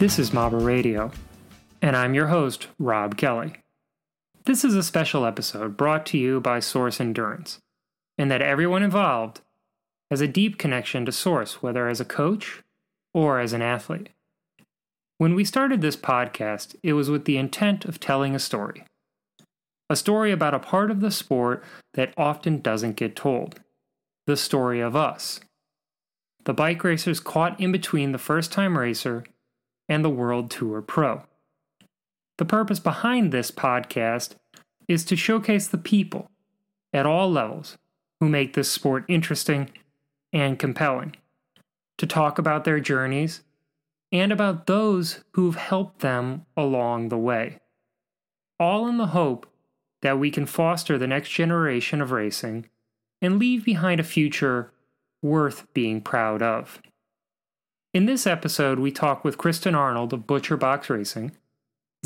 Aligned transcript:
This 0.00 0.18
is 0.18 0.30
Mobber 0.30 0.64
Radio, 0.64 1.10
and 1.82 1.94
I'm 1.94 2.14
your 2.14 2.28
host, 2.28 2.68
Rob 2.78 3.18
Kelly. 3.18 3.56
This 4.46 4.64
is 4.64 4.74
a 4.74 4.82
special 4.82 5.26
episode 5.26 5.76
brought 5.76 6.06
to 6.06 6.16
you 6.16 6.40
by 6.40 6.58
Source 6.60 7.02
Endurance, 7.02 7.58
in 8.16 8.28
that 8.28 8.40
everyone 8.40 8.82
involved 8.82 9.42
has 10.10 10.22
a 10.22 10.26
deep 10.26 10.56
connection 10.56 11.04
to 11.04 11.12
Source, 11.12 11.62
whether 11.62 11.86
as 11.86 12.00
a 12.00 12.06
coach 12.06 12.62
or 13.12 13.40
as 13.40 13.52
an 13.52 13.60
athlete. 13.60 14.08
When 15.18 15.34
we 15.34 15.44
started 15.44 15.82
this 15.82 15.98
podcast, 15.98 16.76
it 16.82 16.94
was 16.94 17.10
with 17.10 17.26
the 17.26 17.36
intent 17.36 17.84
of 17.84 18.00
telling 18.00 18.34
a 18.34 18.38
story. 18.38 18.86
A 19.90 19.96
story 19.96 20.32
about 20.32 20.54
a 20.54 20.58
part 20.60 20.90
of 20.90 21.00
the 21.00 21.10
sport 21.10 21.62
that 21.92 22.14
often 22.16 22.62
doesn't 22.62 22.96
get 22.96 23.14
told. 23.14 23.60
The 24.26 24.38
story 24.38 24.80
of 24.80 24.96
us. 24.96 25.40
The 26.44 26.54
bike 26.54 26.84
racers 26.84 27.20
caught 27.20 27.60
in 27.60 27.70
between 27.70 28.12
the 28.12 28.18
first 28.18 28.50
time 28.50 28.78
racer 28.78 29.24
and 29.90 30.04
the 30.04 30.08
World 30.08 30.50
Tour 30.50 30.80
Pro. 30.80 31.24
The 32.38 32.44
purpose 32.46 32.78
behind 32.78 33.32
this 33.32 33.50
podcast 33.50 34.36
is 34.88 35.04
to 35.04 35.16
showcase 35.16 35.66
the 35.66 35.76
people 35.76 36.30
at 36.92 37.04
all 37.04 37.30
levels 37.30 37.76
who 38.20 38.28
make 38.28 38.54
this 38.54 38.70
sport 38.70 39.04
interesting 39.08 39.70
and 40.32 40.58
compelling, 40.58 41.16
to 41.98 42.06
talk 42.06 42.38
about 42.38 42.64
their 42.64 42.78
journeys 42.78 43.42
and 44.12 44.32
about 44.32 44.66
those 44.66 45.24
who've 45.32 45.56
helped 45.56 46.00
them 46.00 46.46
along 46.56 47.08
the 47.08 47.18
way. 47.18 47.58
All 48.58 48.86
in 48.86 48.96
the 48.96 49.06
hope 49.06 49.46
that 50.02 50.18
we 50.18 50.30
can 50.30 50.46
foster 50.46 50.98
the 50.98 51.06
next 51.06 51.30
generation 51.30 52.00
of 52.00 52.12
racing 52.12 52.66
and 53.20 53.38
leave 53.38 53.64
behind 53.64 53.98
a 54.00 54.04
future 54.04 54.72
worth 55.20 55.66
being 55.74 56.00
proud 56.00 56.42
of. 56.42 56.80
In 57.92 58.06
this 58.06 58.24
episode, 58.24 58.78
we 58.78 58.92
talk 58.92 59.24
with 59.24 59.36
Kristen 59.36 59.74
Arnold 59.74 60.12
of 60.12 60.24
Butcher 60.24 60.56
Box 60.56 60.88
Racing, 60.88 61.32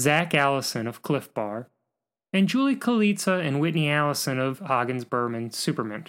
Zach 0.01 0.35
Allison 0.35 0.87
of 0.87 1.03
Clif 1.03 1.33
Bar, 1.35 1.69
and 2.33 2.49
Julie 2.49 2.75
Kalitza 2.75 3.47
and 3.47 3.61
Whitney 3.61 3.91
Allison 3.91 4.39
of 4.39 4.61
Hagens 4.61 5.07
Berman 5.07 5.51
Supermint. 5.51 6.09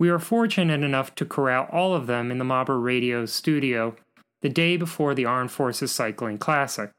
We 0.00 0.08
are 0.08 0.18
fortunate 0.18 0.82
enough 0.82 1.14
to 1.14 1.24
corral 1.24 1.68
all 1.70 1.94
of 1.94 2.08
them 2.08 2.32
in 2.32 2.38
the 2.38 2.44
Mobber 2.44 2.82
Radio 2.82 3.26
studio 3.26 3.94
the 4.42 4.48
day 4.48 4.76
before 4.76 5.14
the 5.14 5.24
Armed 5.24 5.52
Forces 5.52 5.92
Cycling 5.92 6.38
Classic 6.38 6.90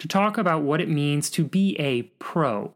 to 0.00 0.08
talk 0.08 0.36
about 0.36 0.62
what 0.62 0.80
it 0.80 0.88
means 0.88 1.30
to 1.30 1.44
be 1.44 1.78
a 1.78 2.02
pro 2.18 2.74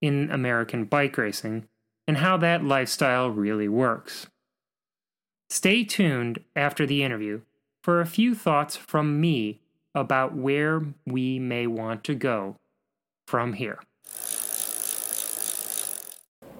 in 0.00 0.30
American 0.30 0.84
bike 0.84 1.18
racing 1.18 1.66
and 2.06 2.18
how 2.18 2.36
that 2.36 2.64
lifestyle 2.64 3.28
really 3.28 3.68
works. 3.68 4.28
Stay 5.52 5.82
tuned 5.82 6.38
after 6.54 6.86
the 6.86 7.02
interview 7.02 7.40
for 7.82 8.00
a 8.00 8.06
few 8.06 8.36
thoughts 8.36 8.76
from 8.76 9.20
me 9.20 9.58
about 9.96 10.32
where 10.32 10.80
we 11.04 11.40
may 11.40 11.66
want 11.66 12.04
to 12.04 12.14
go 12.14 12.54
from 13.26 13.54
here. 13.54 13.80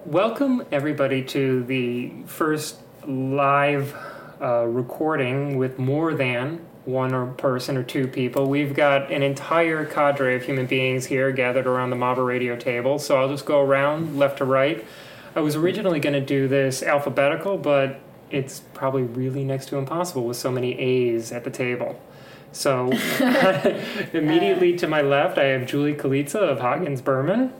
Welcome, 0.05 0.65
everybody, 0.73 1.23
to 1.23 1.63
the 1.63 2.11
first 2.25 2.79
live 3.07 3.95
uh, 4.41 4.65
recording 4.65 5.57
with 5.57 5.79
more 5.79 6.13
than 6.13 6.59
one 6.83 7.13
or 7.13 7.27
person 7.27 7.77
or 7.77 7.83
two 7.83 8.09
people. 8.09 8.49
We've 8.49 8.73
got 8.73 9.09
an 9.09 9.23
entire 9.23 9.85
cadre 9.85 10.35
of 10.35 10.43
human 10.43 10.65
beings 10.65 11.05
here 11.05 11.31
gathered 11.31 11.65
around 11.65 11.91
the 11.91 11.95
Mobber 11.95 12.25
radio 12.25 12.57
table, 12.57 12.99
so 12.99 13.21
I'll 13.21 13.29
just 13.29 13.45
go 13.45 13.61
around 13.61 14.19
left 14.19 14.39
to 14.39 14.45
right. 14.45 14.85
I 15.33 15.39
was 15.39 15.55
originally 15.55 16.01
going 16.01 16.13
to 16.13 16.19
do 16.19 16.49
this 16.49 16.83
alphabetical, 16.83 17.57
but 17.57 18.01
it's 18.31 18.61
probably 18.73 19.03
really 19.03 19.43
next 19.43 19.67
to 19.67 19.77
impossible 19.77 20.25
with 20.25 20.37
so 20.37 20.51
many 20.51 20.77
A's 20.79 21.31
at 21.31 21.43
the 21.43 21.49
table. 21.49 21.99
So 22.51 22.91
immediately 24.13 24.75
to 24.77 24.87
my 24.87 25.01
left, 25.01 25.37
I 25.37 25.45
have 25.45 25.65
Julie 25.65 25.95
Kalitza 25.95 26.35
of 26.35 26.59
Hagens 26.59 27.03
Berman. 27.03 27.53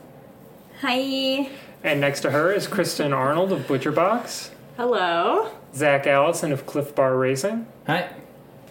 Hi. 0.80 1.48
And 1.84 2.00
next 2.00 2.20
to 2.20 2.30
her 2.30 2.52
is 2.52 2.66
Kristen 2.66 3.12
Arnold 3.12 3.52
of 3.52 3.66
Butcher 3.66 3.92
Box. 3.92 4.50
Hello. 4.76 5.50
Zach 5.74 6.06
Allison 6.06 6.52
of 6.52 6.66
Clif 6.66 6.94
Bar 6.94 7.16
Racing. 7.16 7.66
Hi. 7.86 8.10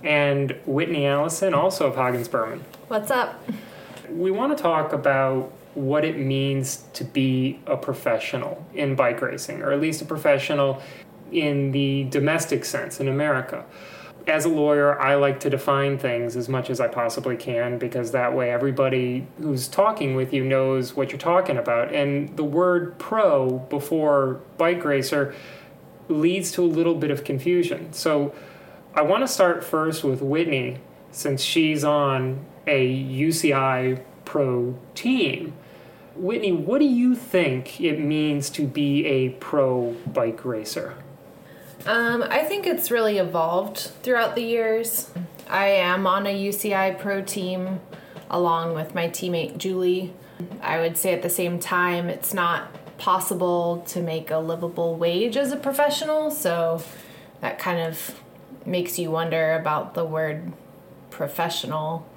And 0.03 0.55
Whitney 0.65 1.05
Allison, 1.05 1.53
also 1.53 1.87
of 1.87 1.95
Hagens 1.95 2.29
Berman. 2.29 2.63
What's 2.87 3.11
up? 3.11 3.41
We 4.09 4.31
want 4.31 4.55
to 4.57 4.61
talk 4.61 4.93
about 4.93 5.51
what 5.73 6.03
it 6.03 6.17
means 6.17 6.83
to 6.93 7.03
be 7.03 7.59
a 7.65 7.77
professional 7.77 8.65
in 8.73 8.95
bike 8.95 9.21
racing, 9.21 9.61
or 9.61 9.71
at 9.71 9.79
least 9.79 10.01
a 10.01 10.05
professional 10.05 10.81
in 11.31 11.71
the 11.71 12.05
domestic 12.05 12.65
sense 12.65 12.99
in 12.99 13.07
America. 13.07 13.65
As 14.27 14.45
a 14.45 14.49
lawyer, 14.49 14.99
I 15.01 15.15
like 15.15 15.39
to 15.41 15.49
define 15.49 15.97
things 15.97 16.37
as 16.37 16.47
much 16.47 16.69
as 16.69 16.79
I 16.79 16.87
possibly 16.87 17.35
can 17.35 17.79
because 17.79 18.11
that 18.11 18.35
way 18.35 18.51
everybody 18.51 19.25
who's 19.39 19.67
talking 19.67 20.15
with 20.15 20.31
you 20.31 20.43
knows 20.43 20.95
what 20.95 21.09
you're 21.09 21.17
talking 21.17 21.57
about. 21.57 21.91
And 21.91 22.35
the 22.37 22.43
word 22.43 22.99
pro 22.99 23.59
before 23.69 24.41
bike 24.57 24.83
racer 24.85 25.33
leads 26.07 26.51
to 26.51 26.63
a 26.63 26.67
little 26.67 26.95
bit 26.95 27.09
of 27.09 27.23
confusion. 27.23 27.93
So 27.93 28.35
I 28.93 29.01
want 29.01 29.23
to 29.23 29.27
start 29.27 29.63
first 29.63 30.03
with 30.03 30.21
Whitney 30.21 30.77
since 31.11 31.41
she's 31.41 31.83
on 31.83 32.45
a 32.67 33.03
UCI 33.03 34.03
pro 34.25 34.77
team. 34.93 35.53
Whitney, 36.15 36.51
what 36.51 36.79
do 36.79 36.85
you 36.85 37.15
think 37.15 37.79
it 37.81 37.99
means 37.99 38.49
to 38.51 38.67
be 38.67 39.05
a 39.05 39.29
pro 39.29 39.93
bike 40.05 40.43
racer? 40.43 40.95
Um, 41.85 42.23
I 42.23 42.43
think 42.43 42.67
it's 42.67 42.91
really 42.91 43.17
evolved 43.17 43.77
throughout 44.03 44.35
the 44.35 44.43
years. 44.43 45.09
I 45.49 45.67
am 45.67 46.05
on 46.05 46.27
a 46.27 46.49
UCI 46.49 46.99
pro 46.99 47.21
team 47.23 47.79
along 48.29 48.75
with 48.75 48.93
my 48.93 49.09
teammate 49.09 49.57
Julie. 49.57 50.13
I 50.61 50.79
would 50.79 50.95
say 50.95 51.13
at 51.13 51.23
the 51.23 51.29
same 51.29 51.59
time, 51.59 52.07
it's 52.07 52.33
not 52.33 52.69
possible 52.97 53.83
to 53.87 54.01
make 54.01 54.29
a 54.29 54.37
livable 54.37 54.95
wage 54.95 55.35
as 55.35 55.51
a 55.51 55.57
professional, 55.57 56.29
so 56.29 56.83
that 57.41 57.57
kind 57.57 57.79
of 57.79 58.19
makes 58.65 58.99
you 58.99 59.09
wonder 59.09 59.53
about 59.53 59.95
the 59.95 60.05
word 60.05 60.53
professional. 61.09 62.07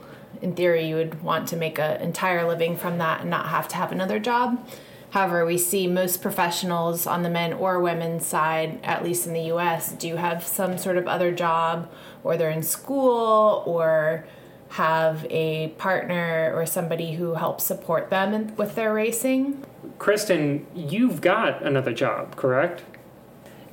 In 0.43 0.55
theory, 0.55 0.87
you 0.87 0.97
would 0.97 1.23
want 1.23 1.49
to 1.49 1.57
make 1.57 1.79
an 1.79 2.03
entire 2.03 2.47
living 2.47 2.77
from 2.77 2.99
that 2.99 3.23
and 3.23 3.31
not 3.31 3.49
have 3.49 3.67
to 3.69 3.77
have 3.77 3.93
another 3.93 4.19
job. 4.19 4.67
However, 5.15 5.47
we 5.47 5.59
see 5.59 5.87
most 5.87 6.21
professionals 6.21 7.07
on 7.07 7.23
the 7.23 7.31
men 7.31 7.53
or 7.53 7.79
women's 7.79 8.27
side, 8.27 8.81
at 8.83 9.05
least 9.05 9.29
in 9.29 9.33
the 9.33 9.43
US, 9.53 9.93
do 9.93 10.17
have 10.17 10.45
some 10.45 10.77
sort 10.77 10.97
of 10.97 11.07
other 11.07 11.31
job, 11.31 11.89
or 12.25 12.37
they're 12.37 12.51
in 12.51 12.65
school, 12.65 13.63
or 13.65 14.27
have 14.71 15.25
a 15.31 15.69
partner 15.79 16.53
or 16.53 16.67
somebody 16.67 17.13
who 17.13 17.35
helps 17.35 17.63
support 17.63 18.11
them 18.11 18.57
with 18.57 18.75
their 18.75 18.93
racing. 18.93 19.65
Kristen, 20.01 20.67
you've 20.75 21.21
got 21.21 21.63
another 21.63 21.93
job, 21.93 22.35
correct? 22.35 22.83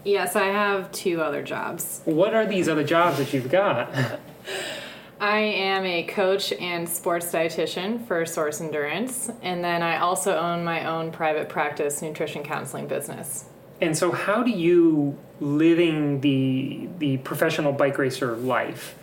Yes, 0.04 0.36
I 0.36 0.46
have 0.46 0.92
two 0.92 1.24
other 1.24 1.42
jobs. 1.42 2.02
What 2.06 2.36
are 2.36 2.46
these 2.46 2.70
other 2.70 2.84
jobs 2.84 3.18
that 3.18 3.34
you've 3.34 3.50
got? 3.50 3.90
I 5.22 5.38
am 5.38 5.86
a 5.86 6.02
coach 6.02 6.52
and 6.52 6.90
sports 6.90 7.28
dietitian 7.28 8.04
for 8.08 8.26
Source 8.26 8.60
Endurance, 8.60 9.30
and 9.44 9.64
then 9.64 9.84
I 9.84 10.00
also 10.00 10.36
own 10.36 10.64
my 10.64 10.86
own 10.86 11.12
private 11.12 11.48
practice 11.48 12.02
nutrition 12.02 12.42
counseling 12.42 12.88
business. 12.88 13.46
And 13.82 13.96
so, 13.96 14.12
how 14.12 14.42
do 14.42 14.50
you, 14.50 15.16
living 15.40 16.22
the 16.22 16.90
the 16.98 17.18
professional 17.18 17.72
bike 17.72 18.00
racer 18.00 18.36
life, 18.36 18.96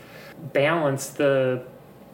balance 0.52 1.10
the 1.10 1.62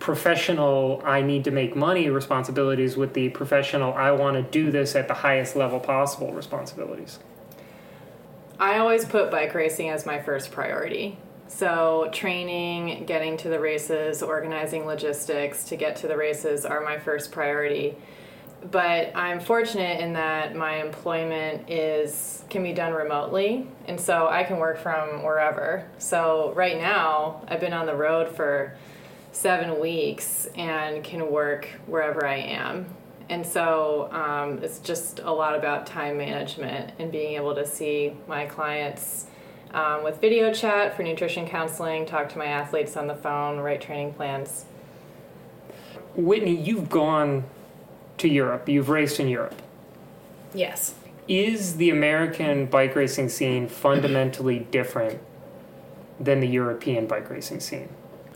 professional 0.00 1.00
I 1.02 1.22
need 1.22 1.44
to 1.44 1.50
make 1.50 1.74
money 1.74 2.10
responsibilities 2.10 2.98
with 2.98 3.14
the 3.14 3.30
professional 3.30 3.94
I 3.94 4.10
want 4.10 4.36
to 4.36 4.42
do 4.42 4.70
this 4.70 4.94
at 4.94 5.08
the 5.08 5.14
highest 5.14 5.56
level 5.56 5.80
possible 5.80 6.30
responsibilities? 6.34 7.20
I 8.60 8.76
always 8.76 9.06
put 9.06 9.30
bike 9.30 9.54
racing 9.54 9.88
as 9.88 10.04
my 10.04 10.20
first 10.20 10.52
priority. 10.52 11.16
So, 11.46 12.08
training, 12.12 13.04
getting 13.04 13.36
to 13.38 13.48
the 13.48 13.60
races, 13.60 14.22
organizing 14.22 14.86
logistics 14.86 15.64
to 15.64 15.76
get 15.76 15.96
to 15.96 16.08
the 16.08 16.16
races 16.16 16.64
are 16.64 16.80
my 16.80 16.98
first 16.98 17.30
priority. 17.32 17.96
But 18.70 19.14
I'm 19.14 19.40
fortunate 19.40 20.00
in 20.00 20.14
that 20.14 20.56
my 20.56 20.82
employment 20.82 21.68
is 21.68 22.42
can 22.48 22.62
be 22.62 22.72
done 22.72 22.94
remotely, 22.94 23.68
and 23.86 24.00
so 24.00 24.28
I 24.28 24.42
can 24.44 24.56
work 24.56 24.78
from 24.78 25.22
wherever. 25.22 25.84
So 25.98 26.52
right 26.56 26.78
now, 26.78 27.42
I've 27.46 27.60
been 27.60 27.74
on 27.74 27.84
the 27.84 27.94
road 27.94 28.34
for 28.34 28.74
seven 29.32 29.80
weeks 29.80 30.48
and 30.56 31.04
can 31.04 31.30
work 31.30 31.68
wherever 31.86 32.26
I 32.26 32.36
am. 32.36 32.86
And 33.28 33.44
so 33.44 34.08
um, 34.12 34.62
it's 34.62 34.78
just 34.78 35.18
a 35.18 35.30
lot 35.30 35.56
about 35.56 35.86
time 35.86 36.18
management 36.18 36.92
and 36.98 37.10
being 37.10 37.34
able 37.34 37.54
to 37.54 37.66
see 37.66 38.14
my 38.28 38.46
clients 38.46 39.26
um, 39.74 40.04
with 40.04 40.20
video 40.20 40.52
chat 40.52 40.96
for 40.96 41.02
nutrition 41.02 41.46
counseling, 41.46 42.06
talk 42.06 42.28
to 42.30 42.38
my 42.38 42.46
athletes 42.46 42.96
on 42.96 43.08
the 43.08 43.14
phone, 43.14 43.58
write 43.58 43.80
training 43.80 44.14
plans. 44.14 44.64
Whitney, 46.14 46.54
you've 46.54 46.88
gone 46.88 47.44
to 48.18 48.28
Europe, 48.28 48.68
you've 48.68 48.88
raced 48.88 49.18
in 49.18 49.28
Europe. 49.28 49.60
Yes. 50.54 50.94
Is 51.26 51.76
the 51.76 51.90
American 51.90 52.66
bike 52.66 52.94
racing 52.94 53.28
scene 53.28 53.66
fundamentally 53.66 54.60
different 54.60 55.20
than 56.20 56.38
the 56.38 56.46
European 56.46 57.06
bike 57.06 57.28
racing 57.28 57.58
scene? 57.58 57.88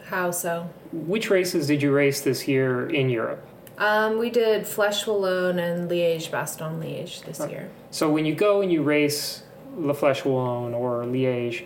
How 0.07 0.33
so? 0.33 0.69
Which 0.93 1.31
races 1.31 1.69
did 1.69 1.83
you 1.83 1.93
race 1.93 2.21
this 2.21 2.49
year 2.49 2.91
in 2.91 3.11
Europe? 3.11 3.47
Um, 3.77 4.19
we 4.19 4.31
did 4.31 4.65
Flèche 4.65 5.05
Wallonne 5.05 5.61
and 5.61 5.89
Liège 5.89 6.31
Bastogne 6.31 6.81
Liège 6.81 7.23
this 7.25 7.39
year. 7.49 7.71
So 7.93 8.11
when 8.11 8.25
you 8.25 8.35
go 8.35 8.61
and 8.61 8.73
you 8.73 8.83
race 8.83 9.43
La 9.79 9.95
Flèche 9.95 10.25
Wallonne 10.25 10.75
or 10.75 11.05
Liège, 11.05 11.65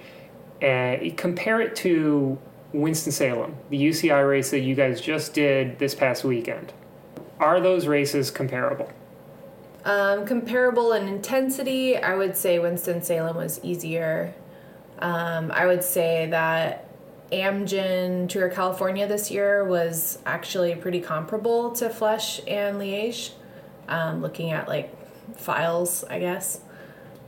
uh, 0.62 1.14
compare 1.17 1.61
it 1.61 1.75
to 1.76 2.38
Winston-Salem, 2.73 3.56
the 3.70 3.82
UCI 3.82 4.29
race 4.29 4.50
that 4.50 4.61
you 4.61 4.75
guys 4.75 5.00
just 5.00 5.35
did 5.35 5.79
this 5.79 5.94
past 5.94 6.25
weekend. 6.25 6.73
Are 7.38 7.61
those 7.61 7.87
races 7.87 8.31
comparable? 8.31 8.91
Um, 9.85 10.25
comparable 10.26 10.93
in 10.93 11.09
intensity, 11.09 11.97
I 11.97 12.14
would 12.14 12.37
say 12.37 12.59
Winston-Salem 12.59 13.37
was 13.37 13.61
easier. 13.64 14.32
Um, 15.00 15.50
I 15.50 15.67
would 15.67 15.82
say 15.82 16.29
that 16.31 16.87
Amgen 17.32 18.29
Tour 18.29 18.49
California 18.50 19.08
this 19.08 19.31
year 19.31 19.65
was 19.65 20.19
actually 20.25 20.75
pretty 20.76 21.00
comparable 21.00 21.73
to 21.73 21.88
Flèche 21.88 22.41
and 22.49 22.79
Liège, 22.79 23.32
um, 23.88 24.23
looking 24.23 24.53
at 24.53 24.69
like 24.69 24.94
files, 25.37 26.05
I 26.05 26.20
guess. 26.20 26.61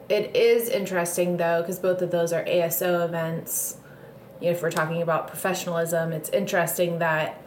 It 0.09 0.37
is 0.37 0.69
interesting 0.69 1.37
though, 1.37 1.63
because 1.63 1.79
both 1.79 2.03
of 2.03 2.11
those 2.11 2.33
are 2.33 2.45
ASO 2.45 3.05
events. 3.05 3.79
If 4.41 4.63
we're 4.63 4.71
talking 4.71 5.01
about 5.01 5.29
professionalism, 5.29 6.13
it's 6.13 6.29
interesting 6.31 6.99
that 6.99 7.41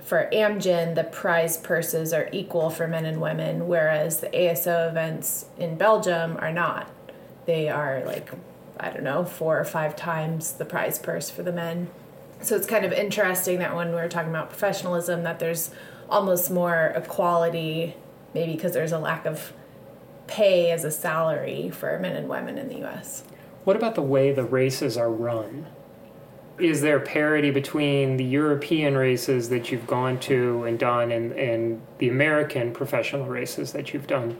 for 0.00 0.28
Amgen, 0.32 0.94
the 0.94 1.04
prize 1.04 1.56
purses 1.56 2.12
are 2.12 2.28
equal 2.32 2.70
for 2.70 2.86
men 2.86 3.06
and 3.06 3.20
women, 3.20 3.66
whereas 3.66 4.20
the 4.20 4.28
ASO 4.28 4.88
events 4.88 5.46
in 5.58 5.76
Belgium 5.76 6.36
are 6.38 6.52
not. 6.52 6.90
They 7.46 7.68
are 7.68 8.04
like 8.04 8.30
I 8.78 8.90
don't 8.90 9.04
know, 9.04 9.24
four 9.24 9.58
or 9.58 9.64
five 9.64 9.96
times 9.96 10.52
the 10.52 10.64
prize 10.64 10.98
purse 10.98 11.30
for 11.30 11.42
the 11.42 11.52
men. 11.52 11.88
So 12.42 12.56
it's 12.56 12.66
kind 12.66 12.84
of 12.84 12.92
interesting 12.92 13.58
that 13.60 13.74
when 13.74 13.92
we're 13.92 14.08
talking 14.08 14.30
about 14.30 14.50
professionalism, 14.50 15.22
that 15.22 15.38
there's 15.38 15.70
almost 16.10 16.50
more 16.50 16.92
equality, 16.94 17.96
maybe 18.34 18.52
because 18.52 18.74
there's 18.74 18.92
a 18.92 18.98
lack 18.98 19.24
of 19.24 19.54
pay 20.26 20.70
as 20.70 20.84
a 20.84 20.90
salary 20.90 21.70
for 21.70 21.98
men 21.98 22.16
and 22.16 22.28
women 22.28 22.58
in 22.58 22.68
the 22.68 22.78
U.S. 22.78 23.24
What 23.64 23.76
about 23.76 23.94
the 23.94 24.02
way 24.02 24.32
the 24.32 24.44
races 24.44 24.96
are 24.96 25.10
run? 25.10 25.66
Is 26.58 26.80
there 26.80 26.98
parity 27.00 27.50
between 27.50 28.16
the 28.16 28.24
European 28.24 28.96
races 28.96 29.50
that 29.50 29.70
you've 29.70 29.86
gone 29.86 30.18
to 30.20 30.64
and 30.64 30.78
done 30.78 31.12
and, 31.12 31.32
and 31.32 31.82
the 31.98 32.08
American 32.08 32.72
professional 32.72 33.26
races 33.26 33.72
that 33.72 33.92
you've 33.92 34.06
done? 34.06 34.38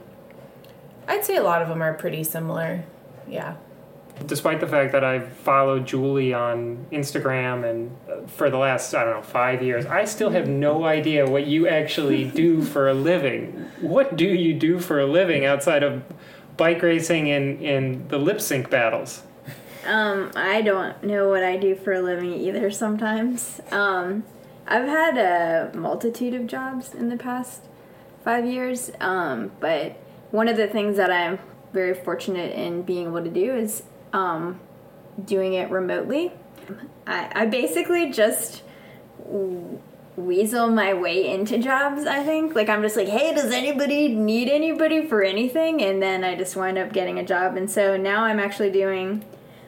I'd 1.07 1.23
say 1.23 1.35
a 1.35 1.43
lot 1.43 1.61
of 1.61 1.67
them 1.67 1.81
are 1.81 1.93
pretty 1.93 2.23
similar. 2.23 2.83
Yeah 3.27 3.55
despite 4.25 4.59
the 4.59 4.67
fact 4.67 4.91
that 4.91 5.03
I've 5.03 5.31
followed 5.31 5.85
Julie 5.85 6.33
on 6.33 6.85
Instagram 6.91 7.69
and 7.69 7.95
uh, 8.09 8.27
for 8.27 8.49
the 8.49 8.57
last 8.57 8.93
I 8.93 9.03
don't 9.03 9.15
know 9.15 9.21
five 9.21 9.61
years, 9.61 9.85
I 9.85 10.05
still 10.05 10.29
have 10.31 10.47
no 10.47 10.85
idea 10.85 11.29
what 11.29 11.47
you 11.47 11.67
actually 11.67 12.25
do 12.25 12.61
for 12.63 12.89
a 12.89 12.93
living. 12.93 13.69
What 13.81 14.15
do 14.15 14.25
you 14.25 14.53
do 14.53 14.79
for 14.79 14.99
a 14.99 15.05
living 15.05 15.45
outside 15.45 15.83
of 15.83 16.03
bike 16.57 16.81
racing 16.81 17.29
and, 17.29 17.61
and 17.61 18.09
the 18.09 18.17
lip 18.17 18.41
sync 18.41 18.69
battles? 18.69 19.23
Um, 19.85 20.31
I 20.35 20.61
don't 20.61 21.01
know 21.03 21.29
what 21.29 21.43
I 21.43 21.55
do 21.55 21.75
for 21.75 21.93
a 21.93 22.01
living 22.01 22.33
either. 22.33 22.69
Sometimes 22.71 23.61
um, 23.71 24.23
I've 24.67 24.87
had 24.87 25.17
a 25.17 25.77
multitude 25.77 26.33
of 26.33 26.47
jobs 26.47 26.93
in 26.93 27.09
the 27.09 27.15
past 27.15 27.61
five 28.23 28.45
years, 28.45 28.91
um, 28.99 29.51
but 29.61 29.93
one 30.31 30.49
of 30.49 30.57
the 30.57 30.67
things 30.67 30.97
that 30.97 31.09
I'm 31.09 31.39
very 31.71 31.93
fortunate 31.93 32.53
in 32.53 32.81
being 32.81 33.07
able 33.07 33.23
to 33.23 33.29
do 33.29 33.55
is 33.55 33.83
um, 34.17 34.59
doing 35.23 35.53
it 35.53 35.69
remotely. 35.69 36.31
I, 37.05 37.31
I 37.33 37.45
basically 37.45 38.11
just 38.11 38.63
weasel 40.15 40.69
my 40.69 40.93
way 40.95 41.29
into 41.29 41.59
jobs, 41.59 42.05
I 42.05 42.23
think. 42.23 42.55
Like, 42.55 42.67
I'm 42.67 42.81
just 42.81 42.97
like, 42.97 43.07
hey, 43.07 43.33
does 43.35 43.51
anybody 43.51 44.09
need 44.09 44.49
anybody 44.49 45.05
for 45.05 45.21
anything? 45.21 45.81
And 45.83 46.01
then 46.01 46.23
I 46.23 46.35
just 46.35 46.55
wind 46.55 46.77
up 46.79 46.91
getting 46.91 47.19
a 47.19 47.23
job. 47.23 47.55
And 47.55 47.69
so 47.69 47.95
now 47.95 48.23
I'm 48.23 48.39
actually 48.39 48.71
doing 48.71 49.23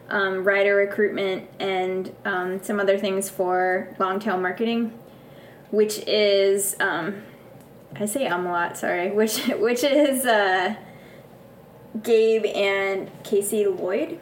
um, 0.09 0.43
rider 0.43 0.75
recruitment 0.75 1.47
and 1.59 2.13
um, 2.25 2.63
some 2.63 2.79
other 2.79 2.97
things 2.97 3.29
for 3.29 3.95
long 3.99 4.19
tail 4.19 4.37
marketing, 4.37 4.97
which 5.69 5.99
is, 6.07 6.75
um, 6.79 7.21
I 7.95 8.07
say 8.07 8.25
um 8.27 8.47
a 8.47 8.51
lot, 8.51 8.77
sorry, 8.77 9.11
which, 9.19 9.45
which 9.45 9.83
is, 9.83 10.25
uh, 10.25 10.75
Gabe 12.03 12.45
and 12.45 13.09
Casey 13.23 13.65
Lloyd, 13.65 14.19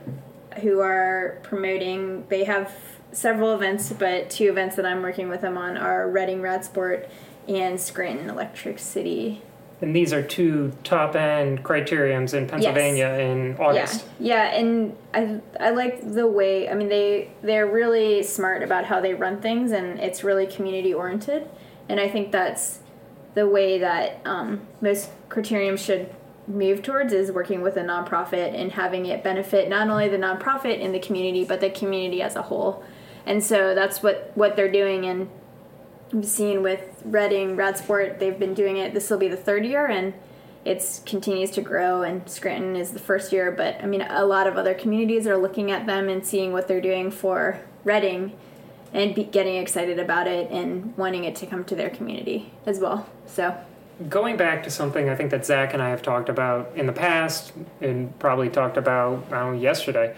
who 0.62 0.80
are 0.80 1.40
promoting. 1.44 2.26
They 2.30 2.44
have 2.46 2.74
several 3.12 3.54
events, 3.54 3.92
but 3.94 4.30
two 4.30 4.50
events 4.50 4.76
that 4.76 4.86
I'm 4.86 5.02
working 5.02 5.30
with 5.30 5.42
them 5.42 5.58
on 5.58 5.78
are 5.78 6.10
Reading 6.10 6.42
Radsport 6.42 7.10
and 7.48 7.80
Scranton 7.80 8.30
Electric 8.30 8.80
City. 8.80 9.42
And 9.80 9.96
these 9.96 10.12
are 10.12 10.24
two 10.24 10.74
top 10.84 11.16
end 11.16 11.64
criteriums 11.64 12.34
in 12.34 12.48
Pennsylvania 12.48 13.16
yes. 13.16 13.20
in 13.20 13.58
August. 13.60 14.06
Yeah, 14.20 14.52
yeah, 14.52 14.58
and 14.58 14.98
I 15.14 15.40
I 15.60 15.70
like 15.70 16.14
the 16.14 16.26
way 16.26 16.68
I 16.68 16.74
mean 16.74 16.90
they 16.90 17.30
they're 17.44 17.68
really 17.68 18.24
smart 18.24 18.64
about 18.64 18.86
how 18.86 19.00
they 19.02 19.14
run 19.14 19.40
things, 19.40 19.72
and 19.72 20.00
it's 20.00 20.24
really 20.24 20.48
community 20.48 20.96
oriented, 20.96 21.48
and 21.90 22.00
I 22.00 22.10
think 22.10 22.32
that's 22.32 22.80
the 23.36 23.48
way 23.48 23.78
that 23.78 24.20
um, 24.26 24.62
most 24.82 25.12
criteriums 25.30 25.78
should 25.78 26.10
move 26.48 26.82
towards 26.82 27.14
is 27.14 27.32
working 27.32 27.62
with 27.62 27.76
a 27.78 27.82
nonprofit 27.82 28.54
and 28.54 28.72
having 28.72 29.06
it 29.06 29.24
benefit 29.24 29.70
not 29.70 29.90
only 29.90 30.08
the 30.08 30.18
nonprofit 30.18 30.80
in 30.80 30.92
the 30.92 31.00
community 31.00 31.44
but 31.44 31.60
the 31.60 31.70
community 31.70 32.22
as 32.22 32.36
a 32.36 32.42
whole. 32.44 32.84
And 33.26 33.44
so 33.44 33.76
that's 33.76 34.02
what 34.02 34.32
what 34.36 34.56
they're 34.56 34.72
doing 34.72 35.06
and 35.06 35.30
we've 36.14 36.26
seen 36.26 36.64
with 36.64 37.02
Reading, 37.04 37.58
Radsport, 37.58 38.20
they've 38.20 38.40
been 38.40 38.54
doing 38.54 38.78
it. 38.78 38.94
This 38.94 39.10
will 39.10 39.18
be 39.18 39.28
the 39.28 39.38
third 39.38 39.66
year 39.66 39.88
and 39.88 40.14
it 40.64 41.02
continues 41.06 41.52
to 41.52 41.62
grow 41.62 42.02
and 42.02 42.28
Scranton 42.30 42.76
is 42.76 42.92
the 42.92 43.00
first 43.00 43.32
year, 43.34 43.52
but 43.52 43.82
I 43.82 43.86
mean 43.86 44.02
a 44.02 44.26
lot 44.26 44.48
of 44.48 44.56
other 44.56 44.74
communities 44.74 45.28
are 45.28 45.38
looking 45.38 45.72
at 45.72 45.86
them 45.86 46.08
and 46.08 46.26
seeing 46.26 46.54
what 46.54 46.68
they're 46.68 46.82
doing 46.82 47.12
for 47.12 47.60
Reading 47.84 48.38
and 48.94 49.16
getting 49.32 49.58
excited 49.58 50.00
about 50.00 50.28
it 50.28 50.50
and 50.50 50.96
wanting 50.98 51.26
it 51.26 51.36
to 51.38 51.46
come 51.46 51.64
to 51.66 51.76
their 51.76 51.90
community 51.90 52.52
as 52.66 52.80
well. 52.80 53.08
So 53.26 53.58
going 54.10 54.38
back 54.38 54.64
to 54.64 54.70
something 54.70 55.10
I 55.10 55.16
think 55.16 55.32
that 55.32 55.46
Zach 55.46 55.74
and 55.74 55.82
I 55.82 55.90
have 55.90 56.02
talked 56.02 56.30
about 56.30 56.72
in 56.76 56.86
the 56.86 56.94
past 56.94 57.52
and 57.82 58.18
probably 58.20 58.50
talked 58.50 58.78
about 58.78 59.30
know, 59.32 59.52
yesterday, 59.52 60.16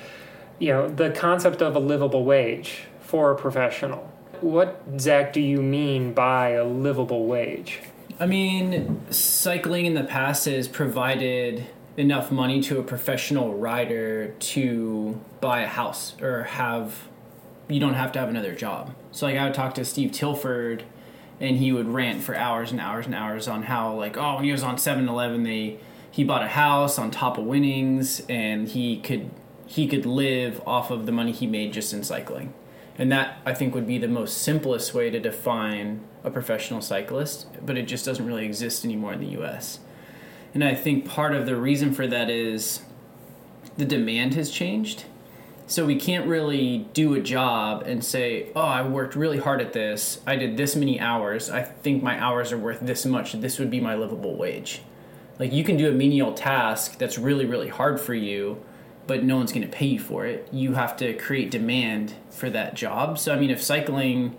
you 0.59 0.69
know, 0.69 0.89
the 0.89 1.11
concept 1.11 1.61
of 1.61 1.75
a 1.75 1.79
livable 1.79 2.25
wage 2.25 2.83
for 2.99 3.31
a 3.31 3.35
professional. 3.35 4.11
What, 4.41 4.81
Zach, 4.99 5.33
do 5.33 5.41
you 5.41 5.61
mean 5.61 6.13
by 6.13 6.49
a 6.49 6.63
livable 6.63 7.25
wage? 7.25 7.79
I 8.19 8.25
mean, 8.25 9.01
cycling 9.11 9.85
in 9.85 9.93
the 9.93 10.03
past 10.03 10.45
has 10.45 10.67
provided 10.67 11.65
enough 11.97 12.31
money 12.31 12.61
to 12.63 12.79
a 12.79 12.83
professional 12.83 13.55
rider 13.55 14.29
to 14.39 15.19
buy 15.41 15.61
a 15.61 15.67
house 15.67 16.15
or 16.21 16.43
have, 16.43 17.07
you 17.67 17.79
don't 17.79 17.93
have 17.93 18.11
to 18.13 18.19
have 18.19 18.29
another 18.29 18.53
job. 18.53 18.93
So, 19.11 19.25
like, 19.25 19.37
I 19.37 19.45
would 19.45 19.53
talk 19.53 19.73
to 19.75 19.85
Steve 19.85 20.11
Tilford 20.11 20.83
and 21.39 21.57
he 21.57 21.71
would 21.71 21.87
rant 21.87 22.21
for 22.21 22.35
hours 22.35 22.71
and 22.71 22.79
hours 22.79 23.05
and 23.05 23.15
hours 23.15 23.47
on 23.47 23.63
how 23.63 23.93
like 23.93 24.17
oh 24.17 24.35
when 24.35 24.43
he 24.43 24.51
was 24.51 24.63
on 24.63 24.75
7-Eleven 24.75 25.43
they 25.43 25.77
he 26.11 26.23
bought 26.23 26.43
a 26.43 26.49
house 26.49 26.97
on 26.97 27.11
top 27.11 27.37
of 27.37 27.45
winnings 27.45 28.21
and 28.27 28.67
he 28.69 28.99
could 28.99 29.29
he 29.69 29.87
could 29.87 30.05
live 30.05 30.61
off 30.65 30.89
of 30.89 31.05
the 31.05 31.11
money 31.11 31.31
he 31.31 31.45
made 31.45 31.71
just 31.71 31.93
in 31.93 32.03
cycling. 32.03 32.53
And 32.97 33.11
that 33.11 33.37
I 33.45 33.53
think 33.53 33.75
would 33.75 33.85
be 33.85 33.99
the 33.99 34.07
most 34.07 34.39
simplest 34.39 34.95
way 34.95 35.11
to 35.11 35.19
define 35.19 36.01
a 36.23 36.31
professional 36.31 36.81
cyclist, 36.81 37.45
but 37.63 37.77
it 37.77 37.83
just 37.83 38.03
doesn't 38.03 38.25
really 38.25 38.45
exist 38.45 38.83
anymore 38.83 39.13
in 39.13 39.19
the 39.19 39.39
US. 39.41 39.79
And 40.55 40.63
I 40.63 40.73
think 40.73 41.07
part 41.07 41.35
of 41.35 41.45
the 41.45 41.55
reason 41.55 41.93
for 41.93 42.07
that 42.07 42.31
is 42.31 42.81
the 43.77 43.85
demand 43.85 44.33
has 44.33 44.49
changed 44.49 45.05
so 45.69 45.85
we 45.85 45.95
can't 45.95 46.25
really 46.25 46.87
do 46.93 47.13
a 47.13 47.21
job 47.21 47.83
and 47.85 48.03
say, 48.03 48.47
"Oh, 48.55 48.61
I 48.61 48.81
worked 48.81 49.15
really 49.15 49.37
hard 49.37 49.61
at 49.61 49.71
this. 49.71 50.19
I 50.25 50.35
did 50.35 50.57
this 50.57 50.75
many 50.75 50.99
hours. 50.99 51.51
I 51.51 51.61
think 51.61 52.01
my 52.01 52.19
hours 52.19 52.51
are 52.51 52.57
worth 52.57 52.79
this 52.81 53.05
much. 53.05 53.33
This 53.33 53.59
would 53.59 53.69
be 53.69 53.79
my 53.79 53.93
livable 53.93 54.35
wage." 54.35 54.81
Like 55.37 55.53
you 55.53 55.63
can 55.63 55.77
do 55.77 55.87
a 55.87 55.91
menial 55.91 56.33
task 56.33 56.97
that's 56.97 57.19
really 57.19 57.45
really 57.45 57.67
hard 57.67 58.01
for 58.01 58.15
you, 58.15 58.57
but 59.05 59.23
no 59.23 59.37
one's 59.37 59.51
going 59.51 59.61
to 59.61 59.71
pay 59.71 59.85
you 59.85 59.99
for 59.99 60.25
it. 60.25 60.47
You 60.51 60.73
have 60.73 60.97
to 60.97 61.13
create 61.13 61.51
demand 61.51 62.15
for 62.31 62.49
that 62.49 62.73
job. 62.73 63.19
So 63.19 63.31
I 63.31 63.39
mean, 63.39 63.51
if 63.51 63.61
cycling, 63.61 64.35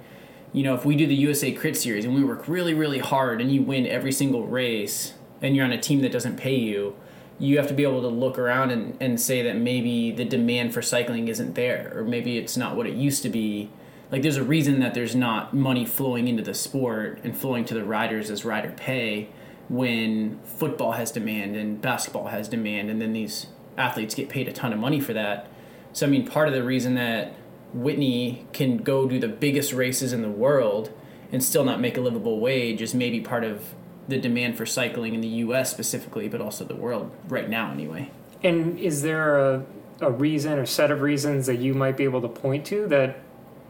you 0.52 0.64
know, 0.64 0.74
if 0.74 0.84
we 0.84 0.96
do 0.96 1.06
the 1.06 1.14
USA 1.14 1.52
Crit 1.52 1.76
Series 1.76 2.04
and 2.04 2.12
we 2.12 2.24
work 2.24 2.48
really 2.48 2.74
really 2.74 2.98
hard 2.98 3.40
and 3.40 3.52
you 3.52 3.62
win 3.62 3.86
every 3.86 4.12
single 4.12 4.48
race 4.48 5.14
and 5.40 5.54
you're 5.54 5.64
on 5.64 5.72
a 5.72 5.80
team 5.80 6.00
that 6.00 6.10
doesn't 6.10 6.38
pay 6.38 6.56
you, 6.56 6.96
you 7.40 7.56
have 7.56 7.66
to 7.66 7.74
be 7.74 7.82
able 7.82 8.02
to 8.02 8.08
look 8.08 8.38
around 8.38 8.70
and, 8.70 8.96
and 9.00 9.18
say 9.18 9.42
that 9.42 9.56
maybe 9.56 10.12
the 10.12 10.24
demand 10.24 10.74
for 10.74 10.82
cycling 10.82 11.26
isn't 11.28 11.54
there 11.54 11.90
or 11.96 12.04
maybe 12.04 12.36
it's 12.36 12.56
not 12.56 12.76
what 12.76 12.86
it 12.86 12.94
used 12.94 13.22
to 13.22 13.30
be. 13.30 13.70
Like 14.12 14.22
there's 14.22 14.36
a 14.36 14.44
reason 14.44 14.80
that 14.80 14.92
there's 14.92 15.16
not 15.16 15.54
money 15.54 15.86
flowing 15.86 16.28
into 16.28 16.42
the 16.42 16.52
sport 16.52 17.18
and 17.24 17.36
flowing 17.36 17.64
to 17.64 17.74
the 17.74 17.84
riders 17.84 18.30
as 18.30 18.44
rider 18.44 18.72
pay 18.76 19.30
when 19.68 20.38
football 20.44 20.92
has 20.92 21.10
demand 21.10 21.56
and 21.56 21.80
basketball 21.80 22.26
has 22.26 22.46
demand 22.46 22.90
and 22.90 23.00
then 23.00 23.14
these 23.14 23.46
athletes 23.78 24.14
get 24.14 24.28
paid 24.28 24.46
a 24.46 24.52
ton 24.52 24.72
of 24.72 24.78
money 24.78 25.00
for 25.00 25.14
that. 25.14 25.48
So 25.92 26.06
i 26.06 26.10
mean 26.10 26.26
part 26.26 26.46
of 26.46 26.54
the 26.54 26.62
reason 26.62 26.94
that 26.94 27.34
Whitney 27.72 28.46
can 28.52 28.78
go 28.78 29.08
do 29.08 29.18
the 29.18 29.28
biggest 29.28 29.72
races 29.72 30.12
in 30.12 30.22
the 30.22 30.28
world 30.28 30.92
and 31.32 31.42
still 31.42 31.64
not 31.64 31.80
make 31.80 31.96
a 31.96 32.00
livable 32.00 32.40
wage 32.40 32.82
is 32.82 32.94
maybe 32.94 33.20
part 33.20 33.44
of 33.44 33.74
the 34.10 34.18
demand 34.18 34.56
for 34.58 34.66
cycling 34.66 35.14
in 35.14 35.20
the 35.20 35.28
U.S. 35.28 35.70
specifically, 35.70 36.28
but 36.28 36.40
also 36.40 36.64
the 36.64 36.76
world 36.76 37.10
right 37.28 37.48
now, 37.48 37.70
anyway. 37.70 38.10
And 38.42 38.78
is 38.78 39.02
there 39.02 39.38
a, 39.38 39.64
a 40.00 40.10
reason 40.10 40.58
or 40.58 40.66
set 40.66 40.90
of 40.90 41.00
reasons 41.00 41.46
that 41.46 41.58
you 41.58 41.74
might 41.74 41.96
be 41.96 42.04
able 42.04 42.20
to 42.22 42.28
point 42.28 42.66
to 42.66 42.86
that 42.88 43.20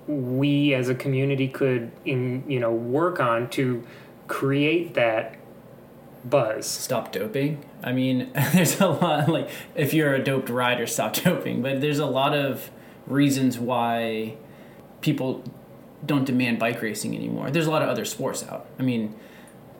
we 0.06 0.74
as 0.74 0.88
a 0.88 0.94
community 0.94 1.46
could, 1.46 1.92
in 2.04 2.44
you 2.48 2.58
know, 2.58 2.72
work 2.72 3.20
on 3.20 3.48
to 3.50 3.86
create 4.26 4.94
that 4.94 5.36
buzz? 6.24 6.66
Stop 6.66 7.12
doping. 7.12 7.64
I 7.82 7.92
mean, 7.92 8.30
there's 8.52 8.80
a 8.80 8.88
lot 8.88 9.28
like 9.28 9.50
if 9.74 9.94
you're 9.94 10.14
a 10.14 10.22
doped 10.22 10.48
rider, 10.48 10.86
stop 10.86 11.14
doping. 11.14 11.62
But 11.62 11.80
there's 11.80 11.98
a 11.98 12.06
lot 12.06 12.34
of 12.34 12.70
reasons 13.06 13.58
why 13.58 14.36
people 15.00 15.44
don't 16.04 16.24
demand 16.24 16.58
bike 16.58 16.80
racing 16.80 17.14
anymore. 17.14 17.50
There's 17.50 17.66
a 17.66 17.70
lot 17.70 17.82
of 17.82 17.88
other 17.88 18.04
sports 18.04 18.42
out. 18.46 18.66
I 18.78 18.82
mean, 18.82 19.14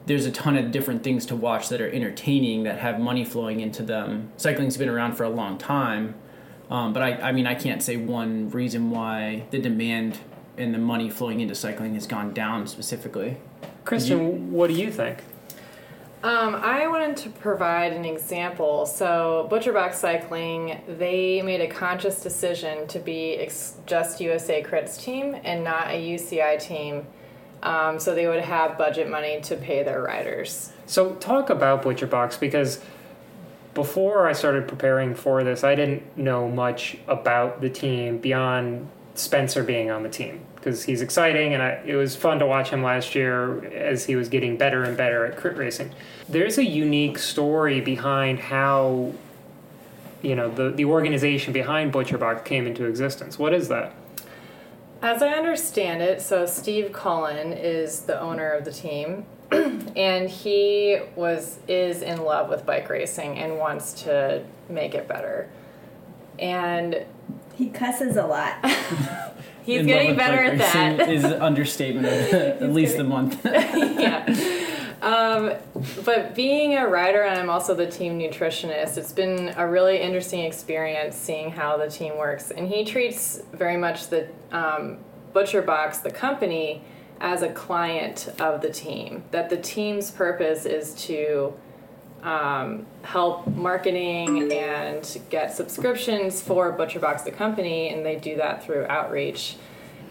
there's 0.07 0.27
a 0.27 0.31
ton 0.31 0.57
of 0.57 0.71
different 0.71 1.03
things 1.03 1.27
to 1.27 1.37
watch 1.37 1.69
that 1.69 1.81
are 1.81 1.91
entertaining 1.91 2.65
that 2.65 2.79
have 2.79 2.99
money 2.99 3.25
flowing 3.25 3.61
into 3.61 3.83
them. 3.83 4.31
Cycling's 4.37 4.77
been 4.77 4.89
around 4.89 5.15
for 5.15 5.25
a 5.25 5.29
long 5.29 5.59
time, 5.59 6.15
um, 6.71 6.93
but 6.93 7.03
I, 7.03 7.15
I 7.17 7.33
mean, 7.33 7.47
I 7.47 7.55
can't 7.55 7.83
say 7.83 7.97
one 7.97 8.51
reason 8.51 8.91
why 8.91 9.45
the 9.51 9.61
demand 9.61 10.19
and 10.57 10.75
the 10.75 10.79
money 10.79 11.11
flowing 11.11 11.41
into 11.41 11.55
cycling 11.55 11.95
has 11.95 12.07
gone 12.07 12.33
down 12.33 12.67
specifically. 12.67 13.37
Kristen, 13.85 14.53
what 14.53 14.69
do 14.69 14.75
you 14.75 14.91
think? 14.91 15.19
Um, 16.23 16.55
I 16.55 16.87
wanted 16.87 17.17
to 17.19 17.31
provide 17.31 17.95
an 17.95 18.05
example. 18.05 18.85
So, 18.85 19.49
Butcherbox 19.51 19.95
Cycling, 19.95 20.83
they 20.87 21.41
made 21.41 21.63
a 21.63 21.67
conscious 21.67 22.23
decision 22.23 22.87
to 22.89 22.99
be 22.99 23.37
ex- 23.37 23.77
just 23.87 24.21
USA 24.21 24.63
Crits 24.63 25.03
team 25.03 25.35
and 25.45 25.65
not 25.65 25.89
a 25.89 25.99
UCI 25.99 26.61
team. 26.61 27.07
Um, 27.63 27.99
so 27.99 28.15
they 28.15 28.27
would 28.27 28.43
have 28.43 28.79
budget 28.79 29.11
money 29.11 29.41
to 29.43 29.57
pay 29.57 29.83
their 29.83 30.03
riders. 30.03 30.73
So 30.87 31.15
talk 31.15 31.51
about 31.51 31.83
Butcher 31.83 32.07
Box 32.07 32.37
because 32.37 32.81
before 33.75 34.27
I 34.27 34.33
started 34.33 34.67
preparing 34.67 35.15
for 35.15 35.45
this, 35.45 35.63
I 35.63 35.75
didn't 35.75 36.17
know 36.17 36.49
much 36.49 36.97
about 37.07 37.61
the 37.61 37.71
team 37.71 38.19
beyond 38.19 38.89
Spencer 39.15 39.63
being 39.63 39.91
on 39.91 40.03
the 40.03 40.09
team 40.09 40.41
because 40.57 40.85
he's 40.85 41.01
exciting 41.01 41.55
and 41.55 41.63
I, 41.63 41.81
it 41.87 41.95
was 41.95 42.17
fun 42.17 42.39
to 42.39 42.47
watch 42.47 42.71
him 42.71 42.83
last 42.83 43.15
year 43.15 43.65
as 43.67 44.05
he 44.05 44.17
was 44.17 44.29
getting 44.29 44.57
better 44.57 44.85
and 44.85 44.97
better 44.97 45.25
at 45.25 45.37
crit 45.37 45.57
racing. 45.57 45.93
There's 46.29 46.59
a 46.59 46.65
unique 46.65 47.19
story 47.19 47.81
behind 47.81 48.39
how 48.39 49.13
you 50.23 50.37
know 50.37 50.51
the 50.51 50.71
the 50.71 50.85
organization 50.85 51.53
behind 51.53 51.93
Butcher 51.93 52.19
Box 52.19 52.47
came 52.47 52.67
into 52.67 52.85
existence. 52.85 53.39
What 53.39 53.55
is 53.55 53.69
that? 53.69 53.95
As 55.03 55.23
I 55.23 55.29
understand 55.31 56.03
it, 56.03 56.21
so 56.21 56.45
Steve 56.47 56.93
Cullen 56.93 57.53
is 57.53 58.03
the 58.03 58.21
owner 58.21 58.51
of 58.51 58.65
the 58.67 58.73
team, 58.73 59.25
and 59.51 60.29
he 60.29 60.99
was 61.17 61.59
is 61.67 62.03
in 62.03 62.23
love 62.23 62.51
with 62.51 62.67
bike 62.67 62.89
racing 62.91 63.39
and 63.39 63.57
wants 63.59 63.93
to 64.05 64.45
make 64.69 64.95
it 64.95 65.09
better. 65.09 65.49
And 66.39 67.05
He 67.57 67.69
cusses 67.71 68.17
a 68.17 68.27
lot. 68.27 68.55
he's 69.65 69.81
In 69.81 69.87
love 69.87 69.95
getting 69.95 70.09
with 70.11 70.19
better 70.19 70.43
at 70.43 70.59
that. 70.59 70.99
racing 70.99 71.15
Is 71.15 71.25
an 71.25 71.41
understatement 71.41 72.07
of 72.07 72.33
at 72.63 72.73
least 72.73 72.99
a 72.99 73.05
month. 73.05 73.41
yeah. 73.45 74.27
Um, 75.03 75.55
but 76.05 76.35
being 76.35 76.77
a 76.77 76.87
rider 76.87 77.23
and 77.23 77.39
I'm 77.39 77.49
also 77.49 77.75
the 77.75 77.87
team 77.87 78.19
nutritionist, 78.19 78.99
it's 78.99 79.13
been 79.13 79.55
a 79.57 79.67
really 79.67 79.99
interesting 79.99 80.45
experience 80.45 81.17
seeing 81.17 81.51
how 81.51 81.79
the 81.79 81.89
team 81.89 82.19
works. 82.19 82.51
And 82.51 82.69
he 82.69 82.85
treats 82.85 83.41
very 83.53 83.77
much 83.77 84.09
the 84.09 84.29
um, 84.53 84.99
Butcher 85.33 85.63
Box, 85.63 85.99
the 85.99 86.11
company, 86.11 86.83
as 87.21 87.43
a 87.43 87.51
client 87.51 88.29
of 88.39 88.61
the 88.63 88.71
team. 88.71 89.25
That 89.31 89.51
the 89.51 89.57
team's 89.57 90.11
purpose 90.11 90.67
is 90.67 90.95
to 91.07 91.55
um, 92.23 92.87
help 93.03 93.47
marketing 93.47 94.53
and 94.53 95.21
get 95.31 95.55
subscriptions 95.55 96.43
for 96.43 96.77
ButcherBox 96.77 97.25
the 97.25 97.31
company, 97.31 97.89
and 97.91 98.05
they 98.05 98.17
do 98.17 98.37
that 98.37 98.65
through 98.65 98.87
outreach. 98.87 99.57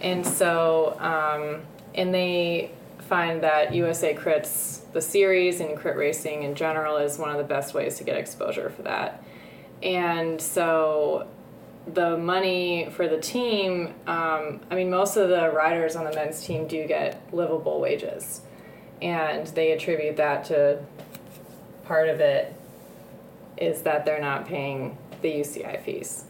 And 0.01 0.25
so, 0.25 0.97
um, 0.99 1.61
and 1.93 2.13
they 2.13 2.71
find 3.09 3.41
that 3.43 3.73
USA 3.73 4.13
Crits, 4.13 4.81
the 4.93 5.01
series, 5.01 5.59
and 5.59 5.75
crit 5.75 5.97
racing 5.97 6.43
in 6.43 6.55
general 6.55 6.97
is 6.97 7.17
one 7.17 7.31
of 7.31 7.37
the 7.37 7.43
best 7.43 7.73
ways 7.73 7.97
to 7.97 8.03
get 8.03 8.15
exposure 8.15 8.69
for 8.69 8.83
that. 8.83 9.23
And 9.81 10.39
so, 10.39 11.27
the 11.87 12.17
money 12.17 12.89
for 12.91 13.07
the 13.07 13.19
team, 13.19 13.87
um, 14.05 14.59
I 14.69 14.75
mean, 14.75 14.89
most 14.91 15.17
of 15.17 15.29
the 15.29 15.49
riders 15.49 15.95
on 15.95 16.05
the 16.05 16.13
men's 16.13 16.43
team 16.45 16.67
do 16.67 16.85
get 16.85 17.21
livable 17.33 17.79
wages. 17.81 18.41
And 19.01 19.47
they 19.47 19.71
attribute 19.71 20.17
that 20.17 20.45
to 20.45 20.79
part 21.85 22.09
of 22.09 22.19
it 22.19 22.53
is 23.57 23.81
that 23.83 24.05
they're 24.05 24.21
not 24.21 24.45
paying 24.45 24.97
the 25.21 25.29
UCI 25.33 25.81
fees. 25.83 26.25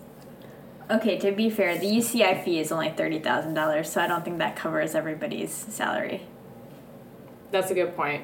okay, 0.89 1.17
to 1.19 1.31
be 1.31 1.49
fair, 1.49 1.77
the 1.77 1.85
UCI 1.87 2.43
fee 2.43 2.59
is 2.59 2.71
only 2.71 2.89
thirty 2.91 3.19
thousand 3.19 3.53
dollars, 3.53 3.91
so 3.91 4.01
I 4.01 4.07
don't 4.07 4.23
think 4.23 4.37
that 4.39 4.55
covers 4.55 4.95
everybody's 4.95 5.51
salary. 5.51 6.21
That's 7.51 7.71
a 7.71 7.73
good 7.73 7.95
point. 7.95 8.23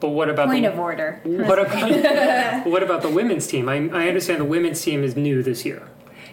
But 0.00 0.10
what 0.10 0.30
about 0.30 0.48
Point 0.48 0.64
the 0.64 0.72
of 0.72 0.78
order. 0.78 1.20
what 1.24 1.58
about 1.58 2.66
what 2.66 2.82
about 2.82 3.02
the 3.02 3.10
women's 3.10 3.46
team? 3.46 3.68
I, 3.68 3.74
I 3.74 4.08
understand 4.08 4.40
the 4.40 4.46
women's 4.46 4.80
team 4.82 5.04
is 5.04 5.14
new 5.14 5.42
this 5.42 5.64
year. 5.66 5.86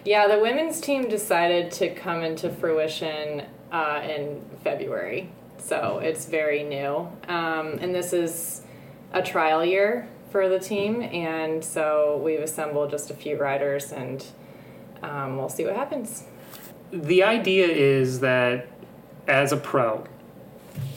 Yeah, 0.04 0.26
the 0.26 0.38
women's 0.38 0.80
team 0.80 1.08
decided 1.08 1.70
to 1.72 1.94
come 1.94 2.22
into 2.22 2.48
fruition 2.50 3.42
uh, 3.70 4.00
in 4.08 4.42
February, 4.64 5.28
so 5.58 5.98
it's 6.02 6.24
very 6.24 6.62
new. 6.62 7.08
Um, 7.28 7.78
and 7.80 7.94
this 7.94 8.12
is 8.14 8.62
a 9.12 9.20
trial 9.22 9.62
year 9.64 10.08
for 10.30 10.48
the 10.48 10.58
team, 10.58 11.02
and 11.02 11.62
so 11.62 12.20
we've 12.24 12.40
assembled 12.40 12.90
just 12.90 13.10
a 13.10 13.14
few 13.14 13.36
riders, 13.36 13.92
and 13.92 14.24
um, 15.02 15.36
we'll 15.36 15.50
see 15.50 15.64
what 15.64 15.76
happens. 15.76 16.24
the 16.90 17.22
idea 17.22 17.66
is 17.68 18.20
that 18.20 18.66
as 19.26 19.52
a 19.52 19.56
pro, 19.58 20.04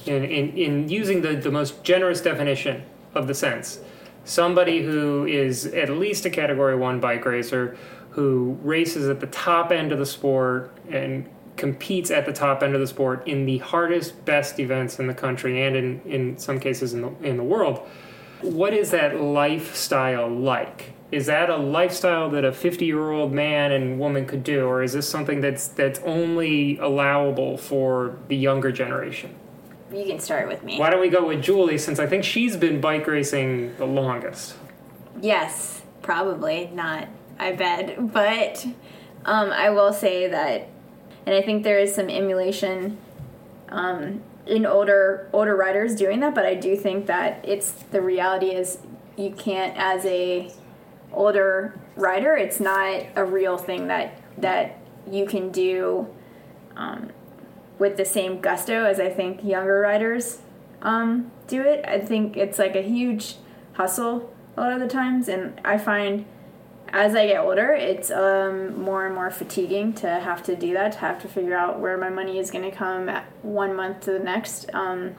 in, 0.05 0.23
in, 0.23 0.57
in 0.57 0.89
using 0.89 1.21
the, 1.21 1.35
the 1.35 1.51
most 1.51 1.83
generous 1.83 2.21
definition 2.21 2.83
of 3.13 3.27
the 3.27 3.33
sense, 3.33 3.79
somebody 4.25 4.83
who 4.83 5.25
is 5.25 5.65
at 5.67 5.89
least 5.89 6.25
a 6.25 6.29
category 6.29 6.75
one 6.75 6.99
bike 6.99 7.25
racer 7.25 7.77
who 8.11 8.57
races 8.61 9.07
at 9.09 9.19
the 9.19 9.27
top 9.27 9.71
end 9.71 9.91
of 9.91 9.99
the 9.99 10.05
sport 10.05 10.75
and 10.89 11.29
competes 11.57 12.11
at 12.11 12.25
the 12.25 12.33
top 12.33 12.63
end 12.63 12.73
of 12.73 12.81
the 12.81 12.87
sport 12.87 13.27
in 13.27 13.45
the 13.45 13.59
hardest, 13.59 14.25
best 14.25 14.59
events 14.59 14.99
in 14.99 15.07
the 15.07 15.13
country 15.13 15.61
and 15.61 15.75
in, 15.75 16.01
in 16.05 16.37
some 16.37 16.59
cases 16.59 16.93
in 16.93 17.01
the, 17.01 17.13
in 17.21 17.37
the 17.37 17.43
world. 17.43 17.79
What 18.41 18.73
is 18.73 18.91
that 18.91 19.21
lifestyle 19.21 20.29
like? 20.29 20.93
Is 21.11 21.25
that 21.25 21.49
a 21.49 21.57
lifestyle 21.57 22.29
that 22.31 22.45
a 22.45 22.51
50 22.51 22.85
year 22.85 23.11
old 23.11 23.33
man 23.33 23.71
and 23.71 23.99
woman 23.99 24.25
could 24.25 24.43
do, 24.43 24.65
or 24.65 24.81
is 24.81 24.93
this 24.93 25.07
something 25.07 25.41
that's 25.41 25.67
that's 25.67 25.99
only 25.99 26.77
allowable 26.77 27.57
for 27.57 28.17
the 28.29 28.35
younger 28.35 28.71
generation? 28.71 29.35
You 29.91 30.05
can 30.05 30.19
start 30.19 30.47
with 30.47 30.63
me. 30.63 30.79
Why 30.79 30.89
don't 30.89 31.01
we 31.01 31.09
go 31.09 31.27
with 31.27 31.41
Julie, 31.41 31.77
since 31.77 31.99
I 31.99 32.07
think 32.07 32.23
she's 32.23 32.55
been 32.55 32.79
bike 32.79 33.07
racing 33.07 33.75
the 33.77 33.85
longest? 33.85 34.55
Yes, 35.21 35.81
probably 36.01 36.69
not. 36.73 37.07
I 37.37 37.53
bet, 37.53 38.13
but 38.13 38.65
um, 39.25 39.51
I 39.51 39.69
will 39.71 39.93
say 39.93 40.27
that, 40.27 40.69
and 41.25 41.35
I 41.35 41.41
think 41.41 41.63
there 41.63 41.79
is 41.79 41.93
some 41.93 42.09
emulation 42.09 42.97
um, 43.69 44.23
in 44.45 44.65
older 44.65 45.29
older 45.33 45.55
riders 45.55 45.95
doing 45.95 46.19
that. 46.21 46.35
But 46.35 46.45
I 46.45 46.55
do 46.55 46.75
think 46.75 47.07
that 47.07 47.43
it's 47.43 47.71
the 47.71 48.01
reality 48.01 48.51
is 48.51 48.77
you 49.17 49.31
can't 49.31 49.75
as 49.77 50.05
a 50.05 50.51
older 51.11 51.79
rider. 51.95 52.35
It's 52.35 52.59
not 52.59 53.03
a 53.15 53.25
real 53.25 53.57
thing 53.57 53.87
that 53.87 54.21
that 54.37 54.77
you 55.09 55.25
can 55.25 55.51
do 55.51 56.07
um, 56.75 57.09
with 57.81 57.97
the 57.97 58.05
same 58.05 58.39
gusto 58.39 58.85
as 58.85 58.99
I 58.99 59.09
think 59.09 59.43
younger 59.43 59.79
riders 59.79 60.37
um, 60.83 61.31
do 61.47 61.63
it. 61.63 61.83
I 61.83 61.99
think 61.99 62.37
it's 62.37 62.59
like 62.59 62.75
a 62.75 62.83
huge 62.83 63.37
hustle 63.73 64.31
a 64.55 64.61
lot 64.61 64.73
of 64.73 64.79
the 64.79 64.87
times, 64.87 65.27
and 65.27 65.59
I 65.65 65.79
find 65.79 66.25
as 66.93 67.15
I 67.15 67.25
get 67.25 67.39
older, 67.39 67.71
it's 67.71 68.11
um, 68.11 68.79
more 68.79 69.07
and 69.07 69.15
more 69.15 69.31
fatiguing 69.31 69.93
to 69.93 70.07
have 70.07 70.43
to 70.43 70.55
do 70.55 70.73
that, 70.73 70.91
to 70.91 70.97
have 70.99 71.19
to 71.23 71.27
figure 71.27 71.57
out 71.57 71.79
where 71.79 71.97
my 71.97 72.09
money 72.09 72.37
is 72.37 72.51
going 72.51 72.69
to 72.69 72.75
come 72.75 73.09
one 73.41 73.75
month 73.75 74.01
to 74.01 74.11
the 74.11 74.19
next. 74.19 74.69
Um, 74.75 75.15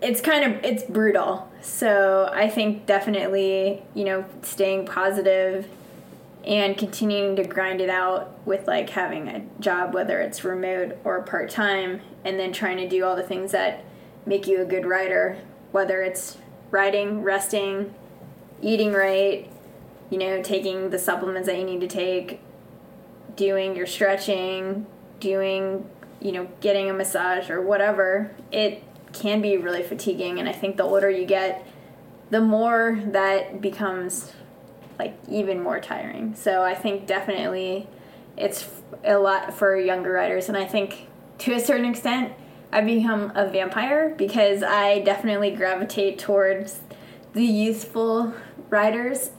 it's 0.00 0.20
kind 0.20 0.44
of 0.44 0.64
it's 0.64 0.84
brutal. 0.84 1.50
So 1.62 2.30
I 2.32 2.48
think 2.48 2.86
definitely 2.86 3.82
you 3.94 4.04
know 4.04 4.24
staying 4.42 4.86
positive 4.86 5.66
and 6.46 6.76
continuing 6.76 7.36
to 7.36 7.44
grind 7.44 7.80
it 7.80 7.90
out 7.90 8.38
with 8.46 8.66
like 8.66 8.90
having 8.90 9.28
a 9.28 9.44
job, 9.60 9.94
whether 9.94 10.20
it's 10.20 10.44
remote 10.44 10.98
or 11.04 11.22
part 11.22 11.50
time, 11.50 12.00
and 12.24 12.38
then 12.38 12.52
trying 12.52 12.76
to 12.76 12.88
do 12.88 13.04
all 13.04 13.16
the 13.16 13.22
things 13.22 13.52
that 13.52 13.84
make 14.26 14.46
you 14.46 14.60
a 14.60 14.64
good 14.64 14.86
writer 14.86 15.38
whether 15.74 16.02
it's 16.02 16.38
writing 16.70 17.20
resting, 17.24 17.92
eating 18.62 18.92
right, 18.92 19.50
you 20.08 20.16
know, 20.16 20.40
taking 20.40 20.90
the 20.90 20.98
supplements 21.00 21.48
that 21.48 21.58
you 21.58 21.64
need 21.64 21.80
to 21.80 21.88
take, 21.88 22.40
doing 23.34 23.74
your 23.74 23.88
stretching, 23.88 24.86
doing, 25.18 25.84
you 26.20 26.30
know, 26.30 26.48
getting 26.60 26.88
a 26.88 26.92
massage 26.92 27.50
or 27.50 27.60
whatever, 27.60 28.30
it 28.52 28.84
can 29.12 29.42
be 29.42 29.56
really 29.56 29.82
fatiguing. 29.82 30.38
And 30.38 30.48
I 30.48 30.52
think 30.52 30.76
the 30.76 30.84
older 30.84 31.10
you 31.10 31.24
get, 31.24 31.66
the 32.30 32.40
more 32.40 33.00
that 33.06 33.60
becomes 33.60 34.30
like 34.98 35.16
even 35.28 35.62
more 35.62 35.80
tiring. 35.80 36.34
So 36.34 36.62
I 36.62 36.74
think 36.74 37.06
definitely 37.06 37.88
it's 38.36 38.68
a 39.04 39.16
lot 39.16 39.54
for 39.54 39.76
younger 39.76 40.12
riders. 40.12 40.48
And 40.48 40.56
I 40.56 40.64
think 40.64 41.08
to 41.38 41.52
a 41.52 41.60
certain 41.60 41.86
extent, 41.86 42.32
I've 42.72 42.86
become 42.86 43.32
a 43.34 43.48
vampire 43.48 44.14
because 44.16 44.62
I 44.62 45.00
definitely 45.00 45.50
gravitate 45.52 46.18
towards 46.18 46.80
the 47.32 47.44
youthful 47.44 48.34
riders 48.68 49.30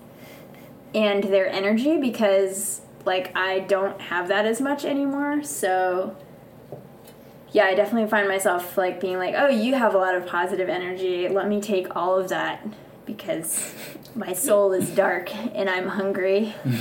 and 0.93 1.23
their 1.25 1.47
energy 1.47 1.97
because 1.97 2.81
like 3.05 3.35
I 3.35 3.59
don't 3.59 3.99
have 3.99 4.29
that 4.29 4.45
as 4.45 4.61
much 4.61 4.85
anymore. 4.85 5.43
So 5.43 6.15
yeah, 7.51 7.65
I 7.65 7.75
definitely 7.75 8.09
find 8.09 8.27
myself 8.27 8.77
like 8.77 8.99
being 8.99 9.17
like, 9.17 9.35
"Oh, 9.37 9.47
you 9.47 9.75
have 9.75 9.93
a 9.93 9.97
lot 9.97 10.15
of 10.15 10.25
positive 10.25 10.69
energy. 10.69 11.27
Let 11.27 11.47
me 11.47 11.61
take 11.61 11.95
all 11.95 12.17
of 12.19 12.29
that 12.29 12.65
because 13.05 13.73
my 14.15 14.33
soul 14.33 14.71
is 14.71 14.89
dark 14.89 15.35
and 15.35 15.69
I'm 15.69 15.87
hungry." 15.87 16.55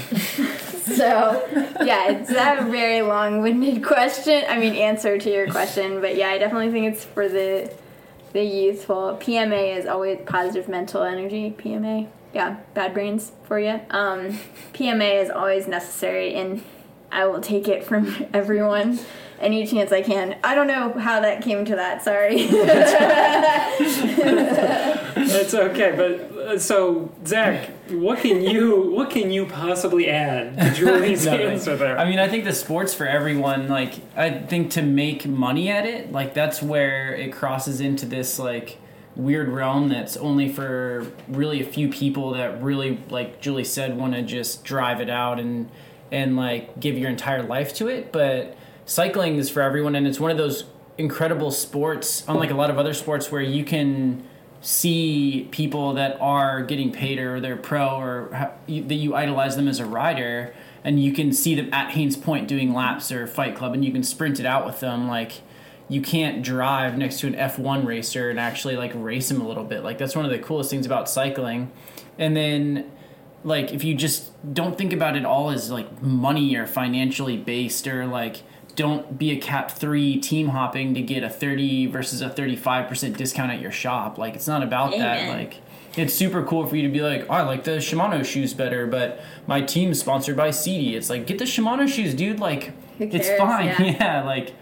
so, 0.85 1.43
yeah, 1.83 2.11
it's 2.11 2.31
a 2.31 2.67
very 2.71 3.03
long-winded 3.03 3.85
question. 3.85 4.45
I 4.49 4.59
mean, 4.59 4.75
answer 4.75 5.19
to 5.19 5.31
your 5.31 5.51
question, 5.51 6.01
but 6.01 6.17
yeah, 6.17 6.29
I 6.29 6.39
definitely 6.39 6.71
think 6.71 6.95
it's 6.95 7.05
for 7.05 7.29
the 7.29 7.73
the 8.33 8.43
youthful. 8.43 9.17
PMA 9.21 9.77
is 9.79 9.87
always 9.87 10.19
positive 10.27 10.69
mental 10.69 11.03
energy. 11.03 11.55
PMA, 11.57 12.09
yeah, 12.35 12.57
bad 12.75 12.93
brains 12.93 13.33
for 13.45 13.59
you. 13.59 13.81
Um, 13.91 14.39
PMA 14.73 15.23
is 15.23 15.31
always 15.31 15.67
necessary, 15.69 16.35
and 16.35 16.63
I 17.11 17.27
will 17.27 17.41
take 17.41 17.69
it 17.69 17.85
from 17.85 18.27
everyone 18.35 18.99
any 19.41 19.67
chance 19.67 19.93
I 19.93 20.03
can. 20.03 20.37
I 20.45 20.55
don't 20.55 20.67
know 20.67 20.93
how 20.93 21.21
that 21.21 21.43
came 21.43 21.65
to 21.65 21.77
that. 21.77 22.03
Sorry. 22.03 22.49
It's 25.17 25.55
okay, 25.55 25.93
but 25.97 26.39
uh, 26.39 26.59
so 26.59 27.11
Zach, 27.27 27.71
what 27.91 28.19
can 28.21 28.43
you 28.43 28.91
what 28.93 29.11
can 29.11 29.31
you 29.31 29.47
possibly 29.47 30.09
add 30.11 30.57
to 30.59 30.71
Julie's 30.75 31.27
No, 31.27 31.37
no. 31.37 31.49
answer 31.49 31.77
there? 31.77 31.99
I 31.99 32.09
mean, 32.09 32.19
I 32.19 32.29
think 32.29 32.45
the 32.45 32.53
sports 32.53 32.95
for 32.95 33.07
everyone. 33.07 33.69
Like, 33.69 33.95
I 34.17 34.31
think 34.31 34.71
to 34.73 34.83
make 34.83 35.27
money 35.27 35.71
at 35.71 35.87
it, 35.87 36.13
like 36.13 36.35
that's 36.35 36.63
where 36.63 37.15
it 37.15 37.33
crosses 37.33 37.81
into 37.81 38.07
this 38.07 38.39
like 38.39 38.79
weird 39.17 39.49
realm 39.49 39.89
that's 39.89 40.17
only 40.17 40.49
for 40.49 41.07
really 41.29 41.61
a 41.61 41.65
few 41.67 41.89
people 41.89 42.33
that 42.33 42.63
really, 42.63 42.99
like 43.11 43.41
Julie 43.41 43.65
said, 43.65 43.97
want 43.97 44.15
to 44.15 44.23
just 44.23 44.65
drive 44.65 45.01
it 45.01 45.11
out 45.11 45.39
and 45.41 45.69
and 46.13 46.37
like 46.37 46.79
give 46.81 46.99
your 46.99 47.11
entire 47.11 47.43
life 47.43 47.75
to 47.75 47.89
it. 47.89 48.13
But 48.13 48.57
cycling 48.87 49.37
is 49.37 49.51
for 49.51 49.63
everyone, 49.63 49.95
and 49.95 50.07
it's 50.07 50.21
one 50.21 50.31
of 50.31 50.37
those 50.37 50.65
incredible 50.99 51.51
sports, 51.51 52.25
unlike 52.29 52.51
a 52.51 52.55
lot 52.55 52.71
of 52.71 52.79
other 52.79 52.95
sports, 52.95 53.31
where 53.31 53.43
you 53.43 53.65
can 53.65 54.25
see 54.61 55.47
people 55.51 55.93
that 55.95 56.19
are 56.21 56.63
getting 56.63 56.91
paid 56.91 57.19
or 57.19 57.39
they're 57.39 57.57
pro 57.57 58.01
or 58.01 58.51
you, 58.67 58.83
that 58.83 58.95
you 58.95 59.15
idolize 59.15 59.57
them 59.57 59.69
as 59.69 59.79
a 59.79 59.85
rider 59.85 60.55
and 60.83 61.03
you 61.03 61.13
can 61.13 61.35
see 61.35 61.55
them 61.55 61.73
at 61.73 61.91
Hains 61.91 62.17
Point 62.17 62.49
doing 62.49 62.73
laps 62.73 63.13
or 63.13 63.27
Fight 63.27 63.55
Club 63.55 63.75
and 63.75 63.85
you 63.85 63.93
can 63.93 64.03
sprint 64.03 64.41
it 64.41 64.47
out 64.47 64.65
with 64.65 64.81
them. 64.81 65.07
Like 65.07 65.43
you 65.89 66.01
can't 66.01 66.43
drive 66.43 66.97
next 66.97 67.21
to 67.21 67.27
an 67.27 67.35
F1 67.35 67.85
racer 67.85 68.31
and 68.31 68.41
actually 68.41 68.77
like 68.77 68.93
race 68.95 69.31
him 69.31 69.43
a 69.43 69.47
little 69.47 69.65
bit. 69.65 69.83
Like 69.83 69.99
that's 69.99 70.17
one 70.17 70.25
of 70.25 70.31
the 70.31 70.39
coolest 70.39 70.71
things 70.71 70.87
about 70.87 71.11
cycling. 71.11 71.71
And 72.19 72.35
then 72.35 72.91
like 73.45 73.71
if 73.73 73.85
you 73.85 73.95
just 73.95 74.31
don't 74.55 74.79
think 74.79 74.95
about 74.95 75.15
it 75.15 75.27
all 75.27 75.51
as 75.51 75.71
like 75.71 76.03
money 76.03 76.57
or 76.57 76.67
financially 76.67 77.37
based 77.37 77.87
or 77.87 78.07
like 78.07 78.43
don't 78.77 79.19
be 79.19 79.31
a 79.31 79.39
cap 79.39 79.71
3 79.71 80.19
team 80.21 80.49
hopping 80.49 80.95
to 80.95 81.03
get 81.03 81.23
a 81.23 81.31
30 81.31 81.87
versus 81.87 82.21
a 82.21 82.29
35% 82.29 83.17
discount 83.17 83.53
at 83.53 83.61
your 83.61 83.71
shop 83.71 84.19
like 84.19 84.35
it's 84.35 84.49
not 84.49 84.63
about 84.63 84.91
that 84.93 85.29
like 85.29 85.61
it's 85.97 86.15
super 86.15 86.43
cool 86.43 86.67
for 86.67 86.75
you 86.77 86.83
to 86.83 86.93
be 86.93 87.03
like, 87.03 87.27
oh, 87.31 87.35
I 87.35 87.43
like 87.43 87.63
the 87.63 87.73
Shimano 87.73 88.25
shoes 88.25 88.53
better, 88.53 88.85
but 88.87 89.21
my 89.47 89.61
team's 89.61 90.01
sponsored 90.01 90.37
by 90.37 90.51
Sidi. 90.51 90.97
It's 90.97 91.09
like, 91.09 91.25
get 91.25 91.39
the 91.39 91.45
Shimano 91.45 91.89
shoes, 91.89 92.15
dude. 92.15 92.41
Like, 92.41 92.73
it's 92.99 93.29
fine. 93.39 93.67
Yeah. 93.67 93.81
Yeah. 94.01 94.25
like 94.25 94.55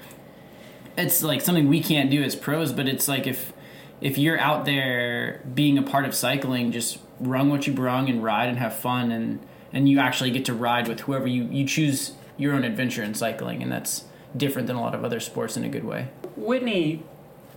it's 0.96 1.22
like 1.22 1.40
something 1.40 1.68
we 1.68 1.82
can't 1.82 2.10
do 2.10 2.22
as 2.22 2.36
pros, 2.36 2.72
but 2.72 2.86
it's 2.86 3.08
like 3.08 3.26
if 3.26 3.52
if 4.00 4.18
you're 4.18 4.38
out 4.38 4.64
there 4.64 5.40
being 5.54 5.78
a 5.78 5.82
part 5.82 6.04
of 6.04 6.14
cycling, 6.14 6.72
just 6.72 6.98
run 7.20 7.48
what 7.48 7.66
you 7.66 7.72
brung 7.72 8.08
and 8.08 8.22
ride 8.22 8.48
and 8.48 8.58
have 8.58 8.74
fun 8.74 9.10
and 9.10 9.40
and 9.72 9.88
you 9.88 9.98
actually 9.98 10.30
get 10.30 10.44
to 10.46 10.54
ride 10.54 10.88
with 10.88 11.00
whoever 11.00 11.26
you 11.26 11.44
you 11.44 11.66
choose 11.66 12.12
your 12.42 12.54
own 12.54 12.64
adventure 12.64 13.02
in 13.02 13.14
cycling, 13.14 13.62
and 13.62 13.70
that's 13.70 14.04
different 14.36 14.66
than 14.66 14.76
a 14.76 14.80
lot 14.80 14.94
of 14.94 15.04
other 15.04 15.20
sports 15.20 15.56
in 15.56 15.64
a 15.64 15.68
good 15.68 15.84
way. 15.84 16.08
Whitney, 16.36 17.02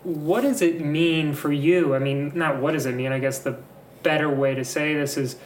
what 0.04 0.41
does 0.41 0.62
it 0.62 0.80
mean 0.82 1.34
for 1.34 1.52
you? 1.52 1.95
I 1.95 2.00
mean, 2.00 2.32
not 2.36 2.62
what 2.62 2.74
does 2.74 2.86
it 2.86 2.95
mean. 2.95 3.12
I 3.12 3.19
guess 3.19 3.39
the 3.39 3.58
better 4.04 4.30
way 4.30 4.56
to 4.56 4.63
say 4.63 4.93
this 4.93 5.17
is, 5.17 5.38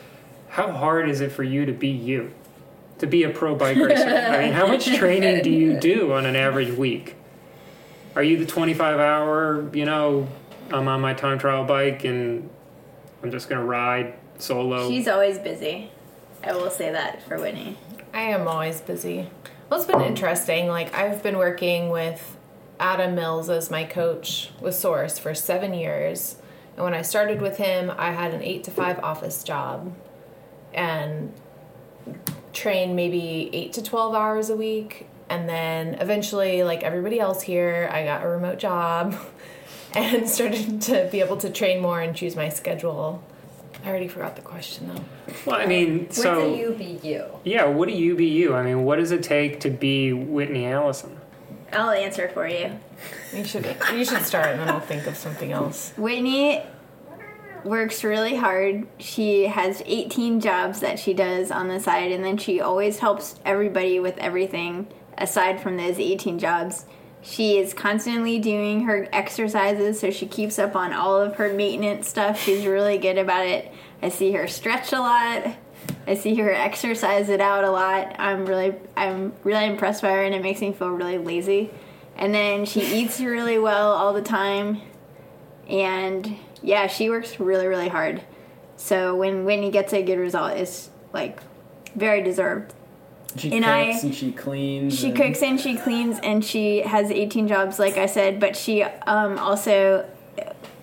how 0.49 0.71
hard 0.71 1.09
is 1.09 1.21
it 1.21 1.31
for 1.31 1.43
you 1.43 1.65
to 1.65 1.71
be 1.71 1.87
you, 1.87 2.33
to 2.97 3.07
be 3.07 3.23
a 3.23 3.29
pro 3.29 3.55
bike 3.55 3.77
racer? 3.77 4.09
I 4.09 4.43
mean, 4.43 4.53
how 4.53 4.67
much 4.73 4.85
training 4.85 5.43
do 5.43 5.49
you 5.49 5.79
do 5.79 6.13
on 6.13 6.25
an 6.25 6.35
average 6.35 6.75
week? 6.75 7.15
Are 8.15 8.23
you 8.23 8.37
the 8.37 8.45
25 8.45 8.99
hour, 8.99 9.69
you 9.73 9.85
know, 9.85 10.27
I'm 10.71 10.87
on 10.87 10.99
my 10.99 11.13
time 11.13 11.39
trial 11.39 11.63
bike 11.63 12.03
and 12.03 12.49
I'm 13.23 13.31
just 13.31 13.47
going 13.47 13.61
to 13.61 13.65
ride 13.65 14.15
solo? 14.39 14.89
She's 14.89 15.07
always 15.07 15.37
busy. 15.37 15.91
I 16.43 16.53
will 16.53 16.71
say 16.71 16.91
that 16.91 17.21
for 17.23 17.39
Whitney. 17.39 17.77
I 18.13 18.21
am 18.21 18.47
always 18.47 18.81
busy. 18.81 19.29
Well, 19.69 19.79
it's 19.79 19.89
been 19.89 20.01
interesting. 20.01 20.67
Like, 20.67 20.93
I've 20.95 21.21
been 21.21 21.37
working 21.37 21.89
with 21.89 22.37
Adam 22.79 23.13
Mills 23.13 23.49
as 23.49 23.69
my 23.69 23.83
coach 23.83 24.51
with 24.59 24.73
Source 24.73 25.19
for 25.19 25.35
seven 25.35 25.73
years. 25.73 26.37
And 26.75 26.83
when 26.83 26.93
I 26.93 27.01
started 27.01 27.41
with 27.41 27.57
him, 27.57 27.91
I 27.97 28.11
had 28.11 28.33
an 28.33 28.41
eight 28.41 28.63
to 28.63 28.71
five 28.71 28.99
office 28.99 29.43
job 29.43 29.93
and 30.73 31.33
trained 32.53 32.95
maybe 32.95 33.49
eight 33.53 33.73
to 33.73 33.83
12 33.83 34.15
hours 34.15 34.49
a 34.49 34.55
week. 34.55 35.07
And 35.29 35.47
then 35.47 35.95
eventually, 35.95 36.63
like 36.63 36.81
everybody 36.81 37.19
else 37.19 37.43
here, 37.43 37.89
I 37.91 38.03
got 38.03 38.23
a 38.23 38.27
remote 38.27 38.57
job 38.57 39.15
and 39.93 40.27
started 40.27 40.81
to 40.83 41.07
be 41.11 41.19
able 41.19 41.37
to 41.37 41.49
train 41.49 41.79
more 41.81 42.01
and 42.01 42.15
choose 42.15 42.35
my 42.35 42.49
schedule. 42.49 43.23
I 43.83 43.89
already 43.89 44.07
forgot 44.07 44.35
the 44.35 44.41
question 44.41 44.91
though. 44.93 45.33
well, 45.45 45.55
I 45.59 45.65
mean, 45.65 46.05
What 46.05 46.13
so. 46.13 46.51
do 46.53 46.57
you 46.57 46.71
be 46.73 46.99
you? 47.07 47.25
Yeah, 47.43 47.65
what 47.65 47.87
do 47.87 47.93
you 47.95 48.15
be 48.15 48.25
you? 48.25 48.55
I 48.55 48.63
mean, 48.63 48.83
what 48.83 48.97
does 48.97 49.11
it 49.11 49.23
take 49.23 49.61
to 49.61 49.69
be 49.69 50.11
Whitney 50.13 50.65
Allison? 50.65 51.17
I'll 51.71 51.91
answer 51.91 52.29
for 52.29 52.47
you. 52.47 52.77
You 53.33 53.43
should 53.43 53.63
you 53.93 54.03
should 54.03 54.23
start 54.23 54.47
and 54.47 54.59
then 54.59 54.69
I'll 54.69 54.79
think 54.79 55.05
of 55.07 55.15
something 55.15 55.51
else. 55.51 55.93
Whitney 55.97 56.63
works 57.63 58.03
really 58.03 58.35
hard. 58.35 58.87
She 58.97 59.45
has 59.47 59.81
18 59.85 60.39
jobs 60.39 60.79
that 60.79 60.97
she 60.99 61.13
does 61.13 61.51
on 61.51 61.67
the 61.67 61.79
side, 61.79 62.11
and 62.11 62.23
then 62.23 62.37
she 62.37 62.59
always 62.61 62.99
helps 62.99 63.35
everybody 63.45 63.99
with 63.99 64.17
everything 64.17 64.87
aside 65.17 65.61
from 65.61 65.77
those 65.77 65.99
18 65.99 66.39
jobs. 66.39 66.85
She 67.21 67.57
is 67.57 67.73
constantly 67.73 68.39
doing 68.39 68.81
her 68.81 69.07
exercises, 69.11 69.99
so 69.99 70.09
she 70.09 70.25
keeps 70.25 70.57
up 70.57 70.75
on 70.75 70.93
all 70.93 71.19
of 71.19 71.35
her 71.35 71.53
maintenance 71.53 72.07
stuff. 72.07 72.41
She's 72.41 72.65
really 72.65 72.97
good 72.97 73.17
about 73.17 73.45
it. 73.45 73.71
I 74.01 74.09
see 74.09 74.31
her 74.31 74.47
stretch 74.47 74.93
a 74.93 74.99
lot. 74.99 75.55
I 76.07 76.15
see 76.15 76.35
her 76.35 76.51
exercise 76.51 77.29
it 77.29 77.41
out 77.41 77.63
a 77.63 77.71
lot. 77.71 78.15
I'm 78.17 78.45
really 78.45 78.75
I'm 78.95 79.33
really 79.43 79.65
impressed 79.65 80.01
by 80.01 80.11
her 80.11 80.23
and 80.23 80.33
it 80.33 80.41
makes 80.41 80.61
me 80.61 80.71
feel 80.71 80.89
really 80.89 81.17
lazy. 81.17 81.71
And 82.15 82.33
then 82.33 82.65
she 82.65 82.81
eats 82.81 83.19
really 83.19 83.59
well 83.59 83.91
all 83.91 84.13
the 84.13 84.21
time 84.21 84.81
and 85.69 86.37
yeah, 86.61 86.87
she 86.87 87.09
works 87.09 87.39
really, 87.39 87.67
really 87.67 87.89
hard. 87.89 88.21
So 88.75 89.15
when 89.15 89.45
Whitney 89.45 89.71
gets 89.71 89.93
a 89.93 90.01
good 90.01 90.17
result, 90.17 90.53
it's 90.57 90.89
like 91.13 91.39
very 91.95 92.23
deserved. 92.23 92.73
She 93.37 93.51
And 93.53 93.65
I- 93.65 93.99
and 94.01 94.13
she 94.15 94.31
cleans. 94.31 94.97
She 94.97 95.07
and- 95.09 95.15
cooks 95.17 95.41
and 95.43 95.59
she 95.59 95.75
cleans 95.75 96.19
and 96.23 96.43
she 96.43 96.79
has 96.81 97.11
18 97.11 97.47
jobs, 97.47 97.77
like 97.79 97.97
I 97.97 98.05
said. 98.07 98.39
But 98.39 98.55
she 98.55 98.83
um, 98.83 99.37
also, 99.37 100.05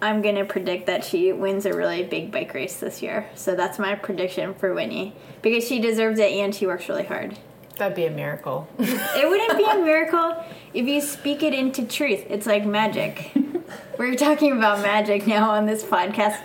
I'm 0.00 0.22
gonna 0.22 0.44
predict 0.44 0.86
that 0.86 1.04
she 1.04 1.32
wins 1.32 1.66
a 1.66 1.72
really 1.74 2.04
big 2.04 2.30
bike 2.30 2.54
race 2.54 2.76
this 2.76 3.02
year. 3.02 3.26
So 3.34 3.54
that's 3.54 3.78
my 3.78 3.94
prediction 3.96 4.54
for 4.54 4.72
Winnie 4.74 5.14
because 5.42 5.66
she 5.66 5.80
deserves 5.80 6.18
it 6.20 6.32
and 6.32 6.54
she 6.54 6.66
works 6.66 6.88
really 6.88 7.04
hard. 7.04 7.36
That'd 7.78 7.96
be 7.96 8.06
a 8.06 8.10
miracle. 8.10 8.68
It 8.78 9.28
wouldn't 9.28 9.58
be 9.58 9.64
a 9.64 9.76
miracle 9.84 10.42
if 10.72 10.86
you 10.86 11.00
speak 11.02 11.42
it 11.42 11.52
into 11.52 11.84
truth. 11.84 12.24
It's 12.30 12.46
like 12.46 12.64
magic. 12.64 13.32
We're 13.98 14.14
talking 14.14 14.52
about 14.52 14.80
magic 14.80 15.26
now 15.26 15.50
on 15.50 15.66
this 15.66 15.82
podcast. 15.82 16.38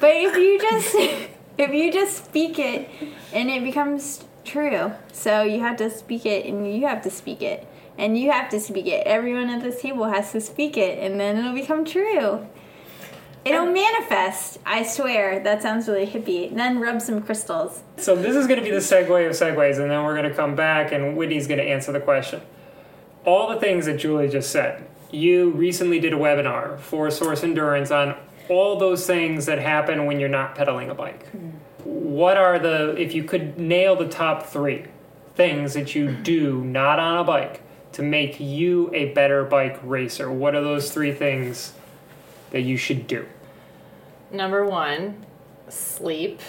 But 0.00 0.10
if 0.10 0.36
you 0.36 0.60
just 0.60 0.94
if 1.58 1.70
you 1.72 1.92
just 1.92 2.24
speak 2.26 2.58
it 2.58 2.88
and 3.32 3.48
it 3.50 3.64
becomes 3.64 4.22
true. 4.46 4.92
So 5.12 5.42
you 5.42 5.60
have 5.60 5.76
to 5.76 5.90
speak 5.90 6.24
it 6.24 6.46
and 6.46 6.72
you 6.72 6.86
have 6.86 7.02
to 7.02 7.10
speak 7.10 7.42
it. 7.42 7.66
And 7.98 8.16
you 8.18 8.30
have 8.30 8.48
to 8.50 8.60
speak 8.60 8.86
it. 8.86 9.06
Everyone 9.06 9.50
at 9.50 9.62
this 9.62 9.82
table 9.82 10.04
has 10.04 10.32
to 10.32 10.40
speak 10.40 10.76
it 10.76 10.98
and 10.98 11.18
then 11.20 11.36
it'll 11.36 11.52
become 11.54 11.84
true. 11.84 12.46
It'll 13.44 13.66
manifest. 13.66 14.58
I 14.66 14.82
swear. 14.82 15.38
That 15.38 15.62
sounds 15.62 15.86
really 15.86 16.04
hippie. 16.06 16.52
Then 16.52 16.80
rub 16.80 17.00
some 17.00 17.22
crystals. 17.22 17.82
So 17.96 18.16
this 18.16 18.34
is 18.34 18.48
going 18.48 18.58
to 18.58 18.64
be 18.64 18.72
the 18.72 18.78
segue 18.78 19.06
of 19.24 19.32
segues, 19.34 19.78
and 19.78 19.88
then 19.88 20.02
we're 20.02 20.16
going 20.16 20.28
to 20.28 20.34
come 20.34 20.56
back, 20.56 20.90
and 20.90 21.16
Whitney's 21.16 21.46
going 21.46 21.58
to 21.60 21.64
answer 21.64 21.92
the 21.92 22.00
question. 22.00 22.40
all 23.24 23.48
the 23.48 23.60
things 23.60 23.86
that 23.86 23.98
Julie 23.98 24.28
just 24.28 24.50
said. 24.50 24.86
You 25.10 25.50
recently 25.50 26.00
did 26.00 26.12
a 26.12 26.16
webinar 26.16 26.78
for 26.78 27.10
Source 27.10 27.42
Endurance 27.42 27.90
on 27.90 28.16
all 28.48 28.78
those 28.78 29.06
things 29.06 29.46
that 29.46 29.58
happen 29.58 30.06
when 30.06 30.18
you're 30.20 30.28
not 30.28 30.54
pedaling 30.54 30.88
a 30.90 30.94
bike. 30.94 31.28
Hmm. 31.30 31.50
What 31.86 32.36
are 32.36 32.58
the, 32.58 32.96
if 33.00 33.14
you 33.14 33.24
could 33.24 33.58
nail 33.58 33.94
the 33.96 34.08
top 34.08 34.46
three 34.46 34.86
things 35.34 35.74
that 35.74 35.94
you 35.94 36.12
do 36.12 36.64
not 36.64 36.98
on 36.98 37.18
a 37.18 37.24
bike 37.24 37.62
to 37.92 38.02
make 38.02 38.40
you 38.40 38.90
a 38.92 39.12
better 39.12 39.44
bike 39.44 39.78
racer, 39.82 40.30
what 40.30 40.54
are 40.54 40.62
those 40.62 40.90
three 40.90 41.12
things 41.12 41.72
that 42.50 42.62
you 42.62 42.76
should 42.76 43.06
do? 43.06 43.26
Number 44.30 44.64
one, 44.64 45.24
sleep. 45.68 46.40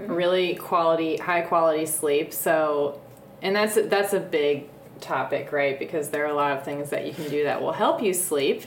Mm-hmm. 0.00 0.12
Really 0.12 0.54
quality, 0.54 1.18
high 1.18 1.42
quality 1.42 1.86
sleep. 1.86 2.32
So, 2.32 3.00
and 3.42 3.54
that's 3.54 3.74
that's 3.74 4.12
a 4.12 4.20
big 4.20 4.68
topic, 5.00 5.52
right? 5.52 5.78
Because 5.78 6.08
there 6.08 6.24
are 6.24 6.30
a 6.30 6.34
lot 6.34 6.56
of 6.56 6.64
things 6.64 6.90
that 6.90 7.06
you 7.06 7.12
can 7.12 7.28
do 7.28 7.44
that 7.44 7.60
will 7.62 7.72
help 7.72 8.02
you 8.02 8.12
sleep, 8.14 8.64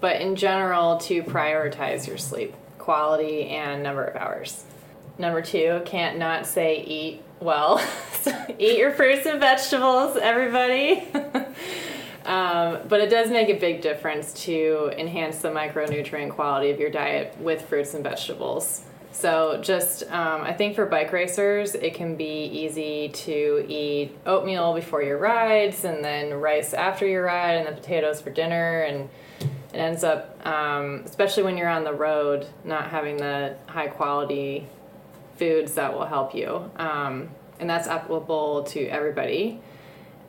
but 0.00 0.20
in 0.20 0.36
general, 0.36 0.98
to 0.98 1.22
prioritize 1.22 2.06
your 2.06 2.18
sleep 2.18 2.54
quality 2.78 3.44
and 3.48 3.82
number 3.82 4.04
of 4.04 4.16
hours. 4.16 4.64
Number 5.18 5.42
two, 5.42 5.82
can't 5.84 6.16
not 6.16 6.46
say 6.46 6.82
eat 6.84 7.22
well. 7.40 7.78
so 8.20 8.32
eat 8.58 8.78
your 8.78 8.92
fruits 8.92 9.26
and 9.26 9.40
vegetables, 9.40 10.16
everybody. 10.16 11.02
um, 12.24 12.78
but 12.88 13.00
it 13.00 13.10
does 13.10 13.28
make 13.28 13.48
a 13.48 13.58
big 13.58 13.80
difference 13.80 14.32
to 14.44 14.92
enhance 14.96 15.38
the 15.38 15.48
micronutrient 15.48 16.30
quality 16.30 16.70
of 16.70 16.78
your 16.78 16.90
diet 16.90 17.36
with 17.40 17.62
fruits 17.62 17.94
and 17.94 18.04
vegetables. 18.04 18.84
So, 19.10 19.60
just 19.60 20.04
um, 20.12 20.42
I 20.42 20.52
think 20.52 20.76
for 20.76 20.86
bike 20.86 21.12
racers, 21.12 21.74
it 21.74 21.94
can 21.94 22.14
be 22.14 22.44
easy 22.44 23.08
to 23.08 23.66
eat 23.68 24.16
oatmeal 24.26 24.74
before 24.74 25.02
your 25.02 25.18
rides, 25.18 25.84
and 25.84 26.04
then 26.04 26.34
rice 26.34 26.72
after 26.72 27.04
your 27.04 27.24
ride, 27.24 27.54
and 27.54 27.66
then 27.66 27.74
potatoes 27.74 28.20
for 28.20 28.30
dinner, 28.30 28.82
and 28.82 29.08
it 29.72 29.78
ends 29.78 30.04
up, 30.04 30.38
um, 30.46 31.02
especially 31.04 31.42
when 31.42 31.56
you're 31.56 31.68
on 31.68 31.82
the 31.82 31.92
road, 31.92 32.46
not 32.62 32.90
having 32.90 33.16
the 33.16 33.56
high 33.66 33.88
quality 33.88 34.68
foods 35.38 35.74
that 35.74 35.92
will 35.92 36.06
help 36.06 36.34
you. 36.34 36.70
Um, 36.76 37.30
and 37.60 37.68
that's 37.68 37.88
applicable 37.88 38.64
to 38.64 38.86
everybody. 38.86 39.60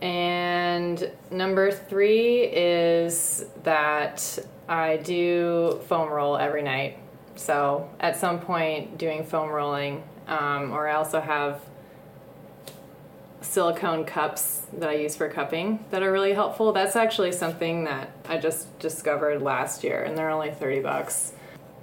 And 0.01 1.11
number 1.29 1.71
three 1.71 2.43
is 2.43 3.45
that 3.63 4.39
I 4.67 4.97
do 4.97 5.81
foam 5.87 6.09
roll 6.09 6.37
every 6.37 6.61
night. 6.61 6.97
So 7.35 7.89
at 7.99 8.17
some 8.17 8.39
point, 8.39 8.97
doing 8.97 9.23
foam 9.23 9.49
rolling, 9.49 10.03
um, 10.27 10.71
or 10.71 10.87
I 10.87 10.95
also 10.95 11.19
have 11.19 11.61
silicone 13.41 14.05
cups 14.05 14.63
that 14.73 14.89
I 14.89 14.93
use 14.93 15.15
for 15.15 15.29
cupping 15.29 15.83
that 15.91 16.03
are 16.03 16.11
really 16.11 16.33
helpful. 16.33 16.71
That's 16.71 16.95
actually 16.95 17.31
something 17.31 17.85
that 17.85 18.11
I 18.27 18.37
just 18.37 18.77
discovered 18.79 19.41
last 19.41 19.83
year, 19.83 20.03
and 20.03 20.17
they're 20.17 20.29
only 20.29 20.51
30 20.51 20.81
bucks. 20.81 21.33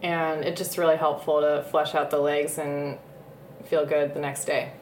And 0.03 0.45
it's 0.45 0.59
just 0.59 0.79
really 0.79 0.97
helpful 0.97 1.41
to 1.41 1.67
flush 1.71 1.95
out 1.95 2.11
the 2.11 2.19
legs 2.19 2.59
and 2.59 2.99
feel 3.67 3.87
good 3.87 4.15
the 4.15 4.21
next 4.21 4.45
day. 4.45 4.73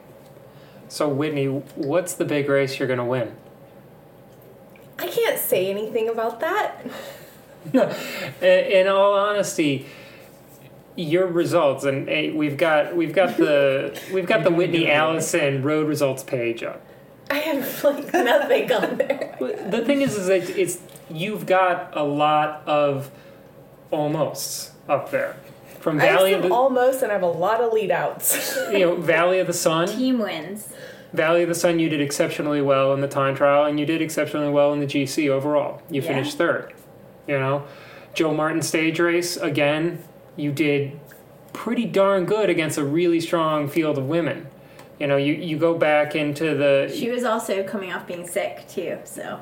So, 0.88 1.08
Whitney, 1.08 1.46
what's 1.46 2.14
the 2.14 2.24
big 2.24 2.48
race 2.48 2.78
you're 2.78 2.88
going 2.88 2.98
to 2.98 3.04
win? 3.04 3.34
I 4.98 5.08
can't 5.08 5.38
say 5.38 5.70
anything 5.70 6.08
about 6.08 6.40
that. 6.40 6.80
In 8.42 8.86
all 8.86 9.14
honesty, 9.14 9.86
your 10.96 11.26
results, 11.26 11.84
and 11.84 12.08
eh, 12.08 12.30
we've 12.32 12.56
got 12.56 12.94
we've 12.94 13.12
got 13.12 13.36
the 13.36 13.98
we've 14.12 14.26
got 14.26 14.44
the 14.44 14.50
Whitney 14.50 14.90
Allison 14.90 15.62
road 15.62 15.88
results 15.88 16.22
page 16.22 16.62
up. 16.62 16.80
I 17.30 17.38
have 17.38 17.84
like 17.84 18.12
nothing 18.12 18.72
on 18.72 18.98
there. 18.98 19.36
The 19.70 19.84
thing 19.84 20.02
is, 20.02 20.16
is 20.16 20.26
that 20.28 20.48
it's 20.50 20.78
you've 21.10 21.46
got 21.46 21.96
a 21.96 22.04
lot 22.04 22.62
of 22.66 23.10
almosts 23.90 24.70
up 24.88 25.10
there. 25.10 25.36
From 25.84 26.00
I 26.00 26.06
have 26.06 26.16
Valley 26.16 26.32
of 26.32 26.40
some 26.40 26.48
the 26.48 26.54
almost, 26.54 27.02
and 27.02 27.12
I 27.12 27.14
have 27.14 27.22
a 27.22 27.26
lot 27.26 27.60
of 27.60 27.70
lead 27.74 27.90
outs. 27.90 28.56
you 28.72 28.78
know 28.78 28.96
Valley 28.96 29.38
of 29.38 29.46
the 29.46 29.52
Sun. 29.52 29.88
Team 29.88 30.18
wins. 30.18 30.72
Valley 31.12 31.42
of 31.42 31.50
the 31.50 31.54
Sun, 31.54 31.78
you 31.78 31.90
did 31.90 32.00
exceptionally 32.00 32.62
well 32.62 32.94
in 32.94 33.02
the 33.02 33.06
time 33.06 33.34
trial, 33.36 33.66
and 33.66 33.78
you 33.78 33.84
did 33.84 34.00
exceptionally 34.00 34.48
well 34.50 34.72
in 34.72 34.80
the 34.80 34.86
GC 34.86 35.28
overall. 35.28 35.82
You 35.90 36.00
Yeah. 36.00 36.08
finished 36.08 36.38
third. 36.38 36.72
You 37.26 37.38
know, 37.38 37.64
Joe 38.14 38.32
Martin 38.32 38.62
stage 38.62 38.98
race 38.98 39.36
again. 39.36 39.98
You 40.36 40.52
did 40.52 40.98
pretty 41.52 41.84
darn 41.84 42.24
good 42.24 42.48
against 42.48 42.78
a 42.78 42.84
really 42.84 43.20
strong 43.20 43.68
field 43.68 43.98
of 43.98 44.08
women. 44.08 44.46
You 44.98 45.06
know, 45.06 45.18
you, 45.18 45.34
you 45.34 45.58
go 45.58 45.74
back 45.74 46.16
into 46.16 46.54
the 46.54 46.90
She 46.96 47.10
was 47.10 47.24
also 47.24 47.62
coming 47.62 47.92
off 47.92 48.06
being 48.06 48.26
sick 48.26 48.64
too, 48.68 49.00
so 49.04 49.40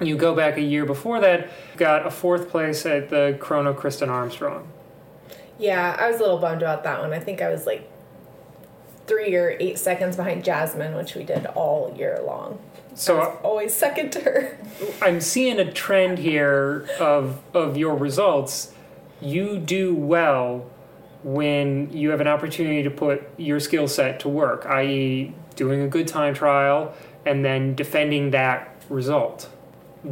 you 0.00 0.16
go 0.16 0.34
back 0.34 0.56
a 0.56 0.62
year 0.62 0.86
before 0.86 1.20
that, 1.20 1.50
got 1.76 2.06
a 2.06 2.10
fourth 2.10 2.48
place 2.48 2.86
at 2.86 3.10
the 3.10 3.36
Chrono 3.38 3.74
Kristin 3.74 4.08
Armstrong. 4.08 4.66
Yeah, 5.58 5.96
I 5.98 6.10
was 6.10 6.18
a 6.18 6.22
little 6.22 6.38
bummed 6.38 6.62
about 6.62 6.84
that 6.84 7.00
one. 7.00 7.12
I 7.12 7.18
think 7.18 7.42
I 7.42 7.48
was 7.50 7.66
like 7.66 7.88
three 9.06 9.34
or 9.34 9.56
eight 9.58 9.78
seconds 9.78 10.16
behind 10.16 10.44
Jasmine, 10.44 10.94
which 10.94 11.14
we 11.14 11.24
did 11.24 11.46
all 11.46 11.94
year 11.96 12.20
long. 12.24 12.58
So 12.94 13.20
I 13.20 13.28
was 13.28 13.38
always 13.42 13.74
second 13.74 14.10
to 14.12 14.20
her. 14.20 14.58
I'm 15.00 15.20
seeing 15.20 15.58
a 15.58 15.72
trend 15.72 16.18
here 16.18 16.88
of 17.00 17.40
of 17.54 17.76
your 17.76 17.96
results. 17.96 18.72
You 19.20 19.58
do 19.58 19.94
well 19.94 20.66
when 21.24 21.92
you 21.92 22.10
have 22.10 22.20
an 22.20 22.28
opportunity 22.28 22.82
to 22.84 22.90
put 22.90 23.28
your 23.36 23.58
skill 23.58 23.88
set 23.88 24.20
to 24.20 24.28
work, 24.28 24.66
i.e., 24.66 25.34
doing 25.56 25.82
a 25.82 25.88
good 25.88 26.06
time 26.06 26.34
trial 26.34 26.94
and 27.26 27.44
then 27.44 27.74
defending 27.74 28.30
that 28.30 28.74
result. 28.88 29.50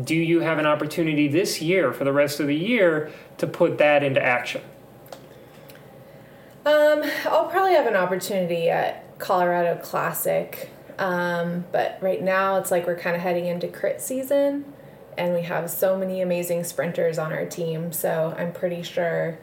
Do 0.05 0.17
you 0.17 0.41
have 0.41 0.59
an 0.59 0.67
opportunity 0.67 1.29
this 1.29 1.63
year 1.63 1.93
for 1.93 2.05
the 2.05 2.13
rest 2.13 2.41
of 2.41 2.49
the 2.49 2.57
year 2.57 3.13
to 3.39 3.47
put 3.47 3.79
that 3.79 4.03
into 4.03 4.23
action? 4.23 4.63
Um, 6.67 7.03
I'll 7.27 7.47
probably 7.49 7.75
have 7.75 7.87
an 7.87 7.97
opportunity 7.97 8.69
at 8.69 9.19
Colorado 9.19 9.81
Classic. 9.81 10.71
Um, 10.99 11.65
but 11.73 11.99
right 12.01 12.21
now 12.23 12.57
it's 12.57 12.71
like 12.71 12.87
we're 12.87 12.99
kind 12.99 13.15
of 13.15 13.23
heading 13.23 13.47
into 13.47 13.69
crit 13.69 14.01
season 14.01 14.65
and 15.17 15.35
we 15.35 15.43
have 15.43 15.71
so 15.71 15.97
many 15.97 16.21
amazing 16.21 16.65
sprinters 16.65 17.19
on 17.19 17.33
our 17.33 17.47
team. 17.47 17.93
So 17.93 18.35
I'm 18.37 18.53
pretty 18.53 18.83
sure 18.83 19.39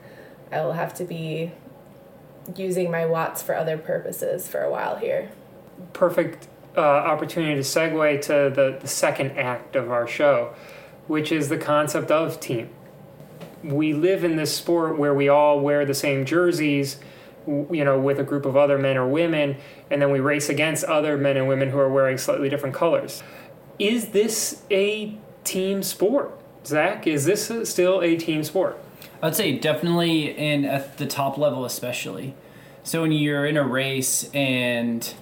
I 0.52 0.62
will 0.62 0.74
have 0.74 0.94
to 0.96 1.06
be 1.06 1.52
using 2.56 2.92
my 2.92 3.06
watts 3.06 3.42
for 3.42 3.56
other 3.56 3.78
purposes 3.78 4.48
for 4.48 4.62
a 4.62 4.70
while 4.70 4.98
here. 4.98 5.30
perfect 5.94 6.48
uh, 6.76 6.82
opportunity 6.82 7.56
to 7.56 7.62
segue 7.62 8.22
to 8.22 8.52
the, 8.54 8.78
the 8.82 8.88
second 8.88 9.38
act 9.38 9.76
of 9.76 9.92
our 9.92 10.08
show, 10.08 10.54
which 11.08 11.32
is 11.32 11.50
the 11.50 11.58
concept 11.58 12.12
of 12.12 12.40
team. 12.40 12.70
We 13.64 13.94
live 13.94 14.24
in 14.24 14.36
this 14.36 14.56
sport 14.56 14.98
where 14.98 15.14
we 15.14 15.30
all 15.30 15.60
wear 15.60 15.86
the 15.86 15.94
same 15.94 16.26
jerseys, 16.26 17.00
you 17.48 17.84
know, 17.84 18.00
with 18.00 18.20
a 18.20 18.24
group 18.24 18.46
of 18.46 18.56
other 18.56 18.78
men 18.78 18.98
or 18.98 19.08
women, 19.08 19.58
and 19.90 20.02
then 20.02 20.12
we 20.12 20.20
race 20.20 20.50
against 20.50 20.84
other 20.86 21.18
men 21.18 21.38
and 21.38 21.48
women 21.48 21.70
who 21.70 21.80
are 21.80 21.90
wearing 21.90 22.18
slightly 22.18 22.50
different 22.50 22.76
colors. 22.76 23.24
Is 23.80 24.10
this 24.10 24.64
a 24.72 25.16
team 25.44 25.84
sport? 25.84 26.40
Zach, 26.66 27.08
is 27.08 27.26
this 27.26 27.52
still 27.70 28.02
a 28.02 28.16
team 28.16 28.44
sport? 28.44 28.78
I'd 29.22 29.36
say 29.36 29.58
definitely 29.58 30.38
in 30.38 30.66
at 30.66 30.98
the 30.98 31.06
top 31.06 31.38
level, 31.38 31.66
especially. 31.66 32.36
So 32.84 33.02
when 33.02 33.12
you're 33.12 33.46
in 33.46 33.58
a 33.58 33.64
race 33.64 34.30
and 34.34 35.14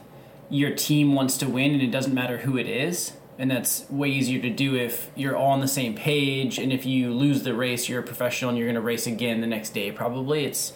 your 0.50 0.76
team 0.76 1.14
wants 1.14 1.38
to 1.38 1.48
win, 1.48 1.74
and 1.74 1.82
it 1.82 1.92
doesn't 1.92 2.14
matter 2.14 2.38
who 2.40 2.58
it 2.58 2.68
is, 2.68 3.14
and 3.38 3.50
that's 3.50 3.90
way 3.90 4.10
easier 4.10 4.42
to 4.42 4.50
do 4.50 4.76
if 4.76 5.10
you're 5.16 5.36
all 5.36 5.52
on 5.52 5.62
the 5.62 5.68
same 5.68 5.96
page. 5.96 6.60
And 6.60 6.72
if 6.72 6.86
you 6.86 7.12
lose 7.12 7.44
the 7.44 7.56
race, 7.56 7.90
you're 7.90 8.02
a 8.02 8.04
professional 8.04 8.50
and 8.50 8.58
you're 8.58 8.68
going 8.68 8.76
to 8.76 8.82
race 8.82 9.08
again 9.08 9.42
the 9.42 9.48
next 9.48 9.72
day. 9.74 9.92
Probably 9.92 10.46
it's, 10.46 10.74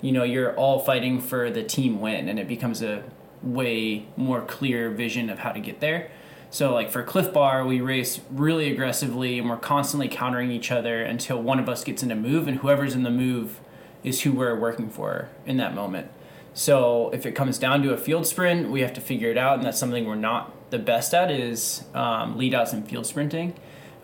you 0.00 0.12
know, 0.12 0.24
you're 0.24 0.54
all 0.56 0.78
fighting 0.78 1.20
for 1.20 1.50
the 1.50 1.62
team 1.62 2.00
win, 2.00 2.28
and 2.28 2.38
it 2.38 2.48
becomes 2.48 2.82
a 2.82 3.02
way 3.42 4.06
more 4.16 4.42
clear 4.42 4.90
vision 4.90 5.30
of 5.30 5.40
how 5.40 5.52
to 5.52 5.60
get 5.60 5.80
there. 5.80 6.10
So, 6.50 6.72
like 6.72 6.90
for 6.90 7.02
Clif 7.02 7.32
Bar, 7.32 7.66
we 7.66 7.80
race 7.80 8.20
really 8.30 8.70
aggressively 8.70 9.38
and 9.38 9.50
we're 9.50 9.56
constantly 9.56 10.08
countering 10.08 10.50
each 10.50 10.70
other 10.70 11.02
until 11.02 11.42
one 11.42 11.58
of 11.58 11.68
us 11.68 11.84
gets 11.84 12.02
in 12.02 12.10
a 12.10 12.16
move, 12.16 12.48
and 12.48 12.58
whoever's 12.58 12.94
in 12.94 13.02
the 13.02 13.10
move 13.10 13.60
is 14.04 14.22
who 14.22 14.32
we're 14.32 14.58
working 14.58 14.88
for 14.88 15.28
in 15.44 15.56
that 15.56 15.74
moment. 15.74 16.10
So, 16.54 17.10
if 17.10 17.26
it 17.26 17.32
comes 17.32 17.58
down 17.58 17.82
to 17.82 17.92
a 17.92 17.98
field 17.98 18.26
sprint, 18.26 18.70
we 18.70 18.80
have 18.80 18.94
to 18.94 19.00
figure 19.00 19.30
it 19.30 19.36
out, 19.36 19.58
and 19.58 19.66
that's 19.66 19.78
something 19.78 20.06
we're 20.06 20.14
not 20.14 20.52
the 20.70 20.78
best 20.78 21.14
at 21.14 21.30
is 21.30 21.84
um, 21.94 22.36
lead 22.36 22.54
outs 22.54 22.72
and 22.72 22.88
field 22.88 23.06
sprinting. 23.06 23.54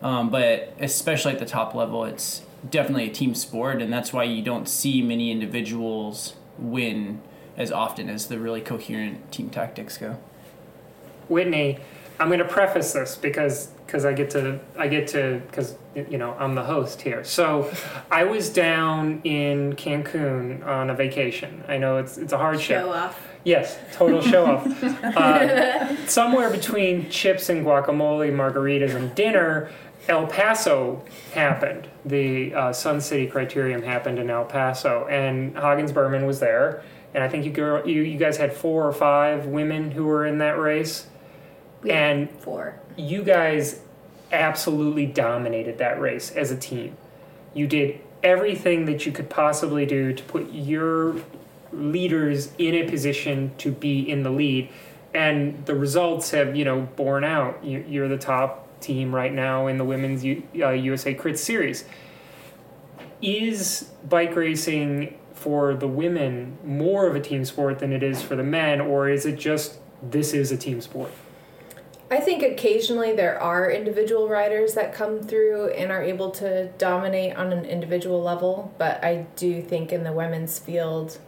Um, 0.02 0.31
but 0.31 0.74
especially 0.81 1.33
at 1.33 1.38
the 1.38 1.46
top 1.46 1.74
level, 1.74 2.05
it's 2.05 2.42
definitely 2.68 3.09
a 3.09 3.12
team 3.12 3.35
sport, 3.35 3.83
and 3.83 3.92
that's 3.92 4.12
why 4.12 4.25
you 4.25 4.42
don't 4.42 4.68
see 4.68 5.03
many 5.03 5.31
individuals 5.31 6.35
win 6.59 7.20
as 7.57 7.70
often 7.70 8.09
as 8.09 8.27
the 8.27 8.38
really 8.38 8.61
coherent 8.61 9.31
team 9.33 9.51
tactics 9.51 9.98
go. 9.98 10.18
Whitney, 11.29 11.79
I'm 12.18 12.29
going 12.29 12.38
to 12.38 12.44
preface 12.44 12.92
this 12.92 13.16
because 13.16 13.68
because 13.87 14.05
I 14.05 14.12
get 14.12 14.31
to 14.31 14.61
I 14.79 14.88
get 14.88 15.09
to 15.09 15.42
because 15.46 15.77
you 15.94 16.18
know 16.18 16.35
I'm 16.38 16.55
the 16.55 16.62
host 16.62 17.03
here. 17.03 17.25
So 17.25 17.72
I 18.11 18.25
was 18.25 18.48
down 18.48 19.20
in 19.25 19.75
Cancun 19.75 20.64
on 20.64 20.90
a 20.90 20.94
vacation. 20.94 21.64
I 21.68 21.79
know 21.79 21.98
it's 21.98 22.18
it's 22.18 22.33
a 22.33 22.38
hardship. 22.38 22.83
show 22.83 22.92
off. 22.92 23.29
Yes, 23.44 23.77
total 23.92 24.22
show 24.22 24.46
off. 24.46 24.83
Uh, 25.03 25.94
somewhere 26.07 26.48
between 26.48 27.11
chips 27.11 27.48
and 27.48 27.66
guacamole, 27.66 28.33
margaritas, 28.33 28.94
and 28.94 29.14
dinner, 29.14 29.68
El 30.09 30.27
Paso 30.27 31.05
happened. 31.33 31.88
The 32.05 32.55
uh, 32.55 32.73
Sun 32.73 33.01
City 33.01 33.29
Criterium 33.29 33.85
happened 33.85 34.19
in 34.19 34.31
El 34.31 34.45
Paso, 34.45 35.07
and 35.09 35.55
Hagens 35.55 35.95
Berman 35.95 36.27
was 36.27 36.41
there. 36.41 36.83
And 37.15 37.23
I 37.23 37.29
think 37.29 37.45
you, 37.45 37.53
girl, 37.53 37.87
you 37.87 38.03
you 38.03 38.19
guys 38.19 38.37
had 38.38 38.53
four 38.53 38.87
or 38.87 38.93
five 38.93 39.47
women 39.47 39.91
who 39.93 40.05
were 40.05 40.27
in 40.27 40.38
that 40.38 40.59
race, 40.59 41.07
We 41.83 41.91
and 41.91 42.31
four. 42.41 42.81
you 42.97 43.23
guys 43.23 43.81
absolutely 44.33 45.07
dominated 45.07 45.79
that 45.79 46.01
race 46.01 46.31
as 46.31 46.51
a 46.51 46.57
team. 46.57 46.97
You 47.55 47.67
did 47.67 48.01
everything 48.23 48.87
that 48.87 49.05
you 49.05 49.12
could 49.12 49.29
possibly 49.29 49.85
do 49.85 50.15
to 50.15 50.23
put 50.25 50.51
your 50.53 51.17
leaders 51.73 52.53
in 52.59 52.75
a 52.75 52.88
position 52.88 53.53
to 53.59 53.71
be 53.71 54.01
in 54.09 54.23
the 54.23 54.31
lead, 54.31 54.71
and 55.15 55.65
the 55.67 55.75
results 55.75 56.31
have 56.31 56.57
you 56.57 56.65
know 56.65 56.88
borne 56.97 57.25
out. 57.25 57.62
You're 57.65 58.09
the 58.09 58.19
top 58.19 58.62
team 58.83 59.14
right 59.14 59.33
now 59.33 59.66
in 59.66 59.79
the 59.79 59.85
women's 59.85 60.25
U- 60.25 60.42
uh, 60.61 60.71
USA 60.71 61.14
Crit 61.14 61.38
Series. 61.38 61.85
Is 63.21 63.90
bike 64.09 64.35
racing 64.35 65.18
for 65.35 65.75
the 65.75 65.88
women 65.88 66.59
more 66.64 67.07
of 67.07 67.16
a 67.16 67.21
team 67.21 67.45
sport 67.45 67.79
than 67.79 67.92
it 67.92 68.03
is 68.03 68.21
for 68.23 68.37
the 68.37 68.42
men, 68.42 68.81
or 68.81 69.09
is 69.09 69.27
it 69.27 69.38
just 69.38 69.79
this 70.03 70.35
is 70.35 70.53
a 70.53 70.57
team 70.57 70.81
sport? 70.81 71.11
I 72.11 72.21
think 72.21 72.42
occasionally 72.42 73.14
there 73.14 73.40
are 73.40 73.71
individual 73.71 74.29
riders 74.29 74.75
that 74.75 74.92
come 74.92 75.23
through 75.23 75.68
and 75.68 75.90
are 75.90 76.03
able 76.03 76.31
to 76.33 76.68
dominate 76.73 77.35
on 77.37 77.55
an 77.55 77.64
individual 77.64 78.23
level, 78.23 78.75
but 78.77 79.03
I 79.03 79.27
do 79.37 79.62
think 79.62 79.92
in 79.92 80.05
the 80.05 80.12
women's 80.12 80.59
field, 80.59 81.18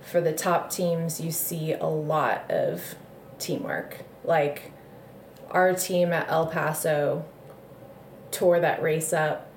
for 0.00 0.20
the 0.20 0.32
top 0.32 0.70
teams, 0.70 1.20
you 1.20 1.30
see 1.30 1.72
a 1.72 1.86
lot 1.86 2.50
of 2.50 2.96
teamwork. 3.38 3.98
Like 4.24 4.71
our 5.52 5.72
team 5.74 6.12
at 6.12 6.28
El 6.28 6.46
Paso 6.46 7.24
tore 8.30 8.60
that 8.60 8.82
race 8.82 9.12
up 9.12 9.48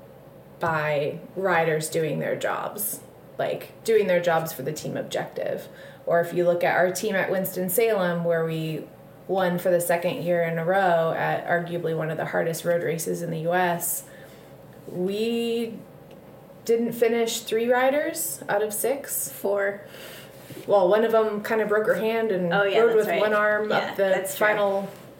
by 0.60 1.19
riders 1.36 1.89
doing 1.89 2.19
their 2.19 2.36
jobs, 2.36 3.01
like 3.38 3.71
doing 3.84 4.08
their 4.08 4.21
jobs 4.21 4.53
for 4.53 4.62
the 4.62 4.71
team 4.73 4.95
objective. 4.97 5.67
Or 6.05 6.21
if 6.21 6.34
you 6.34 6.45
look 6.45 6.63
at 6.63 6.75
our 6.75 6.91
team 6.91 7.15
at 7.15 7.31
Winston-Salem, 7.31 8.23
where 8.23 8.45
we 8.45 8.86
won 9.27 9.58
for 9.58 9.71
the 9.71 9.81
second 9.81 10.23
year 10.23 10.43
in 10.43 10.60
a 10.60 10.65
row 10.65 11.13
at 11.17 11.47
arguably 11.47 11.97
one 11.97 12.12
of 12.12 12.17
the 12.17 12.25
hardest 12.25 12.63
road 12.63 12.84
races 12.84 13.21
in 13.23 13.31
the 13.31 13.39
US, 13.49 14.03
we 14.88 15.73
didn't 16.63 16.91
finish 16.93 17.39
three 17.41 17.67
riders 17.69 18.43
out 18.49 18.62
of 18.62 18.73
six. 18.73 19.29
Four. 19.31 19.81
Well, 20.67 20.88
one 20.89 21.03
of 21.03 21.12
them 21.12 21.41
kind 21.41 21.62
of 21.62 21.69
broke 21.69 21.88
her 21.88 21.95
hand 21.95 22.31
and 22.31 22.53
Oh, 22.53 22.63
yeah, 22.63 22.79
rode 22.81 22.95
with 22.95 23.08
right. 23.08 23.19
one 23.21 23.34
arm 23.34 23.69
Yeah, 23.69 23.77
up 23.77 23.95
the 23.95 24.03
that's 24.03 24.38
true. 24.38 24.47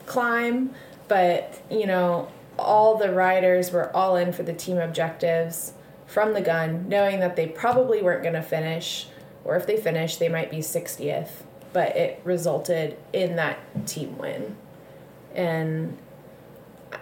Climb. 0.06 0.74
But, 1.08 1.62
you 1.70 1.86
know, 1.86 2.30
all 2.58 2.98
the 2.98 3.12
riders 3.12 3.72
were 3.72 3.96
all 3.96 4.16
in 4.16 4.34
for 4.34 4.44
the 4.44 4.54
team 4.54 4.78
objectives 4.78 5.74
from 6.08 6.34
the 6.34 6.42
gun, 6.42 6.88
knowing 6.88 7.20
that 7.20 7.36
they 7.36 7.48
probably 7.48 8.02
weren't 8.02 8.24
going 8.24 8.36
to 8.36 8.42
finish, 8.42 9.08
or 9.44 9.56
if 9.56 9.68
they 9.68 9.78
finished, 9.78 10.20
they 10.20 10.30
might 10.30 10.50
be 10.50 10.60
60th. 10.60 11.30
But 11.74 11.96
it 11.96 12.22
resulted 12.24 12.98
in 13.12 13.36
that 13.36 13.60
team 13.86 14.18
win. 14.18 14.56
And 15.34 15.98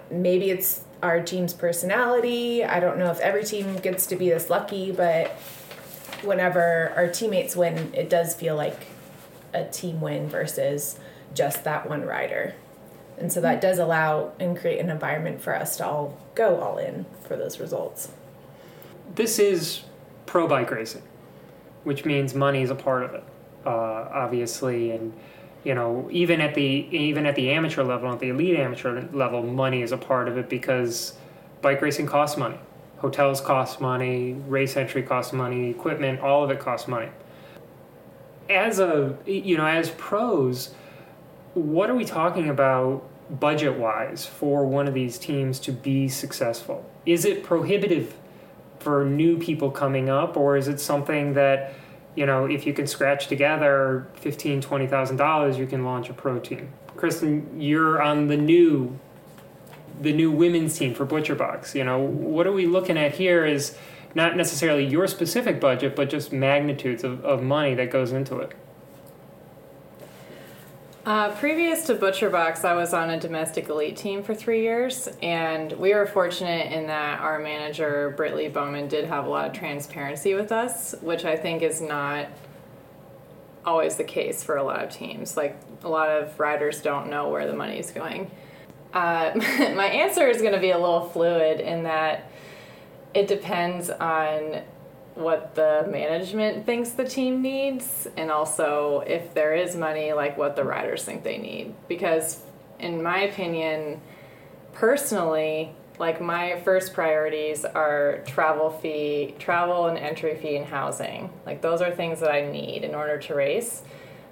maybe 0.09 0.49
it's 0.49 0.81
our 1.03 1.21
team's 1.21 1.53
personality. 1.53 2.63
I 2.63 2.79
don't 2.79 2.97
know 2.97 3.11
if 3.11 3.19
every 3.19 3.43
team 3.43 3.75
gets 3.77 4.07
to 4.07 4.15
be 4.15 4.29
this 4.29 4.49
lucky, 4.49 4.91
but 4.91 5.31
whenever 6.23 6.91
our 6.95 7.07
teammates 7.07 7.55
win, 7.55 7.93
it 7.93 8.09
does 8.09 8.33
feel 8.33 8.55
like 8.55 8.87
a 9.53 9.65
team 9.65 10.01
win 10.01 10.27
versus 10.27 10.97
just 11.33 11.63
that 11.65 11.87
one 11.87 12.05
rider. 12.05 12.55
And 13.17 13.31
so 13.31 13.41
that 13.41 13.61
does 13.61 13.79
allow 13.79 14.31
and 14.39 14.57
create 14.57 14.79
an 14.79 14.89
environment 14.89 15.41
for 15.41 15.55
us 15.55 15.77
to 15.77 15.85
all 15.85 16.17
go 16.35 16.59
all 16.59 16.77
in 16.77 17.05
for 17.21 17.35
those 17.35 17.59
results. 17.59 18.09
this 19.15 19.37
is 19.39 19.83
pro 20.25 20.47
bike 20.47 20.71
racing, 20.71 21.03
which 21.83 22.05
means 22.05 22.33
money 22.33 22.61
is 22.63 22.69
a 22.71 22.75
part 22.75 23.03
of 23.03 23.13
it, 23.13 23.23
uh, 23.65 23.69
obviously, 23.69 24.91
and 24.91 25.13
you 25.63 25.75
know 25.75 26.07
even 26.11 26.41
at 26.41 26.55
the 26.55 26.61
even 26.61 27.25
at 27.25 27.35
the 27.35 27.51
amateur 27.51 27.83
level, 27.83 28.11
at 28.11 28.19
the 28.19 28.29
elite 28.29 28.57
amateur 28.57 29.07
level, 29.13 29.43
money 29.43 29.81
is 29.81 29.91
a 29.91 29.97
part 29.97 30.27
of 30.27 30.37
it 30.37 30.49
because 30.49 31.13
bike 31.61 31.81
racing 31.81 32.07
costs 32.07 32.37
money, 32.37 32.57
hotels 32.97 33.41
cost 33.41 33.79
money, 33.79 34.33
race 34.47 34.75
entry 34.77 35.03
costs 35.03 35.33
money, 35.33 35.69
equipment, 35.69 36.19
all 36.19 36.43
of 36.43 36.49
it 36.51 36.59
costs 36.59 36.87
money. 36.87 37.09
As 38.49 38.79
a 38.79 39.15
you 39.25 39.57
know 39.57 39.65
as 39.65 39.91
pros, 39.91 40.73
what 41.53 41.89
are 41.89 41.95
we 41.95 42.05
talking 42.05 42.49
about 42.49 43.07
budget 43.39 43.77
wise 43.77 44.25
for 44.25 44.65
one 44.65 44.87
of 44.87 44.93
these 44.93 45.17
teams 45.17 45.59
to 45.59 45.71
be 45.71 46.07
successful? 46.07 46.89
Is 47.05 47.25
it 47.25 47.43
prohibitive 47.43 48.15
for 48.79 49.05
new 49.05 49.37
people 49.37 49.71
coming 49.71 50.09
up, 50.09 50.35
or 50.35 50.57
is 50.57 50.67
it 50.67 50.79
something 50.79 51.33
that 51.33 51.73
you 52.15 52.25
know 52.25 52.45
if 52.45 52.65
you 52.65 52.73
can 52.73 52.87
scratch 52.87 53.27
together 53.27 54.07
fifteen 54.15 54.61
twenty 54.61 54.87
thousand 54.87 55.17
dollars, 55.17 55.57
you 55.57 55.65
can 55.65 55.85
launch 55.85 56.09
a 56.09 56.13
pro 56.13 56.39
team? 56.39 56.71
Kristen, 56.95 57.59
you're 57.59 58.01
on 58.01 58.27
the 58.27 58.37
new 58.37 58.99
the 60.01 60.11
new 60.11 60.31
women's 60.31 60.77
team 60.77 60.93
for 60.93 61.05
Butcher 61.05 61.35
Box. 61.35 61.75
You 61.75 61.83
know 61.83 61.99
what 61.99 62.47
are 62.47 62.51
we 62.51 62.65
looking 62.65 62.97
at 62.97 63.15
here? 63.15 63.45
Is 63.45 63.77
not 64.15 64.35
necessarily 64.35 64.85
your 64.85 65.07
specific 65.07 65.59
budget, 65.59 65.95
but 65.95 66.09
just 66.09 66.31
magnitudes 66.31 67.03
of, 67.03 67.23
of 67.25 67.41
money 67.41 67.73
that 67.75 67.89
goes 67.89 68.11
into 68.11 68.37
it. 68.37 68.53
Uh, 71.05 71.35
previous 71.35 71.85
to 71.85 71.95
Butcher 71.95 72.29
Box, 72.29 72.63
I 72.63 72.75
was 72.75 72.93
on 72.93 73.09
a 73.09 73.19
domestic 73.19 73.67
elite 73.67 73.97
team 73.97 74.23
for 74.23 74.33
three 74.33 74.61
years, 74.61 75.09
and 75.21 75.73
we 75.73 75.93
were 75.93 76.05
fortunate 76.05 76.71
in 76.71 76.87
that 76.87 77.19
our 77.19 77.39
manager, 77.39 78.15
Britley 78.17 78.51
Bowman, 78.51 78.87
did 78.87 79.03
have 79.03 79.25
a 79.25 79.29
lot 79.29 79.47
of 79.47 79.51
transparency 79.51 80.33
with 80.33 80.53
us, 80.53 80.95
which 81.01 81.25
I 81.25 81.35
think 81.35 81.61
is 81.61 81.81
not 81.81 82.27
always 83.65 83.97
the 83.97 84.05
case 84.05 84.45
for 84.45 84.55
a 84.55 84.63
lot 84.63 84.81
of 84.81 84.91
teams. 84.91 85.35
Like, 85.35 85.59
a 85.83 85.89
lot 85.89 86.07
of 86.07 86.39
riders 86.39 86.81
don't 86.81 87.09
know 87.09 87.27
where 87.27 87.47
the 87.47 87.53
money 87.53 87.79
is 87.79 87.91
going. 87.91 88.31
Uh, 88.93 89.31
my 89.35 89.87
answer 89.87 90.29
is 90.29 90.41
going 90.41 90.53
to 90.53 90.61
be 90.61 90.71
a 90.71 90.79
little 90.79 91.09
fluid 91.09 91.59
in 91.59 91.83
that 91.83 92.31
it 93.13 93.27
depends 93.27 93.89
on 93.89 94.61
what 95.15 95.55
the 95.55 95.87
management 95.89 96.65
thinks 96.65 96.91
the 96.91 97.03
team 97.03 97.41
needs 97.41 98.07
and 98.17 98.31
also 98.31 99.03
if 99.05 99.33
there 99.33 99.53
is 99.53 99.75
money 99.75 100.13
like 100.13 100.37
what 100.37 100.55
the 100.55 100.63
riders 100.63 101.03
think 101.03 101.23
they 101.23 101.37
need. 101.37 101.73
Because 101.87 102.41
in 102.79 103.01
my 103.03 103.21
opinion 103.21 104.01
personally 104.73 105.75
like 105.99 106.19
my 106.19 106.59
first 106.61 106.93
priorities 106.93 107.63
are 107.63 108.23
travel 108.25 108.71
fee 108.71 109.35
travel 109.37 109.85
and 109.85 109.97
entry 109.97 110.35
fee 110.35 110.55
and 110.55 110.65
housing. 110.65 111.29
Like 111.45 111.61
those 111.61 111.81
are 111.81 111.91
things 111.91 112.19
that 112.21 112.31
i 112.31 112.41
need 112.49 112.83
in 112.83 112.95
order 112.95 113.19
to 113.19 113.35
race 113.35 113.83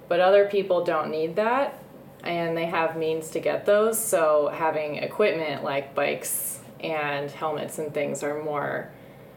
but 0.08 0.20
other 0.20 0.46
people 0.46 0.84
don't 0.84 1.10
need 1.10 1.36
that 1.36 1.78
and 2.24 2.56
they 2.56 2.66
have 2.66 2.96
means 2.96 3.30
to 3.30 3.40
get 3.40 3.66
those. 3.66 4.02
So 4.02 4.50
having 4.52 4.96
equipment 4.96 5.64
like 5.64 5.94
bikes 5.94 6.60
and 6.80 7.30
helmets 7.30 7.78
and 7.78 7.92
things 7.94 8.22
are 8.22 8.42
more 8.42 8.90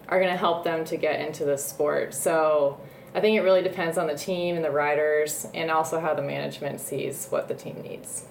are 0.08 0.20
going 0.20 0.32
to 0.32 0.38
help 0.38 0.64
them 0.64 0.86
to 0.86 0.98
get 0.98 1.20
into 1.20 1.46
the 1.46 1.58
sport. 1.58 2.14
So 2.14 2.80
I 3.16 3.22
think 3.22 3.38
it 3.38 3.42
really 3.42 3.62
depends 3.62 3.98
on 3.98 4.08
the 4.08 4.18
team 4.18 4.56
and 4.56 4.66
the 4.66 4.72
riders, 4.72 5.48
and 5.54 5.72
also 5.72 6.02
how 6.02 6.14
the 6.14 6.22
management 6.22 6.82
sees 6.82 7.28
what 7.28 7.48
the 7.48 7.54
team 7.54 7.82
needs. 7.82 8.26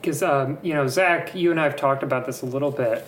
Because 0.00 0.22
um, 0.22 0.58
you 0.62 0.74
know, 0.74 0.86
Zach, 0.86 1.34
you 1.34 1.50
and 1.50 1.58
I 1.58 1.64
have 1.64 1.76
talked 1.76 2.02
about 2.02 2.26
this 2.26 2.42
a 2.42 2.46
little 2.46 2.70
bit. 2.70 3.06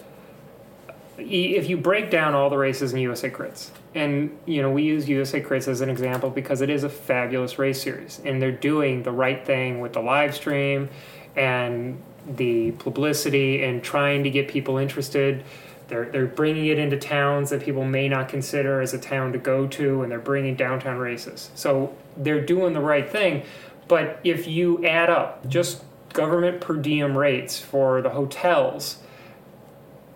If 1.18 1.68
you 1.68 1.76
break 1.76 2.10
down 2.10 2.34
all 2.34 2.50
the 2.50 2.58
races 2.58 2.92
in 2.92 2.98
USA 3.00 3.30
Crits, 3.30 3.70
and 3.94 4.38
you 4.46 4.62
know, 4.62 4.70
we 4.70 4.84
use 4.84 5.06
USA 5.08 5.42
Crits 5.42 5.68
as 5.68 5.82
an 5.82 5.90
example 5.90 6.30
because 6.30 6.62
it 6.62 6.70
is 6.70 6.82
a 6.82 6.88
fabulous 6.88 7.58
race 7.58 7.82
series, 7.82 8.20
and 8.24 8.40
they're 8.40 8.50
doing 8.50 9.02
the 9.02 9.12
right 9.12 9.44
thing 9.44 9.80
with 9.80 9.92
the 9.92 10.00
live 10.00 10.34
stream 10.34 10.88
and 11.36 12.02
the 12.26 12.72
publicity 12.72 13.62
and 13.62 13.82
trying 13.82 14.24
to 14.24 14.30
get 14.30 14.48
people 14.48 14.78
interested. 14.78 15.44
They're 15.88 16.06
they're 16.06 16.26
bringing 16.26 16.66
it 16.66 16.78
into 16.78 16.96
towns 16.96 17.50
that 17.50 17.62
people 17.62 17.84
may 17.84 18.08
not 18.08 18.28
consider 18.28 18.80
as 18.80 18.92
a 18.92 18.98
town 18.98 19.32
to 19.32 19.38
go 19.38 19.66
to, 19.68 20.02
and 20.02 20.10
they're 20.10 20.18
bringing 20.18 20.56
downtown 20.56 20.98
races. 20.98 21.50
So 21.54 21.94
they're 22.16 22.44
doing 22.44 22.72
the 22.72 22.80
right 22.80 23.08
thing. 23.08 23.44
But 23.88 24.18
if 24.24 24.48
you 24.48 24.84
add 24.84 25.10
up 25.10 25.48
just 25.48 25.84
government 26.12 26.60
per 26.60 26.76
diem 26.76 27.16
rates 27.16 27.60
for 27.60 28.02
the 28.02 28.10
hotels 28.10 28.98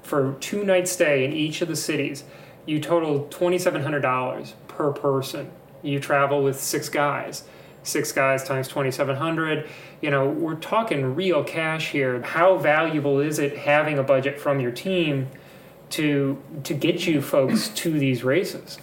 for 0.03 0.37
two 0.41 0.65
night 0.65 0.89
stay 0.89 1.25
in 1.25 1.33
each 1.33 1.63
of 1.63 1.69
the 1.69 1.77
cities, 1.77 2.25
you 2.67 2.81
total 2.81 3.27
twenty 3.31 3.59
seven 3.59 3.83
hundred 3.83 4.01
dollars 4.01 4.55
per 4.67 4.93
person. 4.93 5.51
You 5.83 6.01
travel 6.01 6.43
with 6.43 6.61
six 6.61 6.89
guys. 6.89 7.45
Six 7.83 8.13
guys 8.13 8.45
times 8.45 8.67
twenty 8.67 8.91
seven 8.91 9.17
hundred. 9.17 9.69
You 10.01 10.11
know, 10.11 10.29
we're 10.29 10.57
talking 10.57 11.15
real 11.15 11.45
cash 11.45 11.91
here. 11.91 12.21
How 12.23 12.59
valuable 12.59 13.21
is 13.21 13.39
it 13.39 13.57
having 13.57 13.99
a 13.99 14.03
budget 14.03 14.39
from 14.41 14.61
your 14.61 14.73
team 14.73 15.29
to 15.91 16.43
to 16.65 16.75
get 16.75 17.07
you 17.07 17.21
folks 17.21 17.69
to 17.69 17.99
these 17.99 18.25
races? 18.25 18.79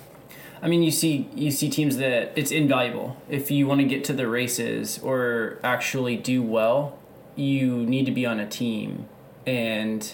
I 0.62 0.68
mean, 0.68 0.84
you 0.84 0.92
see 0.92 1.30
you 1.36 1.52
see 1.52 1.70
teams 1.70 1.98
that 1.98 2.34
it's 2.36 2.52
invaluable 2.52 3.22
if 3.30 3.52
you 3.52 3.68
want 3.68 3.82
to 3.82 3.88
get 3.88 4.04
to 4.06 4.14
the 4.14 4.28
races 4.28 5.00
or 5.04 5.60
actually 5.64 6.18
do 6.18 6.42
well. 6.42 6.98
You 7.36 7.86
need 7.86 8.06
to 8.08 8.12
be 8.12 8.26
on 8.26 8.40
a 8.40 8.48
team, 8.48 9.08
and 9.46 10.12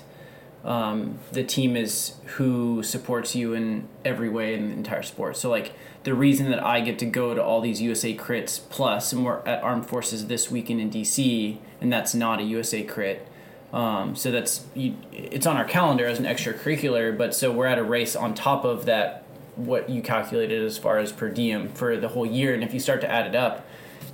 um, 0.63 1.19
the 1.31 1.43
team 1.43 1.75
is 1.75 2.15
who 2.35 2.83
supports 2.83 3.35
you 3.35 3.53
in 3.53 3.87
every 4.05 4.29
way 4.29 4.53
in 4.53 4.69
the 4.69 4.73
entire 4.73 5.03
sport. 5.03 5.37
So 5.37 5.49
like 5.49 5.73
the 6.03 6.13
reason 6.13 6.49
that 6.51 6.63
I 6.63 6.81
get 6.81 6.99
to 6.99 7.05
go 7.05 7.33
to 7.33 7.43
all 7.43 7.61
these 7.61 7.81
USA 7.81 8.15
crits 8.15 8.61
plus, 8.69 9.11
and 9.11 9.25
we're 9.25 9.39
at 9.45 9.61
Armed 9.61 9.87
Forces 9.87 10.27
this 10.27 10.49
weekend 10.49 10.79
in 10.81 10.89
DC, 10.89 11.57
and 11.81 11.91
that's 11.91 12.13
not 12.13 12.39
a 12.39 12.43
USA 12.43 12.83
crit. 12.83 13.27
Um, 13.73 14.15
so 14.15 14.31
that's 14.31 14.65
you, 14.75 14.95
it's 15.11 15.47
on 15.47 15.57
our 15.57 15.65
calendar 15.65 16.05
as 16.05 16.19
an 16.19 16.25
extracurricular, 16.25 17.17
but 17.17 17.33
so 17.33 17.51
we're 17.51 17.65
at 17.65 17.79
a 17.79 17.83
race 17.83 18.15
on 18.15 18.35
top 18.35 18.63
of 18.63 18.85
that 18.85 19.25
what 19.55 19.89
you 19.89 20.01
calculated 20.01 20.63
as 20.63 20.77
far 20.77 20.99
as 20.99 21.11
per 21.11 21.29
diem 21.29 21.69
for 21.69 21.97
the 21.97 22.09
whole 22.09 22.25
year, 22.25 22.53
and 22.53 22.63
if 22.63 22.73
you 22.73 22.79
start 22.79 23.01
to 23.01 23.11
add 23.11 23.25
it 23.27 23.35
up, 23.35 23.65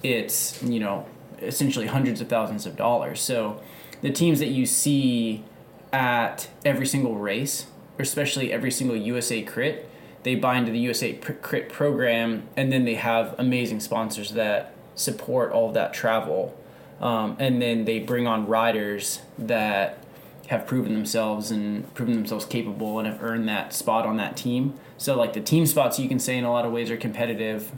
it's 0.01 0.63
you 0.63 0.79
know 0.79 1.05
essentially 1.41 1.87
hundreds 1.87 2.21
of 2.21 2.29
thousands 2.29 2.65
of 2.65 2.75
dollars. 2.75 3.19
So 3.19 3.61
the 4.01 4.11
teams 4.11 4.39
that 4.39 4.47
you 4.47 4.65
see 4.65 5.43
at 5.91 6.47
every 6.63 6.85
single 6.85 7.15
race, 7.15 7.67
especially 7.97 8.53
every 8.53 8.71
single 8.71 8.95
USA 8.95 9.41
crit, 9.41 9.89
they 10.23 10.35
buy 10.35 10.57
into 10.57 10.71
the 10.71 10.79
USA 10.79 11.13
crit 11.13 11.69
program, 11.69 12.47
and 12.55 12.71
then 12.71 12.85
they 12.85 12.95
have 12.95 13.35
amazing 13.37 13.79
sponsors 13.79 14.31
that 14.31 14.73
support 14.95 15.51
all 15.51 15.69
of 15.69 15.73
that 15.73 15.93
travel. 15.93 16.57
Um, 16.99 17.37
and 17.39 17.61
then 17.61 17.85
they 17.85 17.99
bring 17.99 18.27
on 18.27 18.47
riders 18.47 19.21
that 19.37 20.03
have 20.47 20.65
proven 20.65 20.93
themselves 20.93 21.51
and 21.51 21.93
proven 21.93 22.15
themselves 22.15 22.43
capable 22.43 22.97
and 22.97 23.07
have 23.07 23.21
earned 23.23 23.47
that 23.47 23.73
spot 23.73 24.05
on 24.05 24.17
that 24.17 24.35
team. 24.35 24.73
So 24.97 25.15
like 25.15 25.33
the 25.33 25.41
team 25.41 25.65
spots 25.65 25.99
you 25.99 26.09
can 26.09 26.19
say 26.19 26.37
in 26.37 26.43
a 26.43 26.51
lot 26.51 26.65
of 26.65 26.71
ways 26.71 26.89
are 26.89 26.97
competitive 26.97 27.71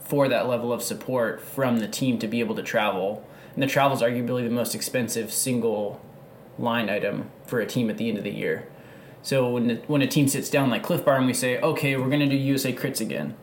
for 0.00 0.28
that 0.28 0.48
level 0.48 0.72
of 0.72 0.82
support 0.82 1.40
from 1.40 1.78
the 1.78 1.88
team 1.88 2.18
to 2.18 2.26
be 2.26 2.40
able 2.40 2.54
to 2.54 2.62
travel. 2.62 3.26
And 3.54 3.62
the 3.62 3.66
travel 3.66 3.96
is 3.96 4.02
arguably 4.02 4.44
the 4.44 4.50
most 4.50 4.74
expensive 4.74 5.32
single 5.32 6.00
line 6.58 6.88
item 6.88 7.30
for 7.46 7.60
a 7.60 7.66
team 7.66 7.90
at 7.90 7.98
the 7.98 8.08
end 8.08 8.18
of 8.18 8.24
the 8.24 8.32
year. 8.32 8.66
So 9.22 9.50
when 9.50 9.68
the, 9.68 9.74
when 9.86 10.02
a 10.02 10.06
team 10.06 10.28
sits 10.28 10.50
down 10.50 10.70
like 10.70 10.82
Clif 10.82 11.04
Bar 11.04 11.16
and 11.16 11.26
we 11.26 11.34
say, 11.34 11.58
okay, 11.60 11.96
we're 11.96 12.08
going 12.08 12.20
to 12.20 12.28
do 12.28 12.36
USA 12.36 12.72
crits 12.74 13.00
again. 13.00 13.36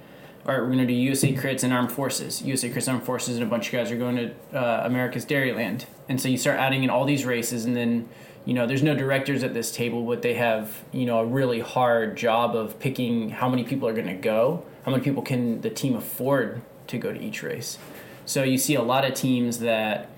All 0.44 0.54
right, 0.54 0.62
we're 0.62 0.68
going 0.68 0.80
to 0.80 0.88
do 0.88 0.94
USA 0.94 1.34
crits 1.34 1.64
and 1.64 1.72
armed 1.72 1.92
forces. 1.92 2.42
USA 2.42 2.70
crits 2.70 2.88
and 2.88 2.96
armed 2.96 3.04
forces 3.04 3.36
and 3.36 3.44
a 3.44 3.48
bunch 3.48 3.68
of 3.68 3.74
guys 3.74 3.92
are 3.92 3.98
going 3.98 4.16
to 4.16 4.58
uh, 4.58 4.86
America's 4.86 5.26
Dairyland. 5.26 5.86
And 6.10 6.20
so 6.20 6.30
you 6.30 6.38
start 6.38 6.60
adding 6.60 6.84
in 6.84 6.90
all 6.90 7.06
these 7.06 7.26
races 7.26 7.66
and 7.66 7.76
then 7.76 8.10
you 8.46 8.54
know, 8.54 8.66
there's 8.66 8.82
no 8.82 8.96
directors 8.96 9.44
at 9.44 9.54
this 9.54 9.72
table, 9.72 10.04
but 10.04 10.22
they 10.22 10.34
have, 10.34 10.84
you 10.92 11.06
know, 11.06 11.20
a 11.20 11.26
really 11.26 11.60
hard 11.60 12.18
job 12.18 12.56
of 12.56 12.80
picking 12.80 13.30
how 13.30 13.48
many 13.48 13.64
people 13.64 13.88
are 13.88 13.94
going 13.94 14.08
to 14.08 14.14
go, 14.14 14.66
how 14.84 14.92
many 14.92 15.04
people 15.04 15.22
can 15.22 15.62
the 15.62 15.70
team 15.70 15.96
afford 15.96 16.62
to 16.88 16.98
go 16.98 17.14
to 17.14 17.22
each 17.22 17.44
race. 17.44 17.78
So 18.26 18.44
you 18.44 18.58
see 18.58 18.76
a 18.76 18.82
lot 18.82 19.06
of 19.06 19.14
teams 19.14 19.60
that 19.60 20.10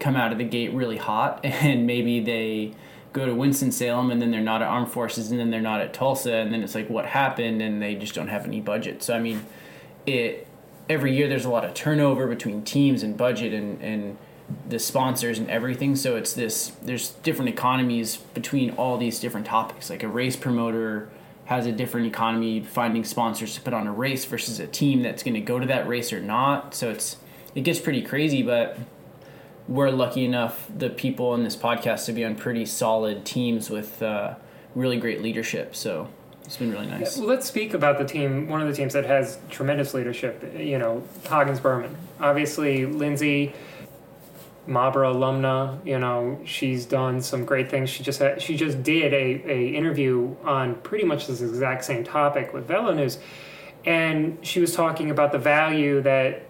come 0.00 0.16
out 0.16 0.32
of 0.32 0.38
the 0.38 0.44
gate 0.44 0.72
really 0.72 0.96
hot, 0.96 1.40
and 1.44 1.86
maybe 1.86 2.20
they 2.20 2.72
go 3.12 3.26
to 3.26 3.34
Winston 3.34 3.70
Salem, 3.70 4.10
and 4.10 4.20
then 4.20 4.32
they're 4.32 4.40
not 4.40 4.60
at 4.60 4.68
Armed 4.68 4.90
Forces, 4.90 5.30
and 5.30 5.38
then 5.38 5.50
they're 5.50 5.60
not 5.60 5.80
at 5.80 5.94
Tulsa, 5.94 6.34
and 6.34 6.52
then 6.52 6.62
it's 6.64 6.74
like, 6.74 6.90
what 6.90 7.06
happened? 7.06 7.62
And 7.62 7.80
they 7.80 7.94
just 7.94 8.14
don't 8.14 8.28
have 8.28 8.44
any 8.44 8.60
budget. 8.60 9.04
So 9.04 9.14
I 9.14 9.20
mean, 9.20 9.46
it 10.14 10.46
every 10.88 11.14
year 11.14 11.28
there's 11.28 11.44
a 11.44 11.50
lot 11.50 11.64
of 11.64 11.74
turnover 11.74 12.26
between 12.26 12.62
teams 12.62 13.02
and 13.02 13.16
budget 13.16 13.52
and 13.52 13.80
and 13.82 14.16
the 14.68 14.78
sponsors 14.78 15.38
and 15.38 15.50
everything. 15.50 15.94
So 15.96 16.16
it's 16.16 16.32
this. 16.32 16.72
There's 16.82 17.10
different 17.10 17.50
economies 17.50 18.16
between 18.16 18.70
all 18.70 18.96
these 18.96 19.20
different 19.20 19.46
topics. 19.46 19.90
Like 19.90 20.02
a 20.02 20.08
race 20.08 20.36
promoter 20.36 21.10
has 21.46 21.66
a 21.66 21.72
different 21.72 22.06
economy 22.06 22.60
finding 22.60 23.04
sponsors 23.04 23.54
to 23.54 23.60
put 23.60 23.72
on 23.72 23.86
a 23.86 23.92
race 23.92 24.24
versus 24.24 24.60
a 24.60 24.66
team 24.66 25.02
that's 25.02 25.22
going 25.22 25.34
to 25.34 25.40
go 25.40 25.58
to 25.58 25.66
that 25.66 25.88
race 25.88 26.12
or 26.12 26.20
not. 26.20 26.74
So 26.74 26.90
it's 26.90 27.16
it 27.54 27.62
gets 27.62 27.78
pretty 27.78 28.02
crazy, 28.02 28.42
but 28.42 28.78
we're 29.66 29.90
lucky 29.90 30.24
enough 30.24 30.70
the 30.74 30.88
people 30.88 31.34
in 31.34 31.44
this 31.44 31.56
podcast 31.56 32.06
to 32.06 32.12
be 32.12 32.24
on 32.24 32.34
pretty 32.34 32.64
solid 32.64 33.24
teams 33.24 33.68
with 33.68 34.02
uh, 34.02 34.34
really 34.74 34.96
great 34.98 35.20
leadership. 35.20 35.76
So 35.76 36.08
it's 36.48 36.56
been 36.56 36.72
really 36.72 36.86
nice. 36.86 37.18
Yeah, 37.18 37.24
let's 37.24 37.46
speak 37.46 37.74
about 37.74 37.98
the 37.98 38.06
team. 38.06 38.48
One 38.48 38.62
of 38.62 38.68
the 38.68 38.72
teams 38.72 38.94
that 38.94 39.04
has 39.04 39.38
tremendous 39.50 39.92
leadership. 39.92 40.54
You 40.56 40.78
know, 40.78 41.02
Hagens 41.24 41.60
Berman. 41.60 41.94
Obviously, 42.20 42.86
Lindsay 42.86 43.52
Marlboro 44.66 45.12
alumna. 45.12 45.84
You 45.86 45.98
know, 45.98 46.40
she's 46.46 46.86
done 46.86 47.20
some 47.20 47.44
great 47.44 47.68
things. 47.70 47.90
She 47.90 48.02
just 48.02 48.18
had, 48.18 48.40
she 48.40 48.56
just 48.56 48.82
did 48.82 49.12
a, 49.12 49.46
a 49.46 49.74
interview 49.74 50.34
on 50.42 50.76
pretty 50.76 51.04
much 51.04 51.26
this 51.26 51.42
exact 51.42 51.84
same 51.84 52.02
topic 52.02 52.54
with 52.54 52.66
Velo 52.66 52.94
News, 52.94 53.18
and 53.84 54.38
she 54.40 54.58
was 54.58 54.74
talking 54.74 55.10
about 55.10 55.32
the 55.32 55.38
value 55.38 56.00
that 56.00 56.46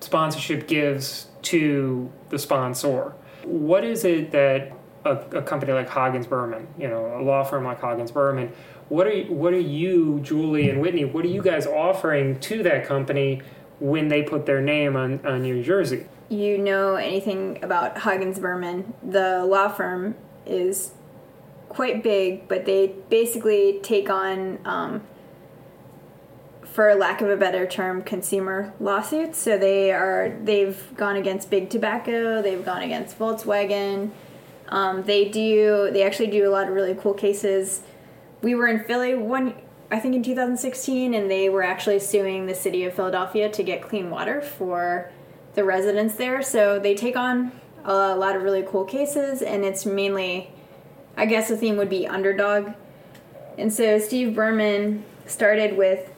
sponsorship 0.00 0.66
gives 0.66 1.28
to 1.42 2.10
the 2.30 2.40
sponsor. 2.40 3.14
What 3.44 3.84
is 3.84 4.04
it 4.04 4.32
that 4.32 4.72
a, 5.04 5.16
a 5.38 5.42
company 5.42 5.72
like 5.72 5.88
Hagens 5.88 6.28
Berman, 6.28 6.66
you 6.78 6.88
know, 6.88 7.18
a 7.18 7.22
law 7.22 7.44
firm 7.44 7.64
like 7.64 7.80
Hagens 7.80 8.12
Berman, 8.12 8.52
what 8.88 9.06
are 9.06 9.22
what 9.24 9.52
are 9.52 9.60
you, 9.60 10.20
Julie 10.20 10.68
and 10.68 10.80
Whitney, 10.80 11.04
what 11.04 11.24
are 11.24 11.28
you 11.28 11.42
guys 11.42 11.66
offering 11.66 12.38
to 12.40 12.62
that 12.62 12.86
company 12.86 13.42
when 13.80 14.08
they 14.08 14.22
put 14.22 14.46
their 14.46 14.60
name 14.60 14.96
on, 14.96 15.24
on 15.26 15.44
your 15.44 15.62
jersey? 15.62 16.06
you 16.32 16.56
know 16.56 16.94
anything 16.94 17.62
about 17.62 17.96
Hagens 17.96 18.40
Berman, 18.40 18.94
the 19.02 19.44
law 19.44 19.68
firm 19.68 20.14
is 20.46 20.92
quite 21.68 22.02
big, 22.02 22.48
but 22.48 22.64
they 22.64 22.94
basically 23.08 23.80
take 23.82 24.08
on, 24.08 24.58
um, 24.64 25.02
for 26.64 26.94
lack 26.94 27.20
of 27.20 27.28
a 27.28 27.36
better 27.36 27.66
term, 27.66 28.02
consumer 28.02 28.72
lawsuits. 28.80 29.38
So 29.38 29.58
they 29.58 29.92
are 29.92 30.34
they've 30.42 30.82
gone 30.96 31.16
against 31.16 31.50
Big 31.50 31.68
Tobacco, 31.68 32.40
they've 32.40 32.64
gone 32.64 32.82
against 32.82 33.18
Volkswagen. 33.18 34.10
Um, 34.68 35.02
they 35.02 35.28
do 35.28 35.90
they 35.92 36.02
actually 36.02 36.28
do 36.28 36.48
a 36.48 36.50
lot 36.50 36.68
of 36.68 36.74
really 36.74 36.94
cool 36.94 37.12
cases. 37.12 37.82
We 38.42 38.54
were 38.54 38.66
in 38.66 38.84
Philly 38.84 39.14
one 39.14 39.54
I 39.92 40.00
think 40.00 40.14
in 40.14 40.22
2016, 40.22 41.12
and 41.12 41.30
they 41.30 41.50
were 41.50 41.62
actually 41.62 41.98
suing 41.98 42.46
the 42.46 42.54
city 42.54 42.84
of 42.84 42.94
Philadelphia 42.94 43.50
to 43.50 43.62
get 43.62 43.82
clean 43.82 44.08
water 44.08 44.40
for 44.40 45.10
the 45.54 45.64
residents 45.64 46.14
there. 46.14 46.40
So 46.42 46.78
they 46.78 46.94
take 46.94 47.14
on 47.14 47.52
a 47.84 48.16
lot 48.16 48.34
of 48.34 48.42
really 48.42 48.64
cool 48.66 48.86
cases, 48.86 49.42
and 49.42 49.66
it's 49.66 49.84
mainly, 49.84 50.50
I 51.14 51.26
guess 51.26 51.48
the 51.48 51.58
theme 51.58 51.76
would 51.76 51.90
be 51.90 52.06
underdog. 52.06 52.72
And 53.58 53.70
so 53.70 53.98
Steve 53.98 54.34
Berman 54.34 55.04
started 55.26 55.76
with. 55.76 56.10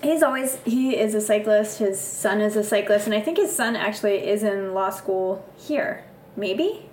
He's 0.00 0.22
always 0.22 0.58
he 0.64 0.96
is 0.96 1.14
a 1.14 1.20
cyclist. 1.20 1.78
His 1.78 2.00
son 2.00 2.40
is 2.40 2.54
a 2.54 2.62
cyclist, 2.62 3.06
and 3.06 3.14
I 3.14 3.20
think 3.20 3.38
his 3.38 3.54
son 3.54 3.74
actually 3.74 4.24
is 4.24 4.44
in 4.44 4.72
law 4.72 4.90
school 4.90 5.44
here. 5.56 6.04
Maybe 6.36 6.88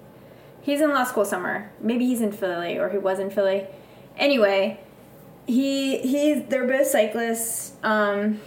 he's 0.64 0.82
in 0.82 0.90
law 0.90 1.04
school 1.04 1.26
somewhere. 1.26 1.72
Maybe 1.80 2.08
he's 2.08 2.22
in 2.22 2.32
Philly 2.32 2.80
or 2.80 2.90
he 2.90 2.98
was 2.98 3.20
in 3.20 3.30
Philly. 3.30 3.68
Anyway, 4.18 4.80
he 5.48 6.00
he 6.00 6.34
they're 6.36 6.68
both 6.68 6.88
cyclists. 6.88 7.74
Um, 7.84 8.40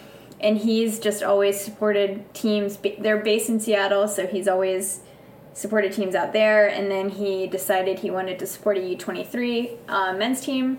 and 0.45 0.59
he's 0.59 0.99
just 0.99 1.23
always 1.23 1.59
supported 1.59 2.33
teams. 2.35 2.79
They're 2.99 3.23
based 3.23 3.49
in 3.49 3.61
Seattle, 3.61 4.07
so 4.09 4.27
he's 4.27 4.47
always 4.47 5.01
supported 5.55 5.93
teams 5.93 6.15
out 6.15 6.35
there. 6.35 6.69
And 6.69 6.91
then 6.91 7.09
he 7.09 7.47
decided 7.47 8.01
he 8.01 8.11
wanted 8.11 8.39
to 8.41 8.47
support 8.47 8.77
a 8.77 8.81
U23 8.81 9.79
uh, 9.89 10.13
men's 10.13 10.43
team 10.43 10.79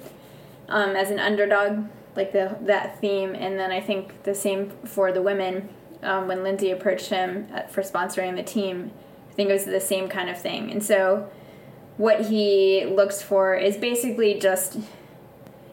um, 0.70 0.96
as 0.96 1.10
an 1.10 1.20
underdog, 1.20 1.88
like 2.16 2.32
the 2.32 2.58
that 2.62 3.00
theme. 3.00 3.34
And 3.34 3.58
then 3.58 3.72
I 3.72 3.82
think 3.82 4.24
the 4.24 4.36
same 4.36 4.70
for 4.86 5.12
the 5.12 5.22
women. 5.22 5.70
Um, 6.04 6.28
when 6.28 6.44
Lindsay 6.44 6.70
approached 6.70 7.08
him 7.08 7.48
at, 7.52 7.72
for 7.72 7.82
sponsoring 7.82 8.36
the 8.36 8.44
team, 8.44 8.92
I 9.32 9.34
think 9.34 9.50
it 9.50 9.54
was 9.54 9.66
the 9.66 9.80
same 9.80 10.08
kind 10.10 10.30
of 10.30 10.40
thing. 10.40 10.72
And 10.72 10.84
so, 10.84 11.28
what 11.98 12.26
he 12.26 12.86
looks 12.86 13.22
for 13.22 13.56
is 13.56 13.78
basically 13.78 14.40
just 14.40 14.78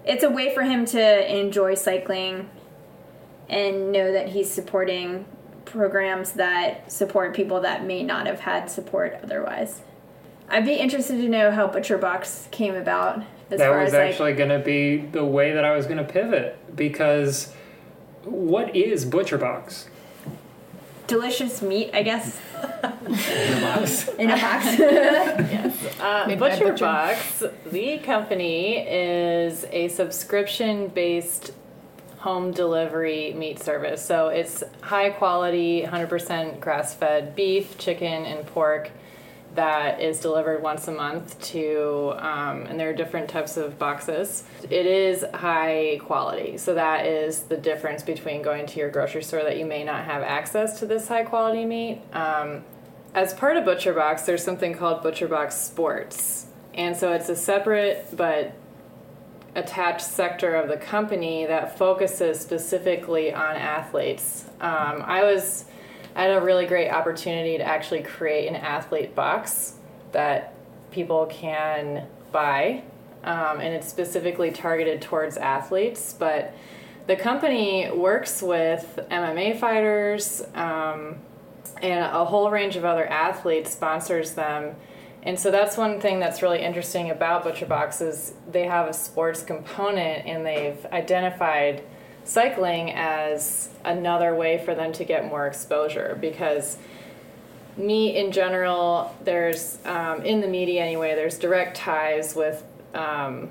it's 0.04 0.24
a 0.24 0.30
way 0.30 0.54
for 0.54 0.62
him 0.62 0.84
to 0.84 1.38
enjoy 1.38 1.74
cycling 1.74 2.48
and 3.48 3.92
know 3.92 4.12
that 4.12 4.30
he's 4.30 4.50
supporting 4.50 5.24
programs 5.64 6.32
that 6.32 6.90
support 6.90 7.34
people 7.34 7.60
that 7.60 7.84
may 7.84 8.02
not 8.02 8.26
have 8.26 8.40
had 8.40 8.70
support 8.70 9.18
otherwise. 9.22 9.82
I'd 10.48 10.64
be 10.64 10.74
interested 10.74 11.16
to 11.18 11.28
know 11.28 11.50
how 11.50 11.66
Butcher 11.66 11.98
Box 11.98 12.48
came 12.50 12.74
about. 12.74 13.22
That 13.48 13.70
was 13.70 13.94
actually 13.94 14.30
like, 14.30 14.38
going 14.38 14.50
to 14.50 14.58
be 14.58 14.96
the 14.96 15.24
way 15.24 15.52
that 15.52 15.64
I 15.64 15.76
was 15.76 15.86
going 15.86 15.98
to 15.98 16.04
pivot 16.04 16.58
because 16.74 17.52
what 18.24 18.74
is 18.74 19.04
Butcher 19.04 19.38
Box? 19.38 19.88
Delicious 21.06 21.62
meat, 21.62 21.90
I 21.92 22.02
guess. 22.02 22.40
In 22.62 23.58
a 23.58 23.60
box. 23.60 24.08
In 24.08 24.30
a 24.30 24.36
box. 24.36 24.66
yes. 24.78 26.00
Uh, 26.00 26.36
Butcher 26.36 26.72
Box, 26.72 27.42
the 27.70 27.98
company, 27.98 28.78
is 28.78 29.64
a 29.70 29.88
subscription 29.88 30.88
based 30.88 31.52
home 32.18 32.52
delivery 32.52 33.32
meat 33.32 33.58
service. 33.58 34.04
So 34.04 34.28
it's 34.28 34.62
high 34.80 35.10
quality, 35.10 35.82
100% 35.82 36.60
grass 36.60 36.94
fed 36.94 37.34
beef, 37.34 37.76
chicken, 37.78 38.24
and 38.24 38.46
pork 38.46 38.92
that 39.54 40.00
is 40.00 40.18
delivered 40.20 40.62
once 40.62 40.88
a 40.88 40.92
month 40.92 41.38
to, 41.42 42.14
um, 42.18 42.62
and 42.62 42.80
there 42.80 42.88
are 42.88 42.94
different 42.94 43.28
types 43.28 43.56
of 43.56 43.78
boxes. 43.78 44.44
It 44.70 44.86
is 44.86 45.24
high 45.34 46.00
quality, 46.02 46.56
so 46.56 46.74
that 46.74 47.06
is 47.06 47.42
the 47.42 47.56
difference 47.56 48.02
between 48.02 48.42
going 48.42 48.66
to 48.66 48.80
your 48.80 48.90
grocery 48.90 49.22
store 49.22 49.42
that 49.42 49.58
you 49.58 49.66
may 49.66 49.84
not 49.84 50.04
have 50.04 50.22
access 50.22 50.78
to 50.80 50.86
this 50.86 51.08
high 51.08 51.24
quality 51.24 51.64
meat. 51.64 52.00
Um, 52.12 52.64
as 53.14 53.34
part 53.34 53.58
of 53.58 53.64
Butcher 53.66 53.92
Box, 53.92 54.22
there's 54.22 54.42
something 54.42 54.74
called 54.74 55.02
Butcher 55.02 55.28
Box 55.28 55.54
Sports, 55.56 56.46
and 56.72 56.96
so 56.96 57.12
it's 57.12 57.28
a 57.28 57.36
separate 57.36 58.06
but 58.16 58.54
attached 59.54 60.06
sector 60.06 60.54
of 60.54 60.68
the 60.68 60.78
company 60.78 61.44
that 61.44 61.76
focuses 61.76 62.40
specifically 62.40 63.34
on 63.34 63.54
athletes. 63.56 64.46
Um, 64.62 65.02
I 65.04 65.24
was 65.24 65.66
I 66.14 66.22
had 66.22 66.42
a 66.42 66.44
really 66.44 66.66
great 66.66 66.90
opportunity 66.90 67.56
to 67.58 67.64
actually 67.64 68.02
create 68.02 68.48
an 68.48 68.56
athlete 68.56 69.14
box 69.14 69.74
that 70.12 70.54
people 70.90 71.26
can 71.26 72.06
buy, 72.32 72.82
um, 73.24 73.60
and 73.60 73.74
it's 73.74 73.88
specifically 73.88 74.50
targeted 74.50 75.00
towards 75.00 75.36
athletes. 75.36 76.14
But 76.18 76.54
the 77.06 77.16
company 77.16 77.90
works 77.90 78.42
with 78.42 78.98
MMA 79.10 79.58
fighters 79.58 80.42
um, 80.54 81.16
and 81.80 82.04
a 82.04 82.24
whole 82.24 82.50
range 82.50 82.76
of 82.76 82.84
other 82.84 83.06
athletes, 83.06 83.72
sponsors 83.72 84.32
them. 84.32 84.76
And 85.24 85.38
so 85.38 85.50
that's 85.50 85.76
one 85.76 86.00
thing 86.00 86.20
that's 86.20 86.42
really 86.42 86.60
interesting 86.60 87.10
about 87.10 87.44
Butcher 87.44 87.66
Box 87.66 88.00
is 88.00 88.34
they 88.50 88.64
have 88.64 88.88
a 88.88 88.92
sports 88.92 89.42
component 89.42 90.26
and 90.26 90.44
they've 90.44 90.84
identified 90.86 91.82
cycling 92.24 92.92
as 92.92 93.68
another 93.84 94.34
way 94.34 94.58
for 94.64 94.74
them 94.74 94.92
to 94.92 95.04
get 95.04 95.26
more 95.26 95.46
exposure 95.46 96.16
because 96.20 96.76
meat 97.76 98.16
in 98.16 98.30
general 98.32 99.14
there's 99.24 99.78
um, 99.86 100.22
in 100.22 100.40
the 100.40 100.46
media 100.46 100.82
anyway 100.82 101.14
there's 101.14 101.38
direct 101.38 101.76
ties 101.76 102.36
with 102.36 102.62
um, 102.94 103.50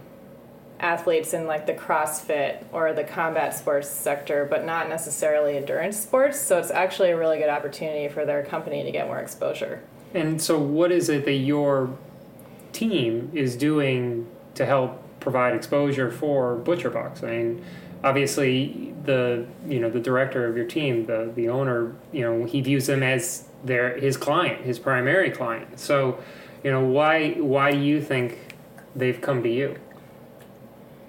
athletes 0.80 1.34
in 1.34 1.48
like 1.48 1.66
the 1.66 1.74
crossfit 1.74 2.64
or 2.72 2.94
the 2.94 3.04
combat 3.04 3.56
sports 3.56 3.90
sector 3.90 4.46
but 4.50 4.64
not 4.64 4.88
necessarily 4.90 5.58
endurance 5.58 6.00
sports 6.00 6.40
so 6.40 6.58
it's 6.58 6.72
actually 6.72 7.12
a 7.12 7.18
really 7.18 7.38
good 7.38 7.50
opportunity 7.50 8.08
for 8.08 8.26
their 8.26 8.44
company 8.44 8.84
to 8.84 8.92
get 8.92 9.08
more 9.08 9.20
exposure 9.20 9.82
And 10.14 10.42
so, 10.42 10.60
what 10.60 10.92
is 10.92 11.10
it 11.10 11.26
that 11.26 11.34
your 11.34 11.90
team 12.74 13.32
is 13.34 13.56
doing 13.56 14.28
to 14.56 14.66
help 14.66 15.02
provide 15.20 15.56
exposure 15.56 16.12
for 16.12 16.56
Butcher 16.56 16.90
Box? 16.90 17.24
I 17.24 17.28
mean, 17.28 17.64
obviously, 18.04 18.94
the 19.04 19.46
you 19.68 19.80
know 19.80 19.90
the 19.90 20.00
director 20.00 20.48
of 20.48 20.56
your 20.56 20.66
team, 20.66 21.06
the 21.06 21.32
the 21.36 21.50
owner, 21.50 21.96
you 22.12 22.22
know, 22.22 22.46
he 22.46 22.62
views 22.62 22.88
them 22.88 23.04
as 23.04 23.48
their 23.64 23.98
his 23.98 24.18
client, 24.18 24.64
his 24.66 24.80
primary 24.80 25.32
client. 25.32 25.80
So, 25.80 26.20
you 26.64 26.72
know, 26.72 26.84
why 26.84 27.34
why 27.34 27.72
do 27.72 27.80
you 27.80 28.02
think 28.02 28.56
they've 28.96 29.20
come 29.20 29.44
to 29.44 29.50
you? 29.50 29.78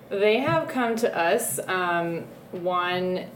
They 0.09 0.39
have 0.39 0.69
come 0.69 0.97
to 0.97 1.17
us. 1.17 1.59
Um, 1.67 2.25
one, 2.51 3.27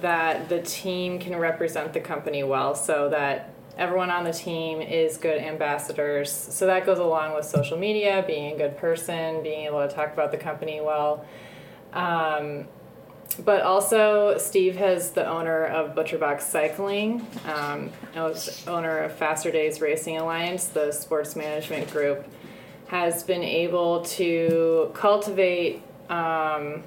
that 0.00 0.48
the 0.48 0.60
team 0.62 1.18
can 1.20 1.36
represent 1.36 1.92
the 1.92 2.00
company 2.00 2.42
well, 2.42 2.74
so 2.74 3.08
that 3.10 3.50
everyone 3.76 4.10
on 4.10 4.24
the 4.24 4.32
team 4.32 4.80
is 4.80 5.16
good 5.16 5.40
ambassadors. 5.40 6.30
So 6.30 6.66
that 6.66 6.86
goes 6.86 6.98
along 6.98 7.34
with 7.34 7.44
social 7.44 7.78
media, 7.78 8.24
being 8.26 8.54
a 8.54 8.56
good 8.56 8.76
person, 8.76 9.42
being 9.42 9.66
able 9.66 9.86
to 9.86 9.92
talk 9.92 10.12
about 10.12 10.30
the 10.30 10.36
company 10.36 10.80
well. 10.80 11.24
Um, 11.92 12.66
but 13.44 13.62
also, 13.62 14.38
Steve 14.38 14.76
has 14.76 15.10
the 15.10 15.26
owner 15.26 15.64
of 15.64 15.94
ButcherBox 15.94 16.42
Cycling. 16.42 17.26
Um, 17.46 17.90
owner 18.66 18.98
of 18.98 19.16
Faster 19.16 19.50
Days 19.50 19.80
Racing 19.80 20.18
Alliance, 20.18 20.66
the 20.66 20.92
sports 20.92 21.34
management 21.34 21.90
group, 21.90 22.26
has 22.88 23.22
been 23.22 23.42
able 23.42 24.04
to 24.04 24.90
cultivate 24.94 25.82
um, 26.08 26.84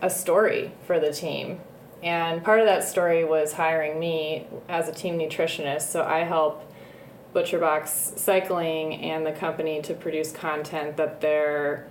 a 0.00 0.10
story 0.10 0.72
for 0.86 1.00
the 1.00 1.12
team. 1.12 1.60
And 2.02 2.44
part 2.44 2.60
of 2.60 2.66
that 2.66 2.84
story 2.84 3.24
was 3.24 3.54
hiring 3.54 3.98
me 3.98 4.46
as 4.68 4.88
a 4.88 4.92
team 4.92 5.18
nutritionist. 5.18 5.90
So 5.90 6.04
I 6.04 6.18
help 6.20 6.70
ButcherBox 7.34 8.18
Cycling 8.18 8.94
and 9.02 9.26
the 9.26 9.32
company 9.32 9.82
to 9.82 9.94
produce 9.94 10.30
content 10.30 10.96
that 10.98 11.20
their 11.20 11.88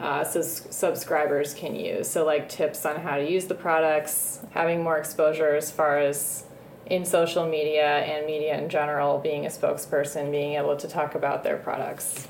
uh, 0.00 0.24
sus- 0.24 0.66
subscribers 0.70 1.54
can 1.54 1.74
use. 1.74 2.08
So, 2.08 2.24
like 2.24 2.48
tips 2.48 2.84
on 2.84 3.00
how 3.00 3.16
to 3.16 3.30
use 3.30 3.46
the 3.46 3.54
products, 3.54 4.40
having 4.50 4.82
more 4.82 4.98
exposure 4.98 5.54
as 5.54 5.70
far 5.70 5.98
as 5.98 6.44
in 6.86 7.04
social 7.04 7.46
media 7.46 7.98
and 8.00 8.26
media 8.26 8.58
in 8.58 8.68
general, 8.68 9.18
being 9.18 9.46
a 9.46 9.48
spokesperson, 9.48 10.30
being 10.30 10.54
able 10.54 10.76
to 10.76 10.88
talk 10.88 11.14
about 11.14 11.44
their 11.44 11.56
products. 11.56 12.28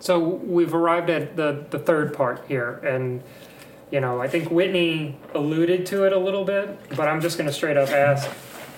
So 0.00 0.20
we've 0.20 0.74
arrived 0.74 1.10
at 1.10 1.36
the 1.36 1.64
the 1.70 1.78
third 1.78 2.14
part 2.14 2.44
here, 2.46 2.74
and 2.84 3.22
you 3.90 4.00
know 4.00 4.20
I 4.20 4.28
think 4.28 4.50
Whitney 4.50 5.16
alluded 5.34 5.86
to 5.86 6.04
it 6.04 6.12
a 6.12 6.18
little 6.18 6.44
bit, 6.44 6.78
but 6.90 7.08
I'm 7.08 7.20
just 7.20 7.36
going 7.36 7.48
to 7.48 7.52
straight 7.52 7.76
up 7.76 7.88
ask 7.88 8.30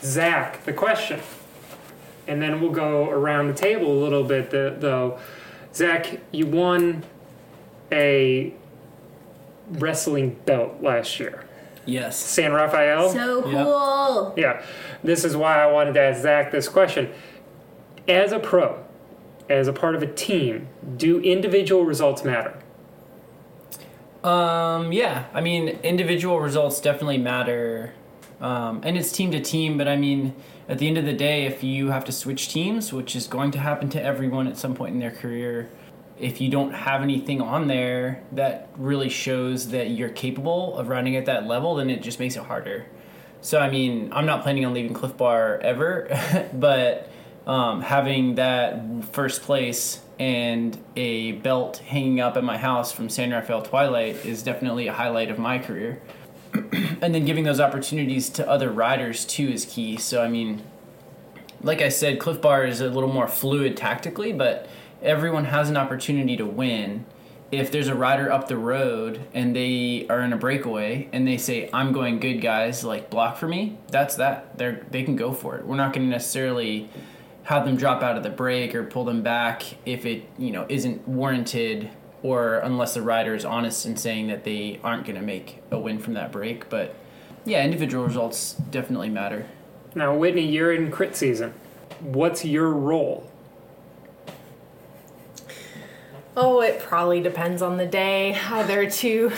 Zach 0.02 0.64
the 0.64 0.72
question, 0.72 1.20
and 2.26 2.40
then 2.40 2.60
we'll 2.60 2.72
go 2.72 3.10
around 3.10 3.48
the 3.48 3.54
table 3.54 3.92
a 3.92 4.00
little 4.00 4.24
bit. 4.24 4.50
Though, 4.50 5.18
Zach, 5.74 6.20
you 6.32 6.46
won 6.46 7.04
a 7.92 8.52
wrestling 9.72 10.36
belt 10.46 10.74
last 10.82 11.20
year, 11.20 11.44
Yes. 11.86 12.16
San 12.16 12.52
Rafael. 12.52 13.10
So 13.10 13.46
Yeah. 13.48 13.64
cool. 13.64 14.34
Yeah, 14.36 14.62
this 15.02 15.24
is 15.24 15.36
why 15.36 15.62
I 15.62 15.66
wanted 15.66 15.94
to 15.94 16.00
ask 16.00 16.22
Zach 16.22 16.50
this 16.50 16.68
question. 16.68 17.08
As 18.08 18.32
a 18.32 18.38
pro, 18.38 18.76
as 19.48 19.68
a 19.68 19.72
part 19.72 19.94
of 19.94 20.02
a 20.02 20.06
team, 20.06 20.68
do 20.96 21.20
individual 21.20 21.84
results 21.84 22.24
matter? 22.24 22.54
Um, 24.22 24.92
yeah, 24.92 25.24
I 25.32 25.40
mean, 25.40 25.78
individual 25.82 26.40
results 26.40 26.80
definitely 26.80 27.18
matter, 27.18 27.94
um, 28.40 28.80
and 28.84 28.98
it's 28.98 29.12
team 29.12 29.30
to 29.30 29.40
team. 29.40 29.78
But 29.78 29.88
I 29.88 29.96
mean, 29.96 30.34
at 30.68 30.78
the 30.78 30.86
end 30.86 30.98
of 30.98 31.06
the 31.06 31.14
day, 31.14 31.46
if 31.46 31.64
you 31.64 31.88
have 31.90 32.04
to 32.04 32.12
switch 32.12 32.48
teams, 32.52 32.92
which 32.92 33.16
is 33.16 33.26
going 33.26 33.50
to 33.52 33.58
happen 33.58 33.88
to 33.90 34.02
everyone 34.02 34.46
at 34.46 34.58
some 34.58 34.74
point 34.74 34.92
in 34.92 35.00
their 35.00 35.10
career, 35.10 35.70
if 36.20 36.40
you 36.40 36.50
don't 36.50 36.72
have 36.72 37.02
anything 37.02 37.40
on 37.40 37.66
there 37.66 38.22
that 38.32 38.68
really 38.76 39.08
shows 39.08 39.68
that 39.70 39.90
you're 39.90 40.10
capable 40.10 40.76
of 40.76 40.88
running 40.88 41.16
at 41.16 41.26
that 41.26 41.46
level, 41.46 41.76
then 41.76 41.88
it 41.90 42.02
just 42.02 42.20
makes 42.20 42.36
it 42.36 42.42
harder. 42.42 42.86
So 43.40 43.58
I 43.58 43.70
mean, 43.70 44.12
I'm 44.12 44.26
not 44.26 44.42
planning 44.42 44.64
on 44.66 44.74
leaving 44.74 44.92
Clif 44.92 45.16
Bar 45.16 45.58
ever, 45.60 46.08
but 46.52 47.08
um, 47.46 47.80
having 47.80 48.34
that 48.34 49.04
first 49.12 49.42
place 49.42 50.00
and 50.18 50.78
a 50.96 51.32
belt 51.32 51.78
hanging 51.78 52.20
up 52.20 52.36
at 52.36 52.44
my 52.44 52.58
house 52.58 52.92
from 52.92 53.08
San 53.08 53.30
Rafael 53.30 53.62
Twilight 53.62 54.26
is 54.26 54.42
definitely 54.42 54.86
a 54.86 54.92
highlight 54.92 55.30
of 55.30 55.38
my 55.38 55.58
career. 55.58 56.02
and 56.52 57.14
then 57.14 57.24
giving 57.24 57.44
those 57.44 57.60
opportunities 57.60 58.28
to 58.28 58.46
other 58.48 58.70
riders 58.70 59.24
too 59.24 59.48
is 59.48 59.64
key. 59.64 59.96
So 59.96 60.22
I 60.22 60.28
mean, 60.28 60.62
like 61.62 61.80
I 61.80 61.88
said, 61.88 62.18
Clif 62.18 62.40
Bar 62.42 62.66
is 62.66 62.82
a 62.82 62.88
little 62.88 63.12
more 63.12 63.28
fluid 63.28 63.76
tactically, 63.76 64.32
but 64.32 64.68
everyone 65.02 65.46
has 65.46 65.70
an 65.70 65.76
opportunity 65.76 66.36
to 66.36 66.46
win. 66.46 67.04
If 67.50 67.72
there's 67.72 67.88
a 67.88 67.94
rider 67.94 68.30
up 68.30 68.46
the 68.46 68.56
road 68.56 69.22
and 69.34 69.56
they 69.56 70.06
are 70.08 70.20
in 70.20 70.32
a 70.32 70.36
breakaway 70.36 71.08
and 71.12 71.26
they 71.26 71.36
say, 71.36 71.68
"I'm 71.72 71.92
going 71.92 72.20
good, 72.20 72.40
guys, 72.40 72.84
like 72.84 73.10
block 73.10 73.36
for 73.36 73.48
me," 73.48 73.78
that's 73.88 74.14
that. 74.16 74.56
They're 74.56 74.86
they 74.90 75.02
can 75.02 75.16
go 75.16 75.32
for 75.32 75.56
it. 75.56 75.66
We're 75.66 75.76
not 75.76 75.92
going 75.92 76.06
to 76.06 76.10
necessarily 76.10 76.88
have 77.44 77.64
them 77.64 77.76
drop 77.76 78.02
out 78.02 78.16
of 78.16 78.22
the 78.22 78.30
break 78.30 78.74
or 78.74 78.84
pull 78.84 79.04
them 79.04 79.22
back 79.22 79.64
if 79.84 80.06
it 80.06 80.28
you 80.38 80.52
know 80.52 80.66
isn't 80.68 81.08
warranted 81.08 81.90
or 82.22 82.58
unless 82.58 82.94
the 82.94 83.02
rider 83.02 83.34
is 83.34 83.44
honest 83.44 83.86
in 83.86 83.96
saying 83.96 84.28
that 84.28 84.44
they 84.44 84.78
aren't 84.84 85.04
going 85.04 85.16
to 85.16 85.22
make 85.22 85.62
a 85.70 85.78
win 85.78 85.98
from 85.98 86.14
that 86.14 86.30
break. 86.30 86.68
But 86.68 86.94
yeah, 87.44 87.64
individual 87.64 88.04
results 88.04 88.54
definitely 88.70 89.08
matter. 89.08 89.46
Now, 89.94 90.14
Whitney, 90.14 90.46
you're 90.46 90.72
in 90.72 90.90
crit 90.90 91.16
season. 91.16 91.54
What's 92.00 92.44
your 92.44 92.70
role? 92.70 93.29
Oh, 96.36 96.60
it 96.60 96.80
probably 96.80 97.20
depends 97.20 97.60
on 97.60 97.76
the 97.76 97.86
day, 97.86 98.34
either 98.34 98.88
to 98.88 99.32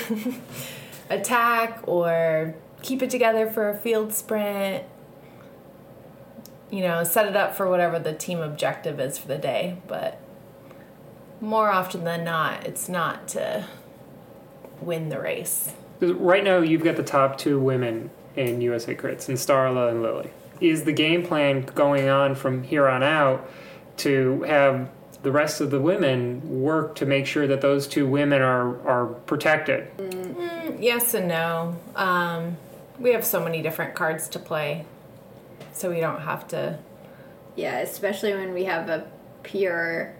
attack 1.11 1.81
or 1.87 2.55
keep 2.83 3.03
it 3.03 3.11
together 3.11 3.49
for 3.49 3.71
a 3.71 3.77
field 3.77 4.13
sprint. 4.13 4.85
You 6.71 6.83
know, 6.83 7.05
set 7.05 7.27
it 7.27 7.37
up 7.37 7.55
for 7.55 7.69
whatever 7.69 7.99
the 7.99 8.13
team 8.13 8.41
objective 8.41 8.99
is 9.01 9.19
for 9.19 9.29
the 9.29 9.39
day, 9.39 9.79
but 9.87 10.21
more 11.41 11.71
often 11.71 12.05
than 12.05 12.25
not, 12.25 12.67
it's 12.67 12.89
not 12.89 13.29
to 13.29 13.67
win 14.81 15.09
the 15.09 15.21
race. 15.21 15.75
Right 16.01 16.43
now, 16.43 16.59
you've 16.59 16.85
got 16.85 16.97
the 16.97 17.03
top 17.03 17.39
two 17.39 17.59
women 17.59 18.11
in 18.37 18.61
USA 18.61 18.95
Crits, 18.95 19.29
and 19.29 19.37
Starla 19.37 19.91
and 19.91 20.03
Lily. 20.03 20.31
Is 20.61 20.85
the 20.85 20.93
game 20.93 21.27
plan 21.27 21.63
going 21.63 22.09
on 22.09 22.35
from 22.35 22.63
here 22.63 22.89
on 22.89 23.03
out 23.03 23.49
to 23.99 24.43
have 24.43 24.89
the 25.23 25.33
rest 25.33 25.61
of 25.61 25.71
the 25.71 25.81
women 25.81 26.61
work 26.63 26.97
to 26.97 27.07
make 27.07 27.27
sure 27.27 27.47
that 27.47 27.61
those 27.61 27.87
two 27.87 28.09
women 28.09 28.43
are, 28.43 28.87
are 28.89 29.07
protected? 29.07 29.89
Yes 30.81 31.15
and 31.15 31.29
no. 31.29 31.77
Um, 31.95 32.57
we 32.99 33.13
have 33.13 33.25
so 33.25 33.43
many 33.43 33.63
different 33.63 33.95
cards 33.95 34.29
to 34.31 34.39
play, 34.39 34.85
so 35.73 35.91
we 35.91 36.01
don't 36.01 36.21
have 36.21 36.47
to 36.49 36.79
Yeah, 37.57 37.79
especially 37.79 38.35
when 38.35 38.53
we 38.53 38.65
have 38.65 38.89
a 38.89 39.07
pure 39.43 40.15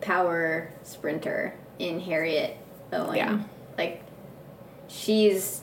power 0.00 0.70
sprinter 0.82 1.54
in 1.78 2.00
Harriet 2.00 2.56
Owen. 2.92 3.16
Yeah. 3.16 3.40
Like 3.76 4.02
she's 4.88 5.62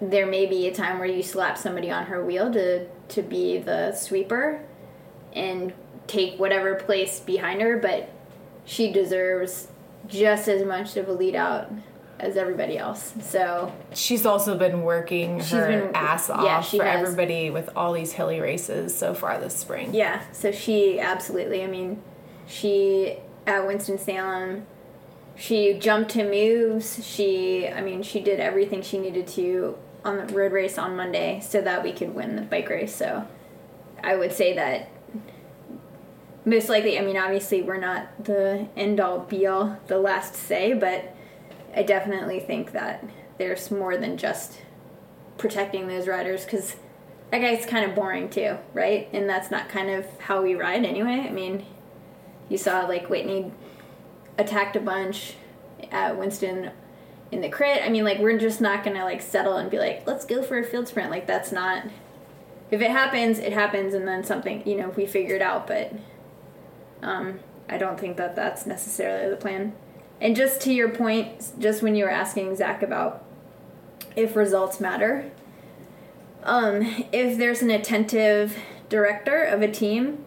there 0.00 0.26
may 0.26 0.46
be 0.46 0.66
a 0.66 0.74
time 0.74 0.98
where 0.98 1.08
you 1.08 1.22
slap 1.22 1.56
somebody 1.56 1.90
on 1.90 2.06
her 2.06 2.24
wheel 2.24 2.52
to 2.52 2.86
to 3.08 3.22
be 3.22 3.58
the 3.58 3.92
sweeper 3.92 4.64
and 5.32 5.72
take 6.06 6.38
whatever 6.38 6.74
place 6.74 7.20
behind 7.20 7.60
her, 7.62 7.76
but 7.78 8.10
she 8.64 8.92
deserves 8.92 9.68
just 10.08 10.48
as 10.48 10.64
much 10.64 10.96
of 10.96 11.08
a 11.08 11.12
lead 11.12 11.34
out 11.34 11.70
as 12.20 12.36
everybody 12.36 12.78
else. 12.78 13.12
So 13.20 13.72
She's 13.94 14.24
also 14.26 14.56
been 14.56 14.82
working 14.82 15.40
her 15.40 15.66
been- 15.86 15.96
ass 15.96 16.30
off 16.30 16.44
yeah, 16.44 16.60
she 16.60 16.78
for 16.78 16.84
has. 16.84 17.00
everybody 17.02 17.50
with 17.50 17.68
all 17.74 17.92
these 17.92 18.12
hilly 18.12 18.40
races 18.40 18.96
so 18.96 19.12
far 19.14 19.38
this 19.40 19.56
spring. 19.56 19.92
Yeah, 19.94 20.22
so 20.32 20.52
she 20.52 21.00
absolutely. 21.00 21.64
I 21.64 21.66
mean, 21.66 22.00
she 22.46 23.16
at 23.46 23.66
Winston 23.66 23.98
Salem, 23.98 24.66
she 25.34 25.74
jumped 25.74 26.12
to 26.12 26.24
moves. 26.24 27.04
She, 27.04 27.66
I 27.66 27.80
mean, 27.80 28.02
she 28.02 28.20
did 28.20 28.38
everything 28.38 28.82
she 28.82 28.98
needed 28.98 29.26
to 29.28 29.76
on 30.04 30.18
the 30.26 30.32
road 30.34 30.52
race 30.52 30.78
on 30.78 30.96
Monday 30.96 31.40
so 31.40 31.60
that 31.60 31.82
we 31.82 31.92
could 31.92 32.14
win 32.14 32.36
the 32.36 32.42
bike 32.42 32.68
race. 32.68 32.94
So 32.94 33.26
I 34.04 34.14
would 34.16 34.32
say 34.32 34.54
that 34.54 34.88
most 36.44 36.68
likely. 36.68 36.98
I 36.98 37.02
mean, 37.02 37.16
obviously, 37.16 37.62
we're 37.62 37.78
not 37.78 38.24
the 38.24 38.66
end 38.76 39.00
all 39.00 39.20
be 39.20 39.46
all, 39.46 39.78
the 39.86 39.98
last 39.98 40.34
say, 40.34 40.74
but 40.74 41.14
I 41.74 41.82
definitely 41.82 42.40
think 42.40 42.72
that 42.72 43.04
there's 43.38 43.70
more 43.70 43.96
than 43.96 44.16
just 44.16 44.60
protecting 45.38 45.88
those 45.88 46.06
riders 46.06 46.44
because 46.44 46.76
that 47.30 47.40
guy's 47.40 47.64
kind 47.64 47.88
of 47.88 47.94
boring 47.94 48.28
too, 48.28 48.58
right? 48.74 49.08
And 49.12 49.28
that's 49.28 49.50
not 49.50 49.68
kind 49.68 49.90
of 49.90 50.06
how 50.20 50.42
we 50.42 50.54
ride 50.54 50.84
anyway. 50.84 51.26
I 51.26 51.30
mean, 51.30 51.64
you 52.48 52.58
saw 52.58 52.82
like 52.82 53.08
Whitney 53.08 53.52
attacked 54.36 54.76
a 54.76 54.80
bunch 54.80 55.36
at 55.90 56.18
Winston 56.18 56.70
in 57.30 57.40
the 57.40 57.48
crit. 57.48 57.82
I 57.82 57.88
mean, 57.88 58.04
like 58.04 58.18
we're 58.18 58.38
just 58.38 58.60
not 58.60 58.84
gonna 58.84 59.04
like 59.04 59.22
settle 59.22 59.56
and 59.56 59.70
be 59.70 59.78
like, 59.78 60.06
let's 60.06 60.24
go 60.24 60.42
for 60.42 60.58
a 60.58 60.64
field 60.64 60.88
sprint. 60.88 61.10
Like 61.10 61.26
that's 61.26 61.50
not. 61.50 61.84
If 62.70 62.80
it 62.80 62.90
happens, 62.90 63.38
it 63.38 63.52
happens, 63.52 63.92
and 63.92 64.06
then 64.08 64.24
something 64.24 64.66
you 64.66 64.76
know 64.76 64.90
we 64.90 65.06
figure 65.06 65.34
it 65.34 65.42
out. 65.42 65.66
But 65.66 65.92
um, 67.02 67.40
I 67.68 67.78
don't 67.78 67.98
think 67.98 68.16
that 68.16 68.36
that's 68.36 68.66
necessarily 68.66 69.30
the 69.30 69.36
plan. 69.36 69.72
And 70.20 70.36
just 70.36 70.60
to 70.62 70.72
your 70.72 70.88
point, 70.88 71.52
just 71.58 71.82
when 71.82 71.94
you 71.94 72.04
were 72.04 72.10
asking 72.10 72.54
Zach 72.56 72.82
about 72.82 73.24
if 74.14 74.36
results 74.36 74.80
matter, 74.80 75.30
um, 76.44 76.82
if 77.12 77.38
there's 77.38 77.62
an 77.62 77.70
attentive 77.70 78.56
director 78.88 79.42
of 79.42 79.62
a 79.62 79.70
team, 79.70 80.24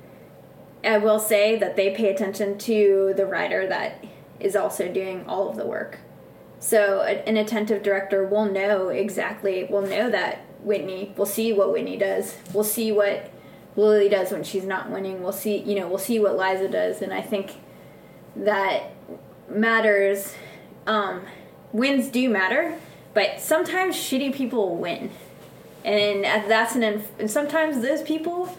I 0.84 0.98
will 0.98 1.20
say 1.20 1.58
that 1.58 1.76
they 1.76 1.96
pay 1.96 2.10
attention 2.10 2.58
to 2.60 3.14
the 3.16 3.26
rider 3.26 3.68
that 3.68 4.04
is 4.40 4.56
also 4.56 4.92
doing 4.92 5.26
all 5.28 5.50
of 5.50 5.56
the 5.56 5.66
work. 5.66 6.00
So 6.60 7.02
an 7.02 7.38
attentive 7.38 7.84
director 7.84 8.26
will 8.26 8.46
know 8.46 8.90
exactly, 8.90 9.66
will 9.66 9.82
know 9.82 10.10
that 10.10 10.46
Whitney, 10.62 11.14
will 11.16 11.26
see 11.26 11.54
what 11.54 11.72
Whitney 11.72 11.98
does, 11.98 12.36
we'll 12.54 12.64
see 12.64 12.92
what 12.92 13.32
Lily 13.76 14.08
does 14.10 14.32
when 14.32 14.44
she's 14.44 14.64
not 14.64 14.90
winning, 14.90 15.22
we'll 15.22 15.34
see, 15.34 15.58
you 15.58 15.76
know, 15.76 15.88
we'll 15.88 15.98
see 15.98 16.20
what 16.20 16.38
Liza 16.38 16.70
does, 16.70 17.02
and 17.02 17.14
I 17.14 17.22
think 17.22 17.56
that 18.36 18.92
matters. 19.50 20.34
Um, 20.88 21.24
wins 21.72 22.10
do 22.10 22.30
matter, 22.30 22.78
but 23.14 23.42
sometimes 23.42 23.96
shitty 23.96 24.34
people 24.34 24.76
win, 24.78 25.10
and 25.84 26.24
that's 26.24 26.76
an. 26.76 26.84
Inf- 26.84 27.20
and 27.20 27.30
sometimes 27.30 27.82
those 27.82 28.02
people 28.02 28.56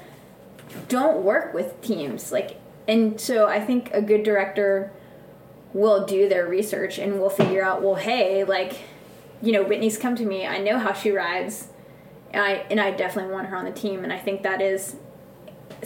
don't 0.89 1.23
work 1.23 1.55
with 1.55 1.81
teams 1.81 2.31
like, 2.33 2.61
and 2.87 3.21
so 3.21 3.47
I 3.47 3.65
think 3.65 3.91
a 3.93 4.03
good 4.03 4.23
director 4.23 4.93
will 5.73 6.05
do 6.05 6.29
their 6.29 6.47
research 6.47 6.99
and 6.99 7.21
will 7.21 7.31
figure 7.31 7.63
out. 7.63 7.83
Well, 7.83 7.95
hey, 7.95 8.45
like, 8.45 8.81
you 9.41 9.53
know, 9.53 9.63
Whitney's 9.63 9.97
come 9.97 10.17
to 10.17 10.25
me. 10.25 10.47
I 10.47 10.59
know 10.59 10.79
how 10.79 10.93
she 10.93 11.11
rides. 11.11 11.69
I 12.35 12.67
and 12.71 12.81
I 12.81 12.91
definitely 12.91 13.33
want 13.33 13.47
her 13.49 13.57
on 13.57 13.65
the 13.65 13.73
team, 13.73 14.05
and 14.05 14.13
I 14.13 14.19
think 14.19 14.43
that 14.43 14.61
is 14.61 14.97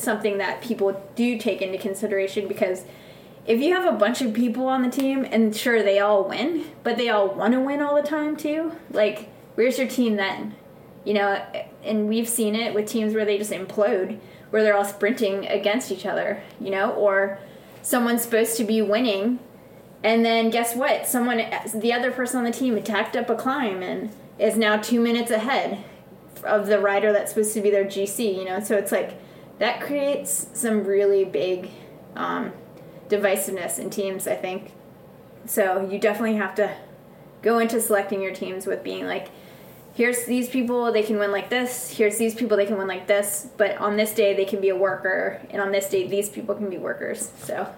something 0.01 0.39
that 0.39 0.63
people 0.63 1.01
do 1.15 1.39
take 1.39 1.63
into 1.63 1.79
consideration 1.79 2.49
because 2.49 2.85
if 3.47 3.61
you 3.61 3.75
have 3.75 3.93
a 3.93 3.97
bunch 3.97 4.21
of 4.21 4.33
people 4.35 4.67
on 4.67 4.83
the 4.83 4.91
team 4.91 5.27
and 5.31 5.55
sure 5.55 5.83
they 5.83 5.99
all 5.99 6.29
win 6.29 6.65
but 6.83 6.97
they 6.97 7.09
all 7.09 7.29
want 7.29 7.53
to 7.53 7.61
win 7.61 7.81
all 7.81 7.95
the 7.95 8.07
time 8.07 8.37
too 8.37 8.73
like 8.91 9.29
where's 9.55 9.79
your 9.79 9.89
team 9.89 10.17
then? 10.17 10.55
You 11.05 11.15
know 11.15 11.45
and 11.83 12.09
we've 12.09 12.29
seen 12.29 12.55
it 12.55 12.75
with 12.75 12.87
teams 12.87 13.15
where 13.15 13.25
they 13.25 13.39
just 13.39 13.53
implode 13.53 14.19
where 14.51 14.63
they're 14.63 14.77
all 14.77 14.85
sprinting 14.85 15.47
against 15.47 15.91
each 15.91 16.05
other 16.05 16.43
you 16.61 16.71
know 16.71 16.93
or 16.93 17.39
someone's 17.83 18.23
supposed 18.23 18.57
to 18.57 18.65
be 18.65 18.83
winning 18.83 19.39
and 20.03 20.25
then 20.25 20.49
guess 20.49 20.75
what? 20.75 21.07
Someone 21.07 21.43
the 21.75 21.93
other 21.93 22.11
person 22.11 22.39
on 22.39 22.45
the 22.45 22.53
team 22.53 22.77
attacked 22.77 23.17
up 23.17 23.29
a 23.29 23.35
climb 23.35 23.83
and 23.83 24.11
is 24.39 24.57
now 24.57 24.79
two 24.79 25.01
minutes 25.01 25.31
ahead 25.31 25.85
of 26.45 26.67
the 26.67 26.79
rider 26.79 27.13
that's 27.13 27.33
supposed 27.33 27.53
to 27.55 27.61
be 27.61 27.71
their 27.71 27.85
gc 27.85 28.19
you 28.19 28.45
know 28.45 28.61
so 28.61 28.77
it's 28.77 28.93
like 28.93 29.21
that 29.61 29.81
creates 29.81 30.49
some 30.55 30.85
really 30.85 31.25
big 31.25 31.71
um, 32.17 32.53
divisiveness 33.09 33.79
in 33.79 33.91
teams, 33.91 34.27
I 34.27 34.35
think. 34.35 34.73
So 35.47 35.89
you 35.89 35.99
definitely 35.99 36.37
have 36.37 36.55
to 36.57 36.75
go 37.43 37.59
into 37.59 37.81
selecting 37.81 38.23
your 38.23 38.35
teams 38.35 38.67
with 38.67 38.83
being 38.83 39.07
like, 39.07 39.29
here's 39.95 40.25
these 40.25 40.49
people, 40.49 40.91
they 40.93 41.03
can 41.03 41.19
win 41.19 41.31
like 41.31 41.51
this, 41.51 41.91
here's 41.91 42.17
these 42.17 42.35
people, 42.35 42.57
they 42.57 42.65
can 42.65 42.79
win 42.79 42.89
like 42.89 43.07
this, 43.07 43.49
but 43.59 43.77
on 43.77 43.97
this 43.97 44.15
day 44.15 44.35
they 44.35 44.47
can 44.47 44.63
be 44.63 44.71
a 44.71 44.77
worker, 44.77 45.41
and 45.51 45.61
on 45.61 45.73
this 45.73 45.91
day 45.91 46.09
these 46.09 46.31
people 46.31 46.55
can 46.55 46.71
be 46.71 46.79
workers. 46.79 47.31
So, 47.43 47.69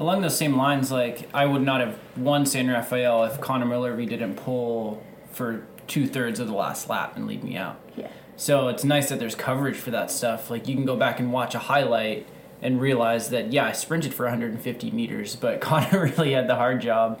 Along 0.00 0.22
those 0.22 0.36
same 0.36 0.56
lines, 0.56 0.90
like 0.90 1.28
I 1.32 1.46
would 1.46 1.62
not 1.62 1.80
have 1.80 1.96
won 2.16 2.44
San 2.44 2.68
Rafael 2.68 3.22
if 3.24 3.40
Connor 3.40 3.66
Miller 3.66 3.96
didn't 3.96 4.34
pull 4.34 5.00
for 5.30 5.64
two 5.86 6.08
thirds 6.08 6.40
of 6.40 6.48
the 6.48 6.54
last 6.54 6.88
lap 6.88 7.16
and 7.16 7.28
lead 7.28 7.44
me 7.44 7.56
out. 7.56 7.78
yeah. 7.94 8.08
So 8.36 8.68
it's 8.68 8.84
nice 8.84 9.08
that 9.10 9.18
there's 9.18 9.34
coverage 9.34 9.76
for 9.76 9.90
that 9.92 10.10
stuff. 10.10 10.50
Like 10.50 10.66
you 10.68 10.74
can 10.74 10.84
go 10.84 10.96
back 10.96 11.20
and 11.20 11.32
watch 11.32 11.54
a 11.54 11.58
highlight 11.60 12.26
and 12.60 12.80
realize 12.80 13.30
that 13.30 13.52
yeah, 13.52 13.66
I 13.66 13.72
sprinted 13.72 14.14
for 14.14 14.24
150 14.24 14.90
meters, 14.90 15.36
but 15.36 15.60
Connor 15.60 16.04
really 16.16 16.32
had 16.32 16.48
the 16.48 16.56
hard 16.56 16.80
job. 16.80 17.20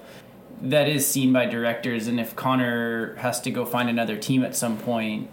That 0.62 0.88
is 0.88 1.06
seen 1.06 1.32
by 1.32 1.46
directors, 1.46 2.06
and 2.06 2.18
if 2.20 2.34
Connor 2.36 3.16
has 3.16 3.40
to 3.42 3.50
go 3.50 3.64
find 3.66 3.90
another 3.90 4.16
team 4.16 4.44
at 4.44 4.54
some 4.56 4.78
point, 4.78 5.28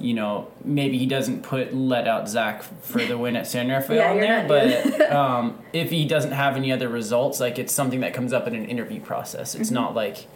you 0.00 0.14
know, 0.14 0.50
maybe 0.64 0.98
he 0.98 1.06
doesn't 1.06 1.42
put 1.42 1.72
let 1.74 2.08
out 2.08 2.28
Zach 2.28 2.62
for 2.82 3.04
the 3.04 3.16
win 3.16 3.36
at 3.36 3.46
San 3.46 3.68
Rafael 3.68 3.96
Yeah, 3.98 4.12
you're 4.14 4.22
there, 4.22 4.48
but 4.48 5.10
um, 5.12 5.60
if 5.72 5.90
he 5.90 6.06
doesn't 6.06 6.32
have 6.32 6.56
any 6.56 6.72
other 6.72 6.88
results, 6.88 7.38
like 7.40 7.58
it's 7.58 7.72
something 7.72 8.00
that 8.00 8.14
comes 8.14 8.32
up 8.32 8.48
in 8.48 8.54
an 8.56 8.64
interview 8.64 9.00
process. 9.00 9.54
It's 9.54 9.66
Mm-hmm. 9.68 9.74
not 9.74 9.94
like 9.94 10.26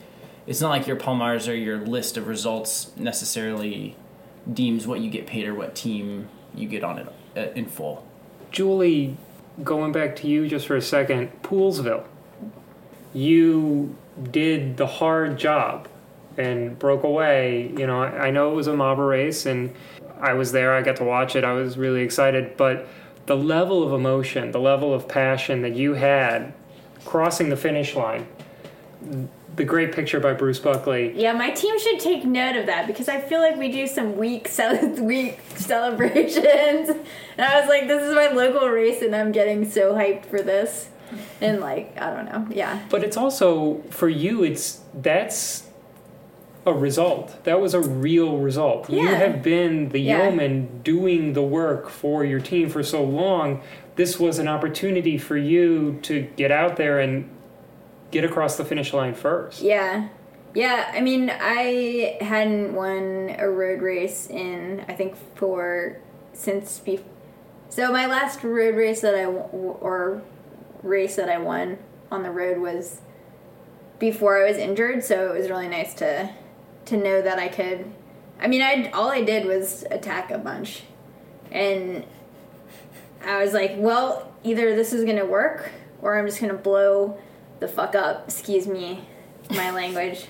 it's 0.47 0.61
not 0.61 0.69
like 0.69 0.87
your 0.87 0.97
Palmarès 0.97 1.49
or 1.51 1.55
your 1.55 1.79
list 1.79 2.17
of 2.17 2.29
results 2.29 2.93
necessarily 2.97 3.97
deems 4.53 4.87
what 4.87 5.01
you 5.01 5.11
get 5.11 5.27
paid 5.27 5.47
or 5.47 5.55
what 5.55 5.75
team 5.75 6.29
you 6.55 6.69
get 6.69 6.85
on 6.85 6.99
it 6.99 7.09
uh, 7.37 7.53
in 7.55 7.67
full. 7.67 8.07
Julie, 8.51 9.17
going 9.63 9.93
back 9.93 10.17
to 10.17 10.27
you 10.27 10.49
just 10.49 10.67
for 10.67 10.77
a 10.77 10.83
second, 10.83 11.31
Poolesville. 11.43 12.05
You 13.13 13.97
did 14.31 14.77
the 14.77 14.87
hard 14.87 15.39
job 15.39 15.89
and 16.37 16.79
broke 16.79 17.03
away. 17.03 17.73
You 17.77 17.87
know, 17.87 18.03
I 18.03 18.29
I 18.29 18.31
know 18.31 18.53
it 18.53 18.55
was 18.55 18.67
a 18.67 18.77
mob 18.77 18.99
race 18.99 19.47
and 19.47 19.75
I 20.21 20.35
was 20.35 20.53
there, 20.53 20.75
I 20.75 20.83
got 20.83 20.97
to 20.97 21.05
watch 21.05 21.37
it, 21.37 21.45
I 21.45 21.53
was 21.53 21.79
really 21.79 22.03
excited, 22.03 22.57
but 22.57 22.89
the 23.27 23.37
level 23.37 23.83
of 23.83 23.93
emotion, 23.93 24.51
the 24.53 24.61
level 24.61 24.93
of 24.93 25.07
passion 25.07 25.63
that 25.63 25.77
you 25.77 25.95
had 25.95 26.53
crossing 27.05 27.49
the 27.51 27.57
finish 27.57 27.95
line, 27.95 28.27
the 29.59 29.65
great 29.65 29.93
picture 29.93 30.19
by 30.21 30.33
Bruce 30.33 30.59
Buckley. 30.59 31.13
Yeah, 31.15 31.35
my 31.35 31.51
team 31.51 31.79
should 31.79 32.01
take 32.01 32.25
note 32.25 32.57
of 32.57 32.67
that 32.67 32.87
because 32.87 33.09
I 33.09 33.21
feel 33.21 33.41
like 33.41 33.57
we 33.59 33.71
do 33.71 33.87
some 33.87 34.17
weak, 34.17 34.49
cel- 34.59 34.89
weak 35.03 35.41
celebrations. 35.55 36.89
And 36.89 37.47
I 37.47 37.61
was 37.61 37.69
like, 37.69 37.87
this 37.89 38.03
is 38.03 38.15
my 38.15 38.29
local 38.29 38.69
race, 38.69 39.03
and 39.03 39.15
I'm 39.15 39.33
getting 39.33 39.71
so 39.71 39.93
hyped 39.93 40.25
for 40.27 40.41
this. 40.41 40.89
And 41.41 41.61
like, 41.61 42.01
I 42.01 42.11
don't 42.15 42.25
know. 42.27 42.47
Yeah. 42.55 42.83
But 42.91 43.05
it's 43.05 43.17
also 43.17 43.83
for 43.91 44.09
you. 44.09 44.43
It's 44.45 44.81
that's 44.95 45.65
a 46.67 46.73
result. 46.75 47.43
That 47.45 47.61
was 47.61 47.73
a 47.73 47.81
real 47.81 48.37
result. 48.39 48.91
Yeah. 48.91 49.03
You 49.03 49.09
have 49.09 49.43
been 49.43 49.89
the 49.89 50.01
Yeah. 50.01 50.25
yeoman 50.25 50.83
doing 50.83 51.33
the 51.33 51.43
work 51.43 51.89
for 51.89 52.25
your 52.25 52.41
team 52.41 52.69
for 52.69 52.83
so 52.83 53.03
long. 53.03 53.63
This 53.97 54.21
was 54.21 54.39
an 54.39 54.49
opportunity 54.49 55.17
for 55.17 55.37
you 55.37 55.99
to 56.03 56.23
get 56.37 56.51
out 56.53 56.77
there 56.77 57.01
and 57.01 57.31
get 58.11 58.25
across 58.25 58.57
the 58.57 58.65
finish 58.65 58.93
line 58.93 59.15
first. 59.15 59.63
Yeah. 59.63 60.09
Yeah, 60.55 60.91
I 60.95 61.01
mean, 61.01 61.31
I 61.31 62.19
hadn't 62.21 62.75
won 62.75 63.37
a 63.39 63.49
road 63.49 63.83
race 63.83 64.29
in, 64.29 64.85
I 64.89 64.95
think, 64.95 65.15
for 65.37 66.01
since. 66.33 66.79
Be- 66.81 67.05
so 67.69 67.93
my 67.93 68.07
last 68.07 68.43
road 68.43 68.75
race 68.75 69.03
that 69.03 69.15
I, 69.15 69.27
or 69.27 70.23
race 70.83 71.17
that 71.17 71.29
I 71.29 71.39
won 71.39 71.79
on 72.11 72.23
the 72.23 72.31
road 72.31 72.59
was 72.59 73.03
before 73.99 74.43
I 74.43 74.49
was 74.49 74.57
injured, 74.57 75.05
so 75.05 75.33
it 75.33 75.39
was 75.39 75.51
really 75.51 75.69
nice 75.69 75.95
to 75.95 76.31
to 76.87 76.97
know 76.97 77.21
that 77.21 77.39
I 77.39 77.49
could. 77.49 77.93
I 78.41 78.49
mean, 78.49 78.63
I 78.63 78.91
all 78.91 79.11
I 79.11 79.23
did 79.23 79.45
was 79.45 79.85
attack 79.91 80.31
a 80.31 80.39
bunch, 80.39 80.85
and 81.51 82.05
I 83.25 83.43
was 83.43 83.53
like, 83.53 83.75
well, 83.77 84.33
either 84.45 84.75
this 84.75 84.93
is 84.93 85.05
gonna 85.05 85.27
work 85.27 85.71
or 86.01 86.19
I'm 86.19 86.27
just 86.27 86.41
gonna 86.41 86.55
blow 86.55 87.21
the 87.61 87.69
fuck 87.69 87.95
up. 87.95 88.29
Excuse 88.29 88.67
me, 88.67 89.05
my 89.51 89.71
language. 89.73 90.27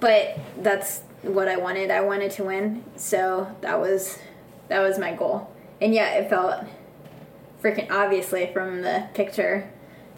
But 0.00 0.38
that's 0.58 1.00
what 1.22 1.48
I 1.48 1.56
wanted. 1.56 1.90
I 1.90 2.00
wanted 2.02 2.30
to 2.32 2.44
win, 2.44 2.84
so 2.96 3.54
that 3.60 3.80
was 3.80 4.18
that 4.68 4.80
was 4.80 4.98
my 4.98 5.14
goal. 5.14 5.50
And 5.80 5.94
yeah, 5.94 6.14
it 6.14 6.30
felt 6.30 6.64
freaking 7.62 7.90
obviously 7.90 8.50
from 8.52 8.82
the 8.82 9.08
picture. 9.14 9.70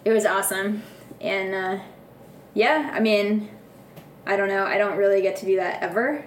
It 0.05 0.11
was 0.11 0.25
awesome, 0.25 0.83
and 1.21 1.53
uh, 1.53 1.83
yeah, 2.53 2.91
I 2.93 2.99
mean, 2.99 3.49
I 4.25 4.35
don't 4.35 4.47
know. 4.47 4.65
I 4.65 4.77
don't 4.77 4.97
really 4.97 5.21
get 5.21 5.37
to 5.37 5.45
do 5.45 5.55
that 5.57 5.81
ever, 5.81 6.25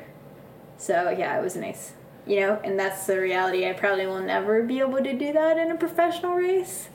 so 0.79 1.11
yeah, 1.11 1.39
it 1.39 1.43
was 1.43 1.57
nice. 1.57 1.93
You 2.27 2.41
know, 2.41 2.61
and 2.63 2.79
that's 2.79 3.07
the 3.07 3.21
reality. 3.21 3.69
I 3.69 3.73
probably 3.73 4.07
will 4.07 4.21
never 4.21 4.63
be 4.63 4.79
able 4.79 5.03
to 5.03 5.13
do 5.13 5.33
that 5.33 5.59
in 5.59 5.71
a 5.71 5.77
professional 5.77 6.35
race, 6.35 6.89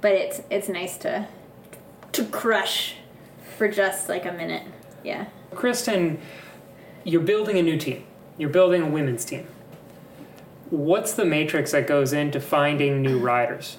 but 0.00 0.12
it's 0.12 0.42
it's 0.50 0.68
nice 0.68 0.96
to 0.98 1.26
to 2.12 2.24
crush 2.24 2.96
for 3.56 3.68
just 3.68 4.08
like 4.08 4.26
a 4.26 4.32
minute. 4.32 4.66
Yeah. 5.04 5.26
Kristen, 5.54 6.20
you're 7.04 7.22
building 7.22 7.58
a 7.58 7.62
new 7.62 7.78
team. 7.78 8.04
You're 8.38 8.50
building 8.50 8.82
a 8.82 8.88
women's 8.88 9.24
team. 9.24 9.46
What's 10.70 11.12
the 11.12 11.24
matrix 11.24 11.72
that 11.72 11.86
goes 11.86 12.12
into 12.12 12.40
finding 12.40 13.02
new 13.02 13.18
riders? 13.18 13.78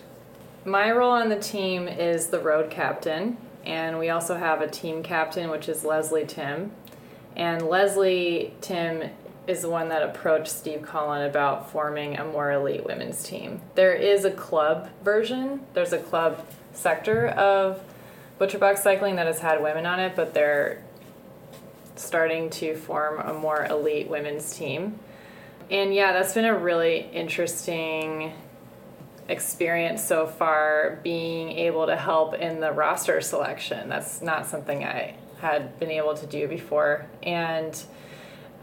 My 0.66 0.92
role 0.92 1.12
on 1.12 1.30
the 1.30 1.40
team 1.40 1.88
is 1.88 2.28
the 2.28 2.40
road 2.40 2.70
captain, 2.70 3.38
and 3.66 3.98
we 3.98 4.10
also 4.10 4.36
have 4.36 4.62
a 4.62 4.68
team 4.68 5.02
captain, 5.02 5.50
which 5.50 5.68
is 5.68 5.84
Leslie 5.84 6.26
Tim. 6.26 6.72
And 7.36 7.64
Leslie 7.64 8.54
Tim 8.62 9.10
is 9.48 9.62
the 9.62 9.70
one 9.70 9.90
that 9.90 10.04
approached 10.04 10.50
Steve 10.50 10.82
Collin 10.82 11.24
about 11.24 11.72
forming 11.72 12.18
a 12.18 12.26
more 12.26 12.52
elite 12.52 12.86
women's 12.86 13.24
team. 13.24 13.62
There 13.76 13.94
is 13.94 14.26
a 14.26 14.32
club 14.32 14.90
version, 15.04 15.62
there's 15.74 15.94
a 15.94 15.98
club 15.98 16.46
sector 16.74 17.30
of 17.30 17.82
Butcherbox 18.42 18.80
Cycling 18.80 19.18
that 19.18 19.28
has 19.28 19.38
had 19.38 19.62
women 19.62 19.86
on 19.86 20.00
it, 20.00 20.16
but 20.16 20.34
they're 20.34 20.84
starting 21.96 22.50
to 22.50 22.76
form 22.76 23.20
a 23.20 23.36
more 23.36 23.66
elite 23.66 24.10
women's 24.10 24.58
team. 24.58 24.98
And 25.70 25.94
yeah, 25.94 26.12
that's 26.12 26.34
been 26.34 26.46
a 26.46 26.58
really 26.58 27.08
interesting 27.14 28.34
experience 29.30 30.04
so 30.04 30.26
far 30.26 31.00
being 31.04 31.52
able 31.52 31.86
to 31.86 31.96
help 31.96 32.34
in 32.34 32.60
the 32.60 32.72
roster 32.72 33.22
selection. 33.22 33.88
That's 33.88 34.24
not 34.24 34.48
something 34.48 34.84
I 34.84 35.14
had 35.40 35.80
been 35.80 35.92
able 35.92 36.16
to 36.16 36.26
do 36.26 36.48
before. 36.48 37.06
And 37.22 37.76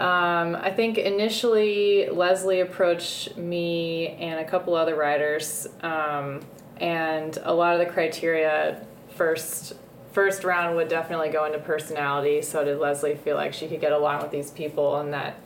um, 0.00 0.56
I 0.56 0.72
think 0.74 0.98
initially 0.98 2.08
Leslie 2.08 2.60
approached 2.60 3.36
me 3.36 4.08
and 4.08 4.40
a 4.40 4.44
couple 4.44 4.74
other 4.74 4.96
riders, 4.96 5.68
um, 5.82 6.40
and 6.78 7.38
a 7.44 7.54
lot 7.54 7.74
of 7.74 7.86
the 7.86 7.92
criteria 7.92 8.84
first 9.18 9.74
first 10.12 10.42
round 10.42 10.74
would 10.76 10.88
definitely 10.88 11.28
go 11.28 11.44
into 11.44 11.58
personality. 11.58 12.40
So 12.40 12.64
did 12.64 12.78
Leslie 12.78 13.16
feel 13.16 13.36
like 13.36 13.52
she 13.52 13.68
could 13.68 13.80
get 13.80 13.92
along 13.92 14.22
with 14.22 14.30
these 14.30 14.50
people 14.50 14.96
and 14.96 15.12
that 15.12 15.38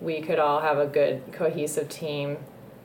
we 0.00 0.20
could 0.22 0.38
all 0.38 0.60
have 0.60 0.78
a 0.78 0.86
good 0.86 1.32
cohesive 1.32 1.88
team. 1.88 2.38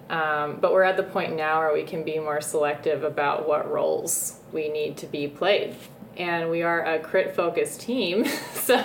Um, 0.10 0.58
but 0.60 0.74
we're 0.74 0.84
at 0.84 0.98
the 0.98 1.04
point 1.04 1.36
now 1.36 1.60
where 1.60 1.74
we 1.74 1.84
can 1.84 2.04
be 2.04 2.20
more 2.20 2.42
selective 2.42 3.04
about 3.04 3.48
what 3.48 3.72
roles 3.72 4.40
we 4.52 4.70
need 4.70 4.98
to 4.98 5.06
be 5.06 5.28
played. 5.28 5.76
And 6.18 6.50
we 6.50 6.62
are 6.62 6.84
a 6.84 7.00
crit 7.00 7.36
focused 7.36 7.82
team, 7.82 8.26
so 8.54 8.84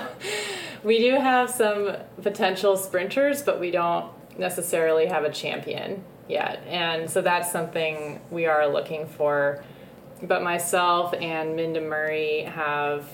we 0.82 0.98
do 0.98 1.16
have 1.16 1.50
some 1.50 1.96
potential 2.22 2.76
sprinters, 2.76 3.42
but 3.42 3.60
we 3.60 3.70
don't 3.70 4.10
necessarily 4.38 5.06
have 5.06 5.24
a 5.24 5.30
champion 5.30 6.04
yet. 6.28 6.62
And 6.66 7.10
so 7.10 7.20
that's 7.20 7.50
something 7.50 8.20
we 8.30 8.46
are 8.46 8.66
looking 8.66 9.06
for. 9.06 9.62
But 10.22 10.42
myself 10.42 11.14
and 11.14 11.54
Minda 11.54 11.80
Murray 11.80 12.42
have 12.42 13.08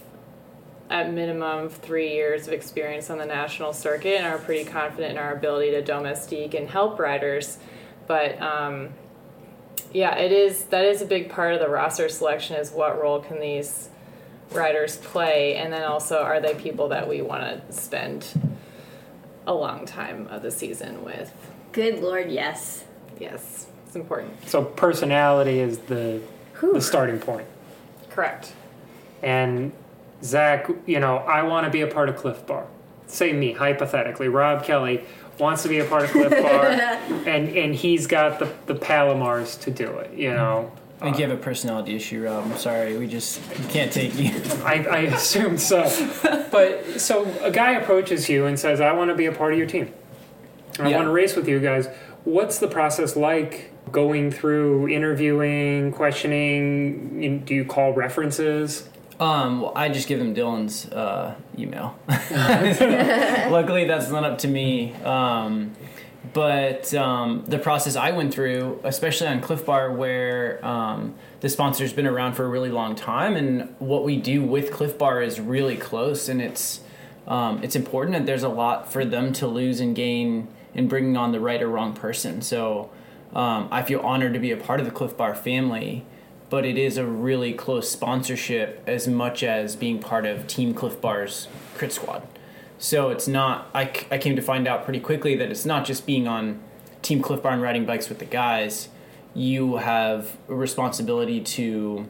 at 0.91 1.13
minimum 1.13 1.69
three 1.69 2.13
years 2.13 2.47
of 2.47 2.53
experience 2.53 3.11
on 3.11 3.19
the 3.19 3.27
national 3.27 3.73
circuit 3.73 4.19
and 4.19 4.27
are 4.27 4.39
pretty 4.39 4.69
confident 4.69 5.13
in 5.13 5.19
our 5.19 5.33
ability 5.33 5.71
to 5.73 5.83
domestique 5.83 6.55
and 6.55 6.69
help 6.69 6.99
riders. 6.99 7.59
But 8.07 8.41
um, 8.41 8.91
yeah, 9.93 10.17
it 10.17 10.33
is 10.33 10.65
that 10.65 10.85
is 10.85 11.03
a 11.03 11.07
big 11.07 11.31
part 11.31 11.55
of 11.55 11.61
the 11.61 11.69
roster 11.69 12.09
selection 12.09 12.57
is 12.57 12.71
what 12.71 13.01
role 13.01 13.21
can 13.21 13.41
these 13.41 13.89
riders 14.51 14.97
play, 14.99 15.57
and 15.57 15.73
then 15.73 15.85
also 15.85 16.19
are 16.19 16.41
they 16.41 16.55
people 16.55 16.89
that 16.89 17.09
we 17.09 17.23
want 17.23 17.43
to 17.43 17.73
spend 17.73 18.27
a 19.47 19.55
long 19.55 19.87
time 19.87 20.27
of 20.29 20.43
the 20.43 20.51
season 20.51 21.05
with? 21.05 21.33
Good 21.73 22.01
lord, 22.01 22.31
yes. 22.31 22.85
Yes, 23.19 23.67
it's 23.87 23.97
important. 23.97 24.49
So 24.49 24.65
personality 24.65 25.61
is 25.61 25.79
the 25.79 26.21
the 26.61 26.81
starting 26.81 27.19
point. 27.19 27.47
Correct. 28.11 28.53
And 29.23 29.73
Zach, 30.23 30.69
you 30.87 31.01
know, 31.01 31.19
I 31.19 31.43
want 31.43 31.65
to 31.67 31.71
be 31.71 31.83
a 31.83 31.87
part 31.87 32.09
of 32.09 32.17
Clif 32.17 32.47
Bar. 32.47 32.67
Say 33.07 33.33
me, 33.33 33.53
hypothetically, 33.53 34.29
Rob 34.29 34.65
Kelly 34.65 35.05
wants 35.39 35.63
to 35.65 35.69
be 35.69 35.79
a 35.79 35.85
part 35.85 36.05
of 36.05 36.11
Clif 36.11 36.31
Bar, 36.31 36.65
and 37.27 37.49
and 37.49 37.75
he's 37.75 38.07
got 38.07 38.39
the 38.39 38.53
the 38.67 38.75
Palmarès 38.75 39.61
to 39.63 39.71
do 39.71 39.89
it. 39.99 40.13
You 40.15 40.31
hmm. 40.31 40.37
know, 40.37 40.73
I 41.01 41.05
think 41.05 41.19
you 41.19 41.29
have 41.29 41.39
a 41.39 41.43
personality 41.43 41.97
issue, 41.97 42.25
Rob. 42.25 42.45
I'm 42.45 42.57
sorry, 42.57 42.97
we 42.97 43.07
just 43.07 43.41
we 43.59 43.65
can't 43.67 43.93
take 43.93 44.15
you. 44.15 44.31
I, 44.65 44.87
I 44.91 44.99
assume 45.01 45.59
so. 45.59 45.83
But 46.51 47.01
so 47.01 47.25
a 47.43 47.51
guy 47.51 47.73
approaches 47.73 48.29
you 48.29 48.47
and 48.47 48.59
says, 48.59 48.81
"I 48.81 48.93
want 48.93 49.11
to 49.11 49.15
be 49.15 49.27
a 49.27 49.33
part 49.33 49.53
of 49.53 49.59
your 49.59 49.69
team. 49.69 49.93
I 50.79 50.89
Yeah. 50.89 50.97
want 50.97 51.07
to 51.07 51.13
race 51.13 51.37
with 51.37 51.49
you 51.49 51.61
guys." 51.61 51.89
What's 52.25 52.59
the 52.59 52.69
process 52.69 53.17
like? 53.17 53.71
Going 53.95 54.33
through 54.33 54.89
interviewing, 54.89 55.93
questioning. 55.93 57.23
You- 57.23 57.39
Do 57.39 57.55
you 57.55 57.65
call 57.65 57.93
references? 57.93 58.89
Um, 59.21 59.61
well, 59.61 59.73
I 59.77 59.89
just 59.89 60.09
give 60.09 60.19
them 60.19 60.35
Dylan's 60.35 60.91
uh, 60.91 61.37
email. 61.57 61.97
Luckily, 62.09 63.85
that's 63.85 64.11
not 64.11 64.25
up 64.25 64.39
to 64.39 64.49
me. 64.49 64.93
Um, 64.95 65.77
but 66.33 66.93
um, 66.93 67.45
the 67.47 67.59
process 67.61 67.95
I 67.95 68.11
went 68.11 68.35
through, 68.35 68.81
especially 68.83 69.29
on 69.29 69.41
Clif 69.41 69.65
Bar, 69.65 69.93
where 69.93 70.59
um, 70.67 71.15
the 71.39 71.49
sponsor's 71.49 71.93
been 71.93 72.09
around 72.09 72.33
for 72.33 72.45
a 72.45 72.49
really 72.49 72.71
long 72.71 72.97
time, 72.97 73.37
and 73.37 73.73
what 73.79 74.03
we 74.03 74.17
do 74.17 74.43
with 74.43 74.73
Clif 74.73 74.99
Bar 74.99 75.23
is 75.23 75.39
really 75.39 75.77
close, 75.77 76.29
and 76.29 76.43
it's 76.43 76.81
um, 77.29 77.63
it's 77.63 77.77
important, 77.77 78.17
and 78.17 78.27
there's 78.27 78.43
a 78.43 78.49
lot 78.49 78.93
for 78.93 79.05
them 79.05 79.33
to 79.35 79.47
lose 79.47 79.79
and 79.79 79.95
gain 79.95 80.49
in 80.75 80.89
bringing 80.89 81.17
on 81.17 81.31
the 81.31 81.39
right 81.39 81.63
or 81.63 81.69
wrong 81.69 81.93
person. 81.93 82.43
So 82.43 82.91
um, 83.35 83.69
I 83.71 83.83
feel 83.83 84.01
honored 84.01 84.35
to 84.35 84.39
be 84.39 84.53
a 84.53 84.57
part 84.57 84.81
of 84.81 84.87
the 84.87 84.93
Clif 84.93 85.17
Bar 85.17 85.35
family 85.35 86.05
but 86.55 86.65
it 86.65 86.79
is 86.79 86.97
a 86.97 87.05
really 87.05 87.53
close 87.53 87.91
sponsorship 87.91 88.81
as 88.87 89.09
much 89.09 89.43
as 89.43 89.75
being 89.75 89.99
part 89.99 90.25
of 90.25 90.47
Team 90.47 90.73
Clif 90.73 91.01
Bar's 91.01 91.49
Crit 91.75 91.93
Squad. 91.93 92.23
So 92.79 93.11
it's 93.11 93.27
not, 93.27 93.69
I, 93.75 93.91
I 94.09 94.19
came 94.19 94.37
to 94.37 94.43
find 94.43 94.69
out 94.69 94.85
pretty 94.85 95.01
quickly 95.01 95.35
that 95.37 95.51
it's 95.51 95.65
not 95.65 95.85
just 95.85 96.07
being 96.07 96.29
on 96.29 96.61
Team 97.03 97.23
Clif 97.23 97.43
Bar 97.43 97.55
and 97.55 97.61
riding 97.61 97.85
bikes 97.85 98.09
with 98.09 98.21
the 98.21 98.25
guys. 98.25 98.89
You 99.35 99.79
have 99.79 100.37
a 100.49 100.55
responsibility 100.55 101.41
to 101.41 102.09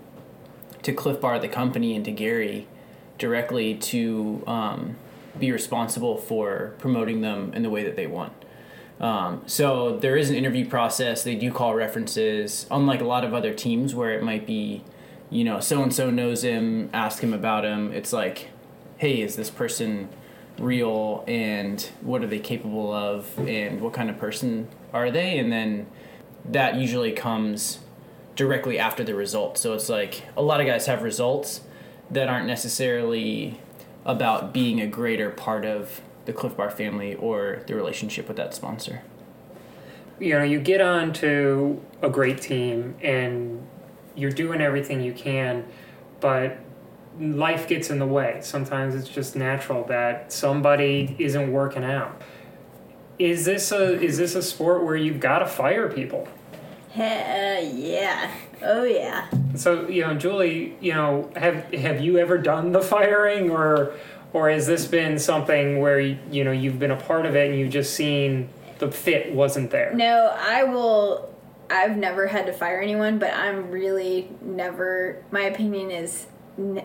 to 0.82 0.92
Clif 0.92 1.18
Bar, 1.18 1.38
the 1.38 1.48
company, 1.48 1.96
and 1.96 2.04
to 2.04 2.10
Gary 2.10 2.66
directly 3.16 3.74
to 3.74 4.44
um, 4.46 4.96
be 5.38 5.50
responsible 5.50 6.18
for 6.18 6.74
promoting 6.78 7.22
them 7.22 7.54
in 7.54 7.62
the 7.62 7.70
way 7.70 7.82
that 7.82 7.96
they 7.96 8.06
want. 8.06 8.43
Um, 9.04 9.42
so 9.44 9.98
there 9.98 10.16
is 10.16 10.30
an 10.30 10.36
interview 10.36 10.66
process. 10.66 11.24
They 11.24 11.34
do 11.34 11.52
call 11.52 11.74
references, 11.74 12.66
unlike 12.70 13.02
a 13.02 13.04
lot 13.04 13.22
of 13.22 13.34
other 13.34 13.52
teams 13.52 13.94
where 13.94 14.12
it 14.12 14.22
might 14.22 14.46
be, 14.46 14.82
you 15.28 15.44
know, 15.44 15.60
so 15.60 15.82
and 15.82 15.94
so 15.94 16.08
knows 16.08 16.42
him, 16.42 16.88
ask 16.94 17.22
him 17.22 17.34
about 17.34 17.66
him. 17.66 17.92
It's 17.92 18.14
like, 18.14 18.48
hey, 18.96 19.20
is 19.20 19.36
this 19.36 19.50
person 19.50 20.08
real 20.58 21.22
and 21.28 21.82
what 22.00 22.22
are 22.22 22.26
they 22.26 22.38
capable 22.38 22.94
of 22.94 23.38
and 23.40 23.82
what 23.82 23.92
kind 23.92 24.08
of 24.08 24.16
person 24.16 24.68
are 24.94 25.10
they? 25.10 25.38
And 25.38 25.52
then 25.52 25.86
that 26.46 26.76
usually 26.76 27.12
comes 27.12 27.80
directly 28.36 28.78
after 28.78 29.04
the 29.04 29.14
result. 29.14 29.58
So 29.58 29.74
it's 29.74 29.90
like 29.90 30.22
a 30.34 30.40
lot 30.40 30.62
of 30.62 30.66
guys 30.66 30.86
have 30.86 31.02
results 31.02 31.60
that 32.10 32.30
aren't 32.30 32.46
necessarily 32.46 33.60
about 34.06 34.54
being 34.54 34.80
a 34.80 34.86
greater 34.86 35.28
part 35.28 35.66
of 35.66 36.00
the 36.26 36.32
Clif 36.32 36.56
Bar 36.56 36.70
family 36.70 37.14
or 37.14 37.62
the 37.66 37.74
relationship 37.74 38.28
with 38.28 38.36
that 38.36 38.54
sponsor. 38.54 39.02
you 40.20 40.34
know, 40.38 40.44
you 40.44 40.60
get 40.60 40.80
on 40.80 41.12
to 41.14 41.82
a 42.02 42.08
great 42.08 42.40
team 42.40 42.94
and 43.02 43.66
you're 44.14 44.30
doing 44.30 44.60
everything 44.60 45.00
you 45.00 45.12
can, 45.12 45.64
but 46.20 46.58
life 47.18 47.66
gets 47.68 47.90
in 47.90 47.98
the 47.98 48.06
way. 48.06 48.38
Sometimes 48.42 48.94
it's 48.94 49.08
just 49.08 49.34
natural 49.36 49.84
that 49.84 50.32
somebody 50.32 51.16
isn't 51.18 51.52
working 51.52 51.84
out. 51.84 52.22
Is 53.18 53.44
this 53.44 53.70
a 53.72 54.00
is 54.00 54.18
this 54.18 54.34
a 54.34 54.42
sport 54.42 54.84
where 54.84 54.96
you've 54.96 55.20
got 55.20 55.38
to 55.40 55.46
fire 55.46 55.88
people? 55.88 56.28
Hell 56.90 57.64
yeah. 57.64 58.30
Oh 58.62 58.84
yeah. 58.84 59.28
So 59.54 59.88
you 59.88 60.02
know, 60.02 60.14
Julie, 60.14 60.76
you 60.80 60.94
know, 60.94 61.30
have 61.36 61.72
have 61.74 62.00
you 62.00 62.18
ever 62.18 62.38
done 62.38 62.72
the 62.72 62.80
firing, 62.80 63.50
or 63.50 63.94
or 64.34 64.50
has 64.50 64.66
this 64.66 64.86
been 64.86 65.18
something 65.18 65.80
where 65.80 65.98
you 65.98 66.44
know 66.44 66.52
you've 66.52 66.78
been 66.78 66.90
a 66.90 66.96
part 66.96 67.24
of 67.24 67.34
it 67.34 67.50
and 67.50 67.58
you've 67.58 67.72
just 67.72 67.94
seen 67.94 68.50
the 68.78 68.92
fit 68.92 69.32
wasn't 69.32 69.70
there? 69.70 69.94
No, 69.94 70.36
I 70.38 70.64
will 70.64 71.34
I've 71.70 71.96
never 71.96 72.26
had 72.26 72.44
to 72.46 72.52
fire 72.52 72.80
anyone, 72.80 73.18
but 73.18 73.32
I'm 73.32 73.70
really 73.70 74.28
never. 74.42 75.24
My 75.30 75.42
opinion 75.42 75.90
is, 75.90 76.26
ne- 76.58 76.84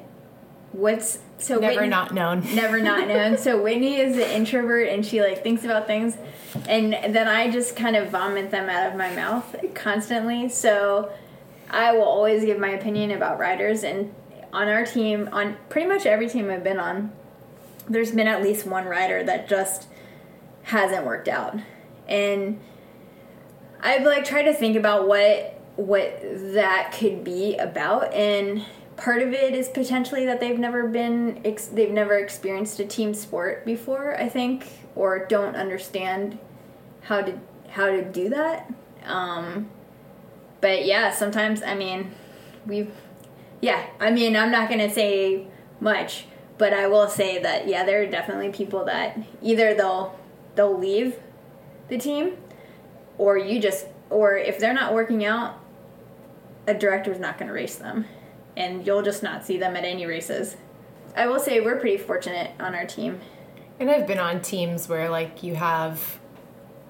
what's 0.71 1.19
so 1.37 1.59
Never 1.59 1.75
Whitney- 1.75 1.89
not 1.89 2.13
known. 2.13 2.43
never 2.55 2.79
not 2.79 3.07
known. 3.07 3.37
So 3.37 3.61
Whitney 3.61 3.97
is 3.99 4.15
an 4.15 4.29
introvert 4.29 4.87
and 4.89 5.05
she 5.05 5.21
like 5.21 5.43
thinks 5.43 5.63
about 5.63 5.87
things 5.87 6.17
and 6.67 6.93
then 6.93 7.27
I 7.27 7.49
just 7.49 7.75
kind 7.75 7.95
of 7.95 8.09
vomit 8.09 8.51
them 8.51 8.69
out 8.69 8.87
of 8.91 8.95
my 8.95 9.13
mouth 9.15 9.55
constantly. 9.73 10.49
So 10.49 11.11
I 11.69 11.91
will 11.93 12.03
always 12.03 12.45
give 12.45 12.59
my 12.59 12.69
opinion 12.69 13.11
about 13.11 13.39
riders 13.39 13.83
and 13.83 14.13
on 14.51 14.67
our 14.67 14.85
team, 14.85 15.29
on 15.31 15.57
pretty 15.69 15.87
much 15.87 16.05
every 16.05 16.27
team 16.27 16.49
I've 16.49 16.63
been 16.63 16.79
on, 16.79 17.11
there's 17.89 18.11
been 18.11 18.27
at 18.27 18.43
least 18.43 18.65
one 18.65 18.85
rider 18.85 19.23
that 19.23 19.49
just 19.49 19.87
hasn't 20.63 21.05
worked 21.05 21.27
out. 21.27 21.57
And 22.07 22.59
I've 23.81 24.03
like 24.03 24.25
tried 24.25 24.43
to 24.43 24.53
think 24.53 24.75
about 24.75 25.07
what 25.07 25.55
what 25.75 26.19
that 26.53 26.93
could 26.99 27.23
be 27.23 27.55
about 27.55 28.13
and 28.13 28.65
part 28.97 29.21
of 29.21 29.31
it 29.31 29.55
is 29.55 29.69
potentially 29.69 30.25
that 30.25 30.41
they've 30.41 30.59
never 30.59 30.85
been 30.85 31.39
ex- 31.45 31.67
they've 31.67 31.91
never 31.91 32.17
experienced 32.17 32.81
a 32.81 32.85
team 32.85 33.13
sport 33.13 33.65
before 33.65 34.19
i 34.19 34.27
think 34.27 34.67
or 34.95 35.25
don't 35.27 35.55
understand 35.55 36.37
how 37.01 37.21
to 37.21 37.39
how 37.69 37.85
to 37.85 38.03
do 38.03 38.27
that 38.27 38.69
um 39.05 39.69
but 40.59 40.85
yeah 40.85 41.09
sometimes 41.11 41.63
i 41.63 41.73
mean 41.73 42.11
we've 42.65 42.91
yeah 43.61 43.85
i 44.01 44.11
mean 44.11 44.35
i'm 44.35 44.51
not 44.51 44.69
gonna 44.69 44.89
say 44.89 45.47
much 45.79 46.25
but 46.59 46.73
i 46.73 46.85
will 46.87 47.07
say 47.09 47.39
that 47.41 47.67
yeah 47.67 47.83
there 47.83 48.03
are 48.03 48.05
definitely 48.05 48.49
people 48.49 48.85
that 48.85 49.17
either 49.41 49.73
they'll 49.73 50.17
they'll 50.55 50.77
leave 50.77 51.15
the 51.87 51.97
team 51.97 52.37
or 53.17 53.37
you 53.37 53.59
just 53.59 53.87
or 54.11 54.35
if 54.37 54.59
they're 54.59 54.73
not 54.73 54.93
working 54.93 55.25
out 55.25 55.57
a 56.67 56.73
director's 56.75 57.19
not 57.19 57.37
going 57.39 57.47
to 57.47 57.53
race 57.53 57.77
them 57.77 58.05
and 58.55 58.85
you'll 58.85 59.01
just 59.01 59.23
not 59.23 59.43
see 59.45 59.57
them 59.57 59.75
at 59.75 59.83
any 59.83 60.05
races 60.05 60.55
i 61.15 61.25
will 61.25 61.39
say 61.39 61.59
we're 61.59 61.79
pretty 61.79 61.97
fortunate 61.97 62.51
on 62.59 62.75
our 62.75 62.85
team 62.85 63.19
And 63.79 63.89
I've 63.89 64.05
been 64.05 64.19
on 64.19 64.41
teams 64.41 64.87
where 64.89 65.09
like 65.09 65.41
you 65.41 65.55
have 65.55 66.19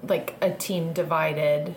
like 0.02 0.34
a 0.42 0.50
team 0.50 0.92
divided 0.92 1.74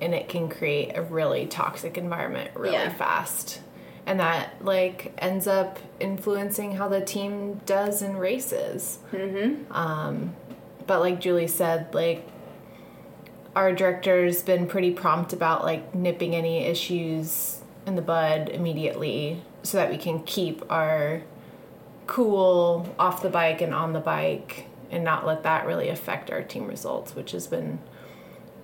and 0.00 0.14
it 0.14 0.28
can 0.28 0.48
create 0.48 0.96
a 0.96 1.02
really 1.02 1.46
toxic 1.46 1.98
environment 1.98 2.50
really 2.54 2.74
Yeah. 2.74 2.92
fast. 2.94 3.60
And 4.06 4.20
that 4.20 4.64
like 4.64 5.12
ends 5.18 5.46
up 5.46 5.78
influencing 5.98 6.76
how 6.76 6.88
the 6.88 7.00
team 7.00 7.60
does 7.66 8.02
in 8.02 8.16
races. 8.16 9.00
Mm-hmm. 9.12 9.72
Um, 9.72 10.34
but 10.86 11.00
like 11.00 11.20
Julie 11.20 11.48
said, 11.48 11.92
like 11.92 12.26
our 13.56 13.72
director's 13.72 14.42
been 14.42 14.66
pretty 14.66 14.92
prompt 14.92 15.32
about 15.32 15.64
like 15.64 15.94
nipping 15.94 16.36
any 16.36 16.64
issues 16.64 17.60
in 17.86 17.96
the 17.96 18.02
bud 18.02 18.48
immediately 18.48 19.42
so 19.62 19.78
that 19.78 19.90
we 19.90 19.96
can 19.96 20.22
keep 20.22 20.62
our 20.70 21.22
cool 22.06 22.94
off 22.98 23.22
the 23.22 23.28
bike 23.28 23.60
and 23.60 23.74
on 23.74 23.92
the 23.92 24.00
bike 24.00 24.66
and 24.90 25.02
not 25.02 25.26
let 25.26 25.42
that 25.42 25.66
really 25.66 25.88
affect 25.88 26.30
our 26.30 26.42
team 26.42 26.66
results, 26.68 27.16
which 27.16 27.32
has 27.32 27.46
been 27.46 27.78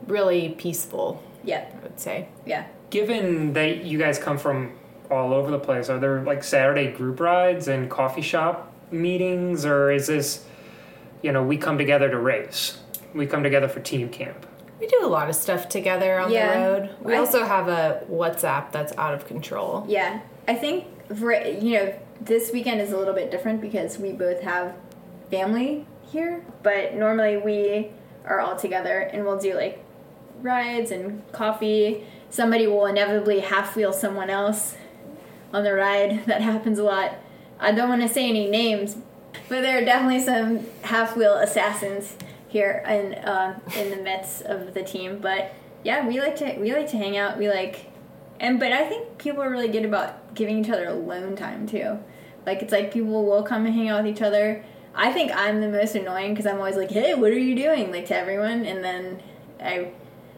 really 0.07 0.51
peaceful, 0.51 1.23
yeah 1.43 1.65
I 1.77 1.83
would 1.83 1.99
say. 1.99 2.29
yeah 2.47 2.67
Given 2.91 3.55
that 3.55 3.85
you 3.85 3.99
guys 3.99 4.19
come 4.19 4.39
from 4.39 4.73
all 5.13 5.33
over 5.35 5.51
the 5.51 5.59
place, 5.59 5.89
are 5.89 5.99
there 5.99 6.23
like 6.23 6.43
Saturday 6.43 6.91
group 6.91 7.21
rides 7.21 7.69
and 7.69 7.91
coffee 7.91 8.23
shop 8.23 8.73
meetings, 8.91 9.65
or 9.65 9.91
is 9.93 10.07
this, 10.07 10.45
you 11.23 11.31
know, 11.33 11.43
we 11.43 11.57
come 11.57 11.79
together 11.79 12.11
to 12.11 12.19
race? 12.19 12.79
We 13.15 13.27
come 13.27 13.43
together 13.43 13.69
for 13.69 13.81
team 13.81 14.09
camp. 14.09 14.47
We 14.81 14.87
do 14.87 15.01
a 15.03 15.07
lot 15.07 15.29
of 15.29 15.37
stuff 15.37 15.69
together 15.69 16.19
on 16.19 16.31
Yeah. 16.33 16.53
the 16.55 16.61
road. 16.81 16.91
We 17.03 17.15
I- 17.15 17.19
also 17.19 17.45
have 17.45 17.69
a 17.69 18.03
WhatsApp 18.11 18.73
that's 18.73 18.93
out 18.99 19.15
of 19.15 19.27
control. 19.27 19.85
yeah 19.89 20.21
i 20.49 20.55
think 20.57 20.87
for 21.21 21.33
you 21.33 21.79
know 21.79 21.95
this 22.21 22.51
weekend 22.53 22.81
is 22.81 22.91
a 22.91 22.97
little 22.97 23.15
bit 23.15 23.31
different 23.31 23.61
because 23.61 23.97
we 23.97 24.11
both 24.11 24.41
have 24.41 24.73
family 25.31 25.87
here 26.11 26.43
but 26.65 26.95
normally 26.97 27.37
we 27.37 27.91
are 28.27 28.41
all 28.41 28.57
together 28.57 28.99
and 29.13 29.25
we'll 29.25 29.39
do 29.39 29.55
like 29.55 29.79
rides 30.43 30.91
and 30.91 31.23
coffee 31.31 32.05
somebody 32.29 32.67
will 32.67 32.87
inevitably 32.87 33.39
half 33.39 33.77
wheel 33.77 33.93
someone 33.93 34.29
else 34.31 34.77
on 35.53 35.65
the 35.65 35.73
ride 35.73 36.25
that 36.27 36.41
happens 36.41 36.79
a 36.79 36.85
lot 36.85 37.15
i 37.61 37.73
don't 37.73 37.89
want 37.89 38.03
to 38.03 38.09
say 38.09 38.29
any 38.29 38.49
names 38.49 38.97
but 39.49 39.63
there 39.63 39.81
are 39.81 39.85
definitely 39.85 40.21
some 40.21 40.61
half 40.83 41.17
wheel 41.17 41.35
assassins 41.35 42.17
here 42.49 42.85
in 42.87 43.15
uh, 43.15 43.59
in 43.77 43.91
the 43.91 43.97
midst 43.97 44.43
of 44.43 44.75
the 44.75 44.83
team 44.83 45.19
but 45.19 45.55
yeah 45.85 46.07
we 46.07 46.21
like 46.21 46.37
to 46.37 46.57
we 46.59 46.73
like 46.73 46.89
to 46.89 46.97
hang 46.97 47.17
out 47.17 47.39
we 47.39 47.49
like 47.49 47.93
and 48.43 48.59
but 48.59 48.73
I 48.73 48.87
think 48.87 49.19
people 49.19 49.41
are 49.41 49.49
really 49.49 49.69
good 49.69 49.85
about 49.85 50.35
giving 50.35 50.59
each 50.59 50.69
other 50.69 50.89
alone 50.89 51.37
time 51.37 51.67
too. 51.67 51.99
Like 52.45 52.61
it's 52.61 52.73
like 52.73 52.93
people 52.93 53.25
will 53.25 53.45
come 53.45 53.65
and 53.65 53.75
hang 53.75 53.89
out 53.89 54.03
with 54.03 54.13
each 54.13 54.21
other. 54.21 54.65
I 54.95 55.13
think 55.13 55.31
I'm 55.35 55.61
the 55.61 55.69
most 55.69 55.95
annoying 55.95 56.35
because 56.35 56.45
I'm 56.45 56.59
always 56.59 56.77
like, 56.77 56.91
"Hey, 56.91 57.15
what 57.15 57.31
are 57.31 57.39
you 57.39 57.55
doing?" 57.55 57.93
like 57.93 58.07
to 58.07 58.17
everyone, 58.17 58.67
and 58.67 58.85
then 58.85 59.23
I 59.61 59.93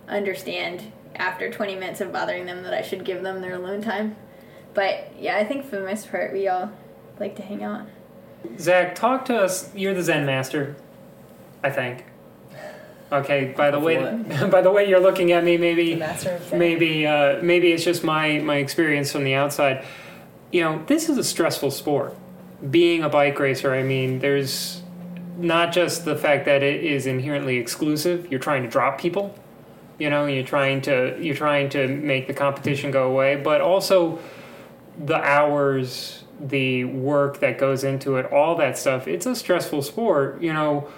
understand 0.06 0.92
after 1.16 1.50
20 1.50 1.76
minutes 1.76 2.00
of 2.02 2.12
bothering 2.12 2.44
them 2.44 2.62
that 2.64 2.74
I 2.74 2.82
should 2.82 3.04
give 3.04 3.22
them 3.22 3.40
their 3.40 3.54
alone 3.54 3.80
time. 3.80 4.16
But 4.74 5.12
yeah, 5.18 5.36
I 5.36 5.44
think 5.44 5.64
for 5.64 5.76
the 5.76 5.86
most 5.86 6.10
part, 6.10 6.32
we 6.32 6.48
all 6.48 6.70
like 7.18 7.36
to 7.36 7.42
hang 7.42 7.62
out. 7.62 7.86
Zach, 8.58 8.94
talk 8.94 9.24
to 9.26 9.36
us. 9.36 9.74
You're 9.74 9.94
the 9.94 10.02
Zen 10.02 10.26
master, 10.26 10.76
I 11.62 11.70
think. 11.70 12.04
Okay. 13.12 13.54
By 13.56 13.70
the 13.70 13.78
way, 13.78 13.96
by 14.50 14.60
the 14.60 14.70
way 14.70 14.88
you're 14.88 15.00
looking 15.00 15.32
at 15.32 15.44
me, 15.44 15.56
maybe 15.56 15.94
Master 15.94 16.32
of 16.32 16.48
Zen. 16.48 16.58
maybe 16.58 17.06
uh, 17.06 17.42
maybe 17.42 17.72
it's 17.72 17.84
just 17.84 18.02
my 18.02 18.38
my 18.40 18.56
experience 18.56 19.12
from 19.12 19.24
the 19.24 19.34
outside. 19.34 19.84
You 20.50 20.62
know, 20.62 20.84
this 20.86 21.08
is 21.08 21.18
a 21.18 21.24
stressful 21.24 21.70
sport. 21.70 22.16
Being 22.70 23.02
a 23.02 23.08
bike 23.08 23.38
racer, 23.38 23.74
I 23.74 23.82
mean, 23.82 24.20
there's 24.20 24.82
not 25.36 25.72
just 25.72 26.04
the 26.04 26.16
fact 26.16 26.44
that 26.46 26.62
it 26.62 26.84
is 26.84 27.06
inherently 27.06 27.58
exclusive. 27.58 28.30
You're 28.30 28.40
trying 28.40 28.62
to 28.62 28.68
drop 28.68 28.98
people. 28.98 29.36
You 29.98 30.10
know, 30.10 30.26
you're 30.26 30.44
trying 30.44 30.80
to 30.82 31.16
you're 31.20 31.36
trying 31.36 31.68
to 31.70 31.86
make 31.86 32.26
the 32.26 32.34
competition 32.34 32.90
go 32.90 33.10
away, 33.10 33.36
but 33.36 33.60
also 33.60 34.18
the 34.98 35.16
hours, 35.16 36.24
the 36.40 36.84
work 36.84 37.40
that 37.40 37.58
goes 37.58 37.84
into 37.84 38.16
it, 38.16 38.30
all 38.32 38.54
that 38.56 38.78
stuff. 38.78 39.08
It's 39.08 39.26
a 39.26 39.34
stressful 39.34 39.82
sport. 39.82 40.40
You 40.40 40.52
know, 40.52 40.88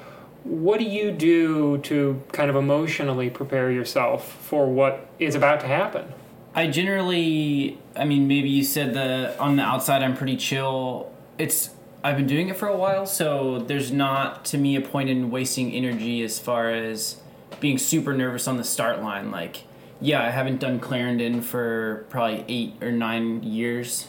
what 0.45 0.79
do 0.79 0.85
you 0.85 1.11
do 1.11 1.79
to 1.79 2.23
kind 2.33 2.51
of 2.51 2.57
emotionally 2.57 3.31
prepare 3.31 3.71
yourself 3.71 4.33
for 4.43 4.67
what 4.67 5.09
is 5.19 5.35
about 5.35 5.61
to 5.61 5.67
happen? 5.67 6.13
I 6.55 6.69
generally, 6.69 7.79
I 7.95 8.05
mean, 8.05 8.29
maybe 8.29 8.49
you 8.49 8.65
said 8.65 8.95
the 8.95 9.39
on 9.39 9.57
the 9.57 9.63
outside 9.63 10.03
I'm 10.03 10.17
pretty 10.17 10.37
chill. 10.37 11.13
It's 11.37 11.71
I've 12.03 12.17
been 12.17 12.27
doing 12.27 12.49
it 12.49 12.57
for 12.57 12.69
a 12.69 12.77
while, 12.77 13.05
so 13.05 13.59
there's 13.59 13.91
not 13.91 14.45
to 14.47 14.59
me 14.59 14.77
a 14.77 14.81
point 14.81 15.11
in 15.11 15.31
wasting 15.31 15.73
energy 15.73 16.23
as 16.23 16.39
far 16.39 16.71
as 16.71 17.21
being 17.61 17.79
super 17.79 18.15
nervous 18.15 18.47
on 18.47 18.57
the 18.57 18.65
start 18.65 19.03
line. 19.03 19.31
Like, 19.31 19.65
yeah, 20.01 20.23
I 20.23 20.31
haven't 20.31 20.61
done 20.61 20.81
Clarendon 20.81 21.43
for 21.43 22.07
probably 22.11 22.45
eight 22.49 22.83
or 22.83 22.93
nine 22.93 23.43
years 23.43 24.09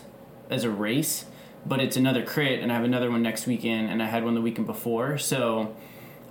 as 0.49 0.63
a 0.63 0.69
race, 0.69 1.25
but 1.65 1.79
it's 1.79 1.97
another 1.97 2.23
crit, 2.23 2.61
and 2.61 2.71
I 2.71 2.75
have 2.75 2.83
another 2.83 3.09
one 3.09 3.21
next 3.21 3.47
weekend, 3.47 3.89
and 3.89 4.01
I 4.01 4.05
had 4.05 4.23
one 4.23 4.35
the 4.35 4.41
weekend 4.41 4.67
before, 4.67 5.17
so 5.17 5.75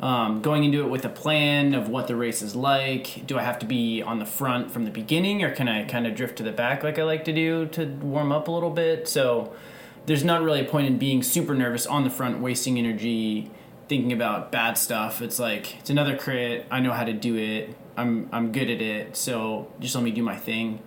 um, 0.01 0.43
going 0.43 0.65
into 0.65 0.83
it 0.83 0.91
with 0.91 1.05
a 1.05 1.09
plan 1.09 1.75
of 1.75 1.89
what 1.89 2.07
the 2.07 2.17
race 2.17 2.43
is 2.43 2.55
like. 2.55 3.27
Do 3.27 3.39
I 3.39 3.43
have 3.43 3.59
to 3.61 3.67
be 3.67 4.03
on 4.03 4.19
the 4.19 4.27
front 4.27 4.71
from 4.71 4.85
the 4.85 4.91
beginning, 4.91 5.43
or 5.43 5.55
can 5.55 5.69
I 5.69 5.85
kind 5.85 6.07
of 6.07 6.15
drift 6.15 6.37
to 6.39 6.43
the 6.43 6.53
back 6.53 6.83
like 6.83 6.99
I 6.99 7.05
like 7.05 7.25
to 7.25 7.33
do 7.33 7.67
to 7.69 7.87
warm 7.87 8.31
up 8.33 8.49
a 8.49 8.51
little 8.51 8.71
bit? 8.71 9.09
So 9.09 9.55
there's 10.05 10.25
not 10.25 10.43
really 10.43 10.61
a 10.61 10.65
point 10.65 10.87
in 10.87 10.99
being 10.99 11.23
super 11.23 11.55
nervous 11.55 11.87
on 11.87 12.05
the 12.05 12.11
front, 12.11 12.41
wasting 12.41 12.79
energy 12.79 13.51
thinking 13.89 14.13
about 14.13 14.53
bad 14.53 14.77
stuff. 14.77 15.23
It's 15.23 15.39
like 15.39 15.79
it's 15.79 15.91
another 15.91 16.17
crit. 16.17 16.67
I 16.71 16.81
know 16.81 16.93
how 16.93 17.05
to 17.05 17.13
do 17.15 17.37
it. 17.37 17.75
I'm 17.97 18.29
I'm 18.33 18.53
good 18.53 18.71
at 18.71 18.81
it. 18.81 19.17
So 19.17 19.73
just 19.81 19.95
let 19.95 20.05
me 20.05 20.11
do 20.11 20.23
my 20.23 20.37
thing. 20.37 20.81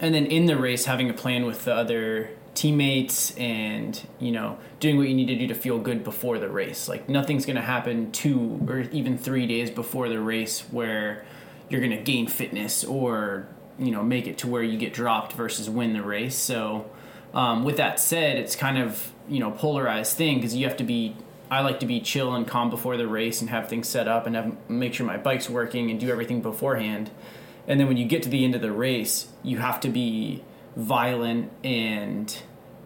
And 0.00 0.14
then 0.14 0.26
in 0.26 0.46
the 0.46 0.56
race, 0.56 0.86
having 0.86 1.08
a 1.08 1.14
plan 1.14 1.44
with 1.44 1.64
the 1.64 1.74
other 1.74 2.30
teammates 2.54 3.36
and 3.36 4.00
you 4.20 4.30
know 4.30 4.56
doing 4.78 4.96
what 4.96 5.08
you 5.08 5.14
need 5.14 5.26
to 5.26 5.34
do 5.36 5.48
to 5.48 5.54
feel 5.54 5.78
good 5.78 6.04
before 6.04 6.38
the 6.38 6.48
race 6.48 6.88
like 6.88 7.08
nothing's 7.08 7.44
to 7.56 7.62
happen 7.62 8.12
two 8.12 8.64
or 8.68 8.80
even 8.92 9.18
three 9.18 9.46
days 9.46 9.70
before 9.70 10.08
the 10.08 10.20
race 10.20 10.60
where 10.70 11.24
you're 11.68 11.80
to 11.90 12.02
gain 12.02 12.28
fitness 12.28 12.84
or 12.84 13.48
you 13.76 13.90
know 13.90 14.02
make 14.02 14.28
it 14.28 14.38
to 14.38 14.46
where 14.46 14.62
you 14.62 14.78
get 14.78 14.94
dropped 14.94 15.32
versus 15.32 15.68
win 15.68 15.92
the 15.94 16.02
race 16.02 16.36
so 16.36 16.88
um, 17.34 17.64
with 17.64 17.76
that 17.76 17.98
said 17.98 18.36
it's 18.36 18.54
kind 18.54 18.78
of 18.78 19.12
you 19.28 19.40
know 19.40 19.50
polarized 19.50 20.16
thing 20.16 20.36
because 20.36 20.54
you 20.54 20.64
have 20.66 20.76
to 20.76 20.84
be 20.84 21.16
i 21.50 21.60
like 21.60 21.80
to 21.80 21.86
be 21.86 22.00
chill 22.00 22.34
and 22.34 22.46
calm 22.46 22.70
before 22.70 22.96
the 22.96 23.06
race 23.06 23.40
and 23.40 23.50
have 23.50 23.68
things 23.68 23.88
set 23.88 24.08
up 24.08 24.26
and 24.26 24.36
have, 24.36 24.56
make 24.68 24.94
sure 24.94 25.06
my 25.06 25.16
bike's 25.16 25.48
working 25.48 25.90
and 25.90 26.00
do 26.00 26.10
everything 26.10 26.40
beforehand 26.40 27.10
and 27.66 27.80
then 27.80 27.86
when 27.86 27.96
you 27.96 28.04
get 28.04 28.22
to 28.22 28.28
the 28.28 28.44
end 28.44 28.54
of 28.54 28.60
the 28.60 28.72
race 28.72 29.28
you 29.42 29.58
have 29.58 29.80
to 29.80 29.88
be 29.88 30.42
violent 30.76 31.50
and 31.62 32.42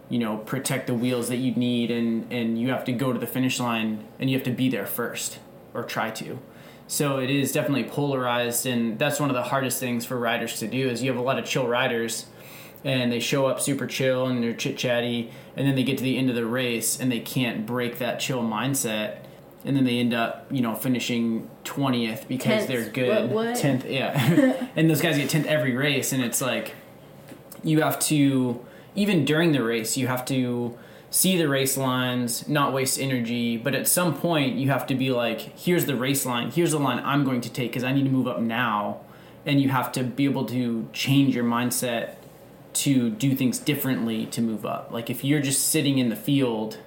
you 0.09 0.19
know 0.19 0.37
protect 0.37 0.87
the 0.87 0.93
wheels 0.93 1.29
that 1.29 1.37
you 1.37 1.53
need 1.55 1.91
and 1.91 2.31
and 2.31 2.59
you 2.59 2.69
have 2.69 2.83
to 2.83 2.91
go 2.91 3.13
to 3.13 3.19
the 3.19 3.27
finish 3.27 3.59
line 3.59 4.03
and 4.19 4.29
you 4.29 4.37
have 4.37 4.45
to 4.45 4.51
be 4.51 4.69
there 4.69 4.85
first 4.85 5.39
or 5.73 5.83
try 5.83 6.09
to 6.11 6.39
So 6.87 7.19
it 7.19 7.29
is 7.29 7.51
definitely 7.51 7.83
polarized, 7.83 8.65
and 8.65 8.97
that's 8.97 9.19
one 9.19 9.29
of 9.29 9.35
the 9.35 9.43
hardest 9.43 9.79
things 9.79 10.05
for 10.07 10.17
riders 10.17 10.57
to 10.57 10.67
do. 10.67 10.89
Is 10.89 11.03
you 11.03 11.11
have 11.11 11.19
a 11.19 11.23
lot 11.23 11.37
of 11.37 11.45
chill 11.45 11.67
riders, 11.67 12.25
and 12.83 13.11
they 13.11 13.19
show 13.19 13.47
up 13.47 13.59
super 13.59 13.87
chill 13.87 14.27
and 14.27 14.43
they're 14.43 14.53
chit 14.53 14.77
chatty, 14.77 15.31
and 15.55 15.67
then 15.67 15.75
they 15.75 15.83
get 15.83 15.97
to 15.97 16.03
the 16.03 16.17
end 16.17 16.29
of 16.29 16.35
the 16.35 16.45
race 16.45 16.99
and 16.99 17.11
they 17.11 17.19
can't 17.19 17.65
break 17.65 17.99
that 17.99 18.19
chill 18.19 18.41
mindset, 18.41 19.19
and 19.65 19.75
then 19.75 19.85
they 19.85 19.99
end 19.99 20.13
up 20.13 20.47
you 20.49 20.61
know 20.61 20.75
finishing 20.75 21.49
twentieth 21.63 22.27
because 22.27 22.65
Tenth. 22.65 22.67
they're 22.67 22.89
good. 22.89 23.55
Tenth, 23.55 23.85
yeah, 23.85 24.67
and 24.75 24.89
those 24.89 25.01
guys 25.01 25.17
get 25.17 25.29
tenth 25.29 25.45
every 25.45 25.75
race, 25.75 26.11
and 26.13 26.23
it's 26.23 26.41
like 26.41 26.75
you 27.63 27.81
have 27.81 27.99
to 27.99 28.65
even 28.95 29.25
during 29.25 29.51
the 29.51 29.63
race 29.63 29.97
you 29.97 30.07
have 30.07 30.25
to 30.25 30.77
see 31.09 31.37
the 31.37 31.47
race 31.47 31.77
lines 31.77 32.47
not 32.47 32.73
waste 32.73 32.99
energy 32.99 33.57
but 33.57 33.73
at 33.73 33.87
some 33.87 34.15
point 34.15 34.55
you 34.55 34.69
have 34.69 34.85
to 34.85 34.95
be 34.95 35.11
like 35.11 35.39
here's 35.57 35.85
the 35.85 35.95
race 35.95 36.25
line 36.25 36.51
here's 36.51 36.71
the 36.71 36.79
line 36.79 36.99
i'm 37.03 37.23
going 37.23 37.41
to 37.41 37.51
take 37.51 37.71
because 37.71 37.83
i 37.83 37.91
need 37.91 38.03
to 38.03 38.09
move 38.09 38.27
up 38.27 38.39
now 38.39 38.99
and 39.45 39.61
you 39.61 39.69
have 39.69 39.91
to 39.91 40.03
be 40.03 40.25
able 40.25 40.45
to 40.45 40.87
change 40.93 41.35
your 41.35 41.43
mindset 41.43 42.15
to 42.73 43.09
do 43.09 43.35
things 43.35 43.59
differently 43.59 44.25
to 44.27 44.41
move 44.41 44.65
up. 44.65 44.91
Like 44.91 45.09
if 45.09 45.23
you're 45.23 45.41
just 45.41 45.67
sitting 45.67 45.97
in 45.97 46.09
the 46.09 46.15
field 46.15 46.79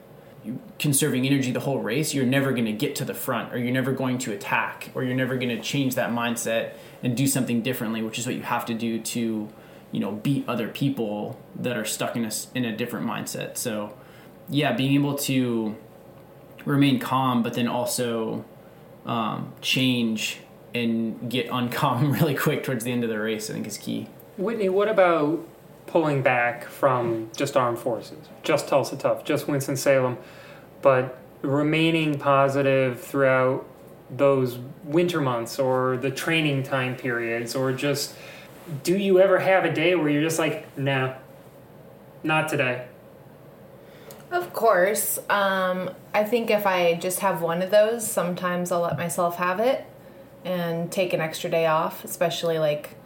conserving 0.78 1.24
energy 1.24 1.52
the 1.52 1.60
whole 1.60 1.78
race 1.78 2.14
you're 2.14 2.26
never 2.26 2.50
going 2.50 2.64
to 2.64 2.72
get 2.72 2.96
to 2.96 3.04
the 3.04 3.14
front 3.14 3.52
or 3.54 3.58
you're 3.58 3.72
never 3.72 3.92
going 3.92 4.18
to 4.18 4.32
attack 4.32 4.90
or 4.92 5.04
you're 5.04 5.14
never 5.14 5.36
going 5.36 5.48
to 5.48 5.60
change 5.60 5.94
that 5.94 6.10
mindset 6.10 6.72
and 7.00 7.16
do 7.16 7.28
something 7.28 7.62
differently 7.62 8.02
which 8.02 8.18
is 8.18 8.26
what 8.26 8.34
you 8.34 8.42
have 8.42 8.66
to 8.66 8.74
do 8.74 8.98
to 8.98 9.48
you 9.92 10.00
know 10.00 10.10
beat 10.10 10.44
other 10.48 10.66
people 10.66 11.38
that 11.54 11.76
are 11.76 11.84
stuck 11.84 12.16
in 12.16 12.24
a, 12.24 12.30
in 12.54 12.64
a 12.64 12.76
different 12.76 13.06
mindset. 13.06 13.56
So 13.56 13.96
yeah 14.48 14.72
being 14.72 14.94
able 14.94 15.16
to 15.18 15.76
remain 16.64 16.98
calm 16.98 17.42
but 17.42 17.54
then 17.54 17.68
also 17.68 18.44
um, 19.06 19.52
change 19.60 20.40
and 20.74 21.30
get 21.30 21.48
uncalm 21.50 22.12
really 22.12 22.34
quick 22.34 22.64
towards 22.64 22.82
the 22.82 22.90
end 22.90 23.04
of 23.04 23.10
the 23.10 23.18
race 23.20 23.48
i 23.48 23.52
think 23.52 23.66
is 23.66 23.78
key. 23.78 24.08
Whitney, 24.38 24.68
what 24.68 24.88
about 24.88 25.46
pulling 25.86 26.22
back 26.22 26.64
from 26.64 27.30
just 27.36 27.56
armed 27.56 27.78
forces, 27.78 28.28
just 28.42 28.68
Tulsa 28.68 28.96
Tough, 28.96 29.24
just 29.24 29.48
Winston 29.48 29.76
Salem, 29.76 30.16
but 30.80 31.18
remaining 31.42 32.18
positive 32.18 33.00
throughout 33.00 33.66
those 34.10 34.58
winter 34.84 35.20
months 35.20 35.58
or 35.58 35.96
the 35.96 36.10
training 36.10 36.62
time 36.62 36.96
periods, 36.96 37.54
or 37.54 37.72
just 37.72 38.14
do 38.82 38.96
you 38.96 39.20
ever 39.20 39.38
have 39.38 39.64
a 39.64 39.72
day 39.72 39.94
where 39.94 40.08
you're 40.08 40.22
just 40.22 40.38
like, 40.38 40.76
nah, 40.78 41.14
not 42.22 42.48
today? 42.48 42.86
Of 44.30 44.52
course. 44.54 45.18
Um, 45.28 45.90
I 46.14 46.24
think 46.24 46.50
if 46.50 46.66
I 46.66 46.94
just 46.94 47.20
have 47.20 47.42
one 47.42 47.60
of 47.60 47.70
those, 47.70 48.08
sometimes 48.08 48.72
I'll 48.72 48.80
let 48.80 48.96
myself 48.96 49.36
have 49.36 49.60
it 49.60 49.84
and 50.44 50.90
take 50.90 51.12
an 51.12 51.20
extra 51.20 51.50
day 51.50 51.66
off, 51.66 52.04
especially 52.04 52.58
like 52.58 52.96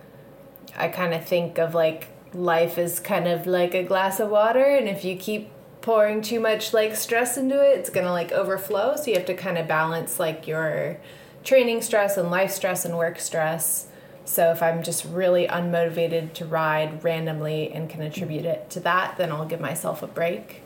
I 0.76 0.88
kind 0.88 1.14
of 1.14 1.24
think 1.24 1.58
of 1.58 1.74
like 1.74 2.08
life 2.34 2.78
is 2.78 3.00
kind 3.00 3.26
of 3.26 3.46
like 3.46 3.74
a 3.74 3.82
glass 3.82 4.20
of 4.20 4.28
water 4.30 4.64
and 4.64 4.88
if 4.88 5.04
you 5.04 5.16
keep 5.16 5.50
pouring 5.86 6.20
too 6.20 6.40
much 6.40 6.74
like 6.74 6.96
stress 6.96 7.36
into 7.36 7.62
it, 7.62 7.78
it's 7.78 7.90
to 7.90 8.10
like 8.10 8.32
overflow, 8.32 8.96
so 8.96 9.04
you 9.06 9.14
have 9.14 9.24
to 9.24 9.34
kind 9.34 9.56
of 9.56 9.68
balance 9.68 10.18
like 10.18 10.48
your 10.48 10.98
training 11.44 11.80
stress 11.80 12.16
and 12.16 12.28
life 12.28 12.50
stress 12.50 12.84
and 12.84 12.98
work 12.98 13.20
stress. 13.20 13.86
So 14.24 14.50
if 14.50 14.64
I'm 14.64 14.82
just 14.82 15.04
really 15.04 15.46
unmotivated 15.46 16.32
to 16.34 16.44
ride 16.44 17.04
randomly 17.04 17.72
and 17.72 17.88
can 17.88 18.02
attribute 18.02 18.44
it 18.44 18.68
to 18.70 18.80
that, 18.80 19.16
then 19.16 19.30
I'll 19.30 19.46
give 19.46 19.60
myself 19.60 20.02
a 20.02 20.08
break. 20.08 20.62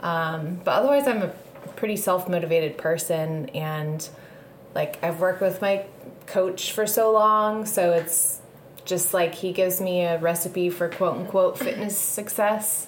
Um, 0.00 0.62
but 0.64 0.70
otherwise, 0.70 1.06
I'm 1.06 1.20
a 1.20 1.32
pretty 1.76 1.96
self 1.96 2.26
motivated 2.26 2.78
person, 2.78 3.50
and 3.50 4.08
like 4.74 4.98
I've 5.04 5.20
worked 5.20 5.42
with 5.42 5.60
my 5.60 5.84
coach 6.26 6.72
for 6.72 6.86
so 6.86 7.12
long, 7.12 7.66
so 7.66 7.92
it's 7.92 8.40
just 8.84 9.14
like 9.14 9.34
he 9.34 9.52
gives 9.52 9.80
me 9.80 10.02
a 10.02 10.18
recipe 10.18 10.70
for 10.70 10.88
quote 10.88 11.16
unquote 11.16 11.58
fitness 11.58 11.96
success. 11.98 12.86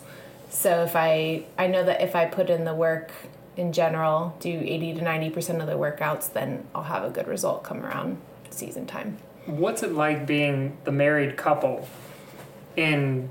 So 0.51 0.83
if 0.85 0.95
I 0.97 1.45
I 1.59 1.67
know 1.67 1.85
that 1.85 2.01
if 2.03 2.15
I 2.17 2.27
put 2.27 2.51
in 2.51 2.65
the 2.65 2.75
work 2.75 3.11
in 3.57 3.73
general, 3.73 4.37
do 4.39 4.51
80 4.51 4.95
to 4.95 5.01
90% 5.01 5.61
of 5.61 5.67
the 5.67 5.73
workouts, 5.75 6.31
then 6.33 6.67
I'll 6.75 6.83
have 6.83 7.05
a 7.05 7.11
good 7.11 7.27
result 7.27 7.65
come 7.65 7.85
around 7.85 8.19
season 8.51 8.87
time. 8.87 9.17
What's 9.47 9.83
it 9.83 9.93
like 9.93 10.27
being 10.27 10.77
the 10.85 10.93
married 10.93 11.37
couple 11.37 11.89
in 12.77 13.31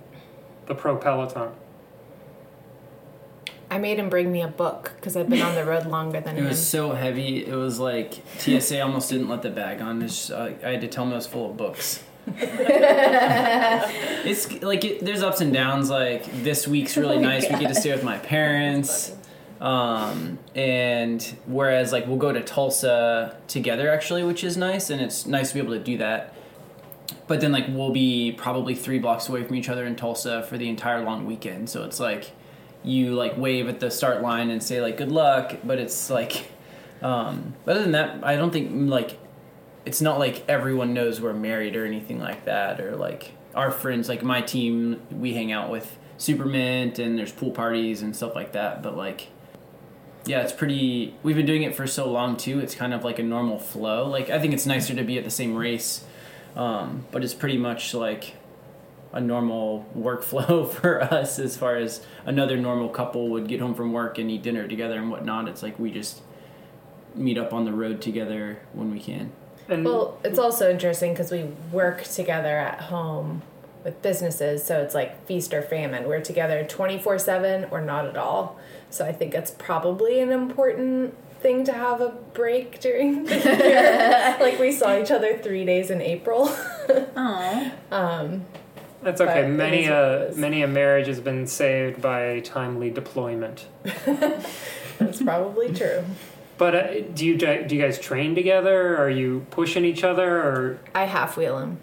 the 0.65 0.73
pro 0.73 0.97
peloton? 0.97 1.51
I 3.69 3.77
made 3.79 3.97
him 3.99 4.09
bring 4.09 4.31
me 4.31 4.41
a 4.41 4.47
book 4.47 4.93
because 4.95 5.17
I've 5.17 5.29
been 5.29 5.41
on 5.41 5.55
the 5.55 5.65
road 5.71 5.85
longer 5.85 6.21
than 6.21 6.37
it 6.37 6.41
him. 6.41 6.47
was 6.47 6.65
so 6.65 6.91
heavy 6.93 7.45
it 7.45 7.55
was 7.55 7.79
like 7.79 8.21
tsa 8.37 8.79
almost 8.81 9.09
didn't 9.09 9.27
let 9.27 9.41
the 9.41 9.49
bag 9.49 9.81
on 9.81 10.01
it's, 10.03 10.29
uh, 10.29 10.53
i 10.63 10.69
had 10.69 10.81
to 10.81 10.87
tell 10.87 11.03
him 11.03 11.11
it 11.11 11.15
was 11.15 11.25
full 11.27 11.49
of 11.51 11.57
books 11.57 12.03
it's 14.25 14.61
like 14.63 14.83
it, 14.83 15.05
there's 15.05 15.21
ups 15.21 15.41
and 15.41 15.53
downs 15.53 15.91
like 15.91 16.25
this 16.43 16.67
week's 16.67 16.97
really 16.97 17.17
Oh 17.17 17.21
nice 17.21 17.43
we 17.43 17.59
get 17.59 17.67
to 17.67 17.75
stay 17.75 17.91
with 17.91 18.03
my 18.03 18.17
parents 18.17 19.13
um, 19.61 20.39
and 20.55 21.21
whereas 21.45 21.91
like 21.91 22.07
we'll 22.07 22.17
go 22.17 22.31
to 22.31 22.41
tulsa 22.41 23.37
together 23.47 23.89
actually 23.89 24.23
which 24.23 24.43
is 24.43 24.57
nice 24.57 24.89
and 24.89 25.01
it's 25.01 25.27
nice 25.27 25.49
to 25.49 25.53
be 25.55 25.59
able 25.59 25.73
to 25.73 25.83
do 25.83 25.97
that. 25.99 26.33
But 27.27 27.41
then 27.41 27.51
like 27.51 27.65
we'll 27.69 27.91
be 27.93 28.31
probably 28.31 28.73
three 28.73 28.99
blocks 28.99 29.29
away 29.29 29.43
from 29.43 29.55
each 29.55 29.69
other 29.69 29.85
in 29.85 29.95
tulsa 29.95 30.43
for 30.43 30.57
the 30.57 30.67
entire 30.67 31.03
long 31.03 31.25
weekend 31.25 31.69
so 31.69 31.83
it's 31.83 31.99
like 31.99 32.31
you 32.83 33.13
like 33.13 33.37
wave 33.37 33.67
at 33.67 33.79
the 33.79 33.91
start 33.91 34.21
line 34.21 34.49
and 34.49 34.61
say 34.61 34.81
like 34.81 34.97
good 34.97 35.11
luck 35.11 35.57
but 35.63 35.79
it's 35.79 36.09
like 36.09 36.51
um, 37.01 37.53
other 37.67 37.81
than 37.81 37.91
that 37.91 38.23
i 38.23 38.35
don't 38.35 38.51
think 38.51 38.71
like 38.89 39.17
it's 39.85 40.01
not 40.01 40.19
like 40.19 40.43
everyone 40.47 40.93
knows 40.93 41.21
we're 41.21 41.33
married 41.33 41.75
or 41.75 41.85
anything 41.85 42.19
like 42.19 42.45
that 42.45 42.81
or 42.81 42.95
like 42.95 43.31
our 43.53 43.71
friends 43.71 44.09
like 44.09 44.23
my 44.23 44.41
team 44.41 45.01
we 45.11 45.33
hang 45.33 45.51
out 45.51 45.69
with 45.69 45.97
supermint 46.17 46.99
and 46.99 47.17
there's 47.17 47.31
pool 47.31 47.51
parties 47.51 48.01
and 48.01 48.15
stuff 48.15 48.35
like 48.35 48.53
that 48.53 48.81
but 48.81 48.97
like 48.97 49.27
yeah 50.25 50.41
it's 50.41 50.53
pretty 50.53 51.13
we've 51.23 51.35
been 51.35 51.45
doing 51.45 51.63
it 51.63 51.75
for 51.75 51.85
so 51.85 52.09
long 52.09 52.35
too 52.35 52.59
it's 52.59 52.73
kind 52.73 52.93
of 52.93 53.03
like 53.03 53.19
a 53.19 53.23
normal 53.23 53.59
flow. 53.59 54.07
Like 54.07 54.29
i 54.29 54.39
think 54.39 54.53
it's 54.53 54.65
nicer 54.65 54.95
to 54.95 55.03
be 55.03 55.17
at 55.17 55.23
the 55.23 55.31
same 55.31 55.55
race 55.55 56.03
um, 56.55 57.05
but 57.11 57.23
it's 57.23 57.33
pretty 57.33 57.57
much 57.57 57.93
like 57.93 58.33
a 59.11 59.19
normal 59.19 59.85
workflow 59.95 60.69
for 60.71 61.03
us 61.03 61.37
as 61.37 61.57
far 61.57 61.75
as 61.75 62.05
another 62.25 62.57
normal 62.57 62.89
couple 62.89 63.29
would 63.29 63.47
get 63.47 63.59
home 63.59 63.75
from 63.75 63.91
work 63.91 64.17
and 64.17 64.31
eat 64.31 64.41
dinner 64.41 64.67
together 64.67 64.95
and 64.95 65.11
whatnot. 65.11 65.49
It's 65.49 65.61
like 65.61 65.77
we 65.77 65.91
just 65.91 66.21
meet 67.13 67.37
up 67.37 67.53
on 67.53 67.65
the 67.65 67.73
road 67.73 68.01
together 68.01 68.59
when 68.73 68.91
we 68.91 68.99
can 68.99 69.31
And 69.67 69.85
Well, 69.85 70.19
it's 70.23 70.39
also 70.39 70.69
interesting 70.69 71.13
because 71.13 71.31
we 71.31 71.43
work 71.71 72.03
together 72.03 72.57
at 72.57 72.81
home 72.81 73.41
with 73.83 74.01
businesses, 74.01 74.63
so 74.63 74.81
it's 74.81 74.95
like 74.95 75.25
feast 75.25 75.53
or 75.53 75.61
famine. 75.61 76.07
We're 76.07 76.21
together 76.21 76.63
24 76.65 77.19
7 77.19 77.67
or 77.71 77.81
not 77.81 78.05
at 78.07 78.17
all. 78.17 78.57
So 78.89 79.05
I 79.05 79.11
think 79.11 79.33
it's 79.33 79.51
probably 79.51 80.19
an 80.19 80.31
important 80.31 81.15
thing 81.39 81.63
to 81.65 81.73
have 81.73 82.01
a 82.01 82.09
break 82.33 82.79
during 82.85 83.25
the 83.25 83.35
year. 83.35 84.37
like 84.39 84.59
we 84.59 84.71
saw 84.71 84.99
each 84.99 85.11
other 85.11 85.37
three 85.37 85.65
days 85.65 85.89
in 85.89 86.01
April. 86.01 86.49
Aw. 87.15 87.71
um, 87.91 88.45
That's 89.03 89.21
okay. 89.21 89.41
But 89.43 89.49
Many 89.49 89.83
is 89.83 89.89
what 89.89 89.97
it 89.97 90.33
a 90.33 90.39
many 90.39 90.61
a 90.63 90.67
marriage 90.67 91.07
has 91.07 91.19
been 91.19 91.45
saved 91.47 92.01
by 92.01 92.39
timely 92.41 92.89
deployment. 92.89 93.67
that's 94.97 95.21
probably 95.21 95.73
true. 95.73 96.03
But 96.57 96.75
uh, 96.75 97.01
do 97.13 97.25
you 97.25 97.37
do 97.37 97.75
you 97.75 97.81
guys 97.81 97.99
train 97.99 98.35
together? 98.35 98.97
Are 98.97 99.09
you 99.09 99.45
pushing 99.51 99.83
each 99.85 100.03
other, 100.03 100.37
or 100.37 100.79
I 100.93 101.05
half 101.05 101.37
wheel 101.37 101.59
him. 101.59 101.79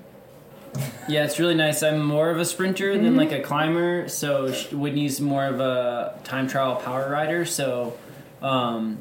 Yeah, 1.09 1.25
it's 1.25 1.39
really 1.39 1.55
nice. 1.55 1.83
I'm 1.83 2.03
more 2.03 2.31
of 2.31 2.39
a 2.39 2.45
sprinter 2.47 2.97
than 2.97 3.17
like 3.17 3.33
a 3.33 3.41
climber, 3.41 4.09
so 4.09 4.51
Whitney's 4.73 5.21
more 5.21 5.45
of 5.45 5.61
a 5.61 6.19
time 6.25 6.49
trial 6.49 6.77
power 6.77 7.11
rider. 7.11 7.45
So, 7.45 7.99
um, 8.41 8.99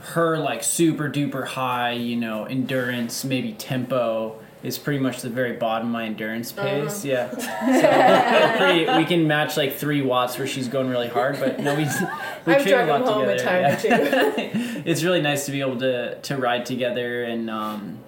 her 0.00 0.38
like 0.38 0.62
super 0.62 1.10
duper 1.10 1.46
high, 1.46 1.92
you 1.92 2.16
know, 2.16 2.44
endurance, 2.44 3.22
maybe 3.24 3.52
tempo 3.52 4.39
is 4.62 4.78
pretty 4.78 4.98
much 4.98 5.22
the 5.22 5.30
very 5.30 5.52
bottom 5.52 5.88
of 5.88 5.92
my 5.92 6.04
endurance 6.04 6.52
pace. 6.52 7.04
Yeah, 7.04 7.30
so 7.36 8.58
pretty, 8.58 8.98
we 8.98 9.04
can 9.06 9.26
match 9.26 9.56
like 9.56 9.74
three 9.74 10.02
watts 10.02 10.38
where 10.38 10.46
she's 10.46 10.68
going 10.68 10.88
really 10.88 11.08
hard, 11.08 11.38
but 11.40 11.60
no, 11.60 11.74
we 11.74 11.84
we 12.46 12.54
I've 12.54 12.62
train 12.62 12.80
a 12.80 12.86
lot 12.86 13.00
him 13.02 13.06
home 13.06 13.28
a 13.28 13.38
together. 13.38 13.44
time 13.44 13.62
yeah. 13.62 14.26
or 14.26 14.32
two. 14.32 14.82
it's 14.84 15.02
really 15.02 15.22
nice 15.22 15.46
to 15.46 15.52
be 15.52 15.60
able 15.60 15.78
to 15.78 16.20
to 16.20 16.36
ride 16.36 16.66
together 16.66 17.24
and 17.24 17.48
um 17.48 17.98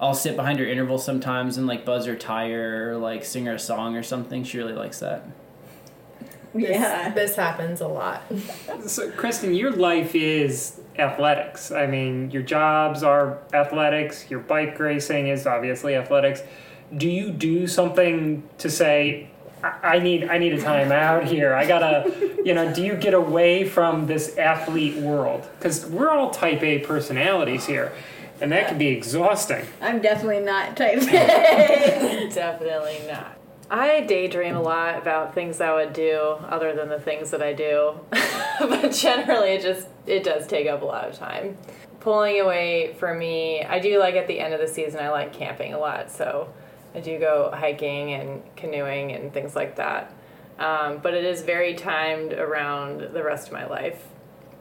I'll 0.00 0.14
sit 0.14 0.34
behind 0.34 0.58
her 0.58 0.66
interval 0.66 0.98
sometimes 0.98 1.56
and 1.56 1.66
like 1.68 1.84
buzz 1.84 2.06
her 2.06 2.16
tire 2.16 2.90
or 2.90 2.96
like 2.96 3.24
sing 3.24 3.46
her 3.46 3.54
a 3.54 3.58
song 3.58 3.96
or 3.96 4.02
something. 4.02 4.42
She 4.42 4.58
really 4.58 4.72
likes 4.72 4.98
that. 4.98 5.24
Yeah. 6.54 7.10
This 7.10 7.36
happens 7.36 7.80
a 7.80 7.86
lot. 7.86 8.22
so, 8.86 9.12
Kristen? 9.12 9.54
Your 9.54 9.70
life 9.70 10.16
is 10.16 10.80
athletics. 10.98 11.70
I 11.70 11.86
mean, 11.86 12.30
your 12.30 12.42
jobs 12.42 13.02
are 13.02 13.38
athletics. 13.52 14.30
Your 14.30 14.40
bike 14.40 14.78
racing 14.78 15.28
is 15.28 15.46
obviously 15.46 15.94
athletics. 15.94 16.42
Do 16.96 17.08
you 17.08 17.30
do 17.30 17.66
something 17.66 18.42
to 18.58 18.70
say? 18.70 19.28
I 19.62 19.78
I 19.82 19.98
need 20.00 20.24
I 20.24 20.38
need 20.38 20.52
a 20.54 20.60
time 20.60 20.92
out 20.92 21.24
here. 21.24 21.54
I 21.54 21.66
gotta, 21.66 22.12
you 22.44 22.54
know. 22.54 22.72
Do 22.74 22.82
you 22.82 22.94
get 22.94 23.14
away 23.14 23.68
from 23.68 24.06
this 24.06 24.36
athlete 24.36 24.96
world? 24.96 25.48
Because 25.58 25.86
we're 25.86 26.10
all 26.10 26.30
Type 26.30 26.62
A 26.62 26.80
personalities 26.80 27.66
here, 27.66 27.92
and 28.40 28.52
that 28.52 28.68
can 28.68 28.78
be 28.78 28.88
exhausting. 28.88 29.64
I'm 29.80 30.02
definitely 30.02 30.40
not 30.40 30.76
type 30.76 30.98
A. 30.98 32.28
Definitely 32.34 33.00
not. 33.08 33.38
I 33.72 34.02
daydream 34.02 34.54
a 34.54 34.60
lot 34.60 34.98
about 34.98 35.34
things 35.34 35.58
I 35.58 35.72
would 35.72 35.94
do 35.94 36.18
other 36.46 36.74
than 36.74 36.90
the 36.90 37.00
things 37.00 37.30
that 37.30 37.40
I 37.40 37.54
do. 37.54 37.98
but 38.60 38.92
generally 38.92 39.52
it 39.52 39.62
just 39.62 39.88
it 40.06 40.22
does 40.22 40.46
take 40.46 40.68
up 40.68 40.82
a 40.82 40.84
lot 40.84 41.08
of 41.08 41.16
time. 41.16 41.56
Pulling 41.98 42.38
away 42.38 42.94
for 42.98 43.14
me, 43.14 43.64
I 43.64 43.78
do 43.78 43.98
like 43.98 44.14
at 44.14 44.26
the 44.26 44.38
end 44.40 44.52
of 44.52 44.60
the 44.60 44.68
season 44.68 45.00
I 45.00 45.08
like 45.08 45.32
camping 45.32 45.72
a 45.72 45.78
lot, 45.78 46.10
so 46.10 46.52
I 46.94 47.00
do 47.00 47.18
go 47.18 47.50
hiking 47.54 48.12
and 48.12 48.42
canoeing 48.56 49.12
and 49.12 49.32
things 49.32 49.56
like 49.56 49.76
that. 49.76 50.12
Um, 50.58 50.98
but 50.98 51.14
it 51.14 51.24
is 51.24 51.40
very 51.40 51.72
timed 51.72 52.34
around 52.34 53.14
the 53.14 53.22
rest 53.22 53.46
of 53.46 53.54
my 53.54 53.64
life 53.66 54.06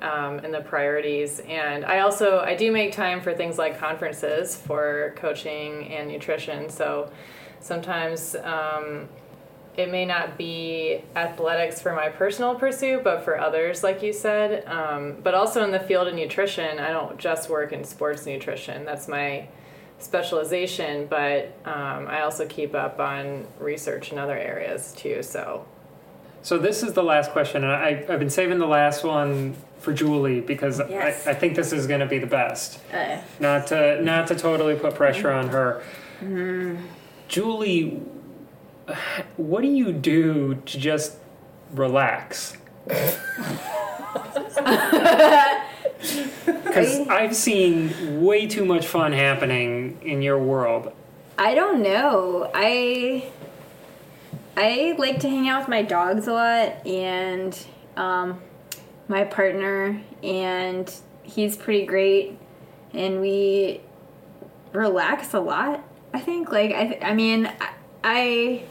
um, 0.02 0.40
and 0.40 0.54
the 0.54 0.62
priorities. 0.62 1.42
And 1.42 1.84
I 1.84 2.00
also 2.00 2.40
I 2.40 2.56
do 2.56 2.72
make 2.72 2.94
time 2.94 3.20
for 3.20 3.34
things 3.34 3.58
like 3.58 3.78
conferences 3.78 4.56
for 4.56 5.14
coaching 5.18 5.92
and 5.92 6.08
nutrition. 6.08 6.70
So 6.70 7.12
sometimes 7.62 8.36
um, 8.44 9.08
it 9.78 9.90
may 9.90 10.06
not 10.06 10.38
be 10.38 11.02
athletics 11.16 11.82
for 11.82 11.94
my 11.94 12.10
personal 12.10 12.56
pursuit, 12.56 13.04
but 13.06 13.24
for 13.24 13.40
others, 13.40 13.84
like 13.84 14.04
you 14.04 14.12
said. 14.12 14.68
Um, 14.68 15.16
but 15.24 15.34
also 15.34 15.64
in 15.64 15.72
the 15.72 15.80
field 15.80 16.08
of 16.10 16.14
nutrition, 16.16 16.78
I 16.80 16.90
don't 16.92 17.18
just 17.18 17.50
work 17.50 17.72
in 17.72 17.84
sports 17.86 18.26
nutrition. 18.26 18.84
That's 18.84 19.08
my 19.08 19.48
specialization, 20.00 21.06
but 21.08 21.54
um, 21.64 22.08
I 22.08 22.22
also 22.24 22.46
keep 22.48 22.76
up 22.76 23.00
on 23.00 23.46
research 23.60 24.12
in 24.12 24.18
other 24.18 24.38
areas 24.38 24.94
too. 24.98 25.24
So 25.24 25.66
So 26.42 26.58
this 26.58 26.84
is 26.84 26.94
the 26.94 27.04
last 27.04 27.32
question, 27.32 27.64
and 27.64 27.72
I, 27.72 28.04
I've 28.10 28.20
been 28.20 28.30
saving 28.30 28.58
the 28.60 28.66
last 28.68 29.04
one 29.04 29.56
for 29.80 29.94
Julie 29.94 30.42
because 30.42 30.80
Yes. 30.90 31.26
I, 31.28 31.32
I 31.32 31.34
think 31.34 31.56
this 31.56 31.72
is 31.72 31.88
going 31.88 32.02
to 32.02 32.06
be 32.08 32.20
the 32.20 32.28
best. 32.28 32.80
Uh, 32.94 33.22
Not 33.40 33.68
to 33.68 34.02
not 34.04 34.28
to 34.28 34.36
totally 34.36 34.76
put 34.76 34.96
pressure 34.96 35.32
on 35.32 35.48
her. 35.50 35.82
Julie, 37.32 38.02
what 39.38 39.62
do 39.62 39.70
you 39.70 39.94
do 39.94 40.56
to 40.66 40.78
just 40.78 41.16
relax? 41.72 42.58
Because 46.44 47.08
I've 47.08 47.36
seen 47.36 48.22
way 48.24 48.48
too 48.48 48.66
much 48.66 48.88
fun 48.88 49.14
happening 49.14 50.00
in 50.02 50.22
your 50.22 50.40
world. 50.40 50.92
I 51.38 51.54
don't 51.54 51.84
know. 51.84 52.50
I 52.54 53.30
I 54.58 54.96
like 54.98 55.20
to 55.20 55.30
hang 55.30 55.48
out 55.48 55.62
with 55.62 55.70
my 55.70 55.84
dogs 55.84 56.28
a 56.28 56.34
lot 56.34 56.88
and 56.88 57.58
um, 57.98 58.42
my 59.08 59.26
partner, 59.26 60.02
and 60.24 60.94
he's 61.24 61.56
pretty 61.56 61.86
great, 61.86 62.40
and 62.94 63.22
we 63.22 63.82
relax 64.74 65.34
a 65.34 65.40
lot. 65.40 65.84
I 66.14 66.20
think. 66.20 66.52
Like 66.52 66.72
I, 66.72 67.00
I 67.02 67.14
mean, 67.14 67.48
I, 67.60 67.74
I 68.04 68.64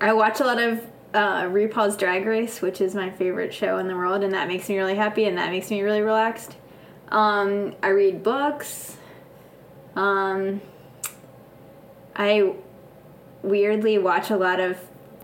I 0.00 0.12
watch 0.12 0.40
a 0.40 0.44
lot 0.44 0.60
of 0.60 0.80
uh, 1.14 1.42
RuPaul's 1.44 1.96
Drag 1.96 2.24
Race, 2.24 2.62
which 2.62 2.80
is 2.80 2.94
my 2.94 3.10
favorite 3.10 3.52
show 3.52 3.78
in 3.78 3.88
the 3.88 3.96
world, 3.96 4.22
and 4.22 4.32
that 4.34 4.48
makes 4.48 4.68
me 4.68 4.78
really 4.78 4.94
happy, 4.94 5.24
and 5.24 5.38
that 5.38 5.50
makes 5.50 5.70
me 5.70 5.82
really 5.82 6.02
relaxed. 6.02 6.56
Um, 7.08 7.74
I 7.82 7.88
read 7.88 8.22
books. 8.22 8.96
Um, 9.96 10.60
I 12.14 12.54
weirdly 13.42 13.98
watch 13.98 14.30
a 14.30 14.36
lot 14.36 14.60
of 14.60 14.78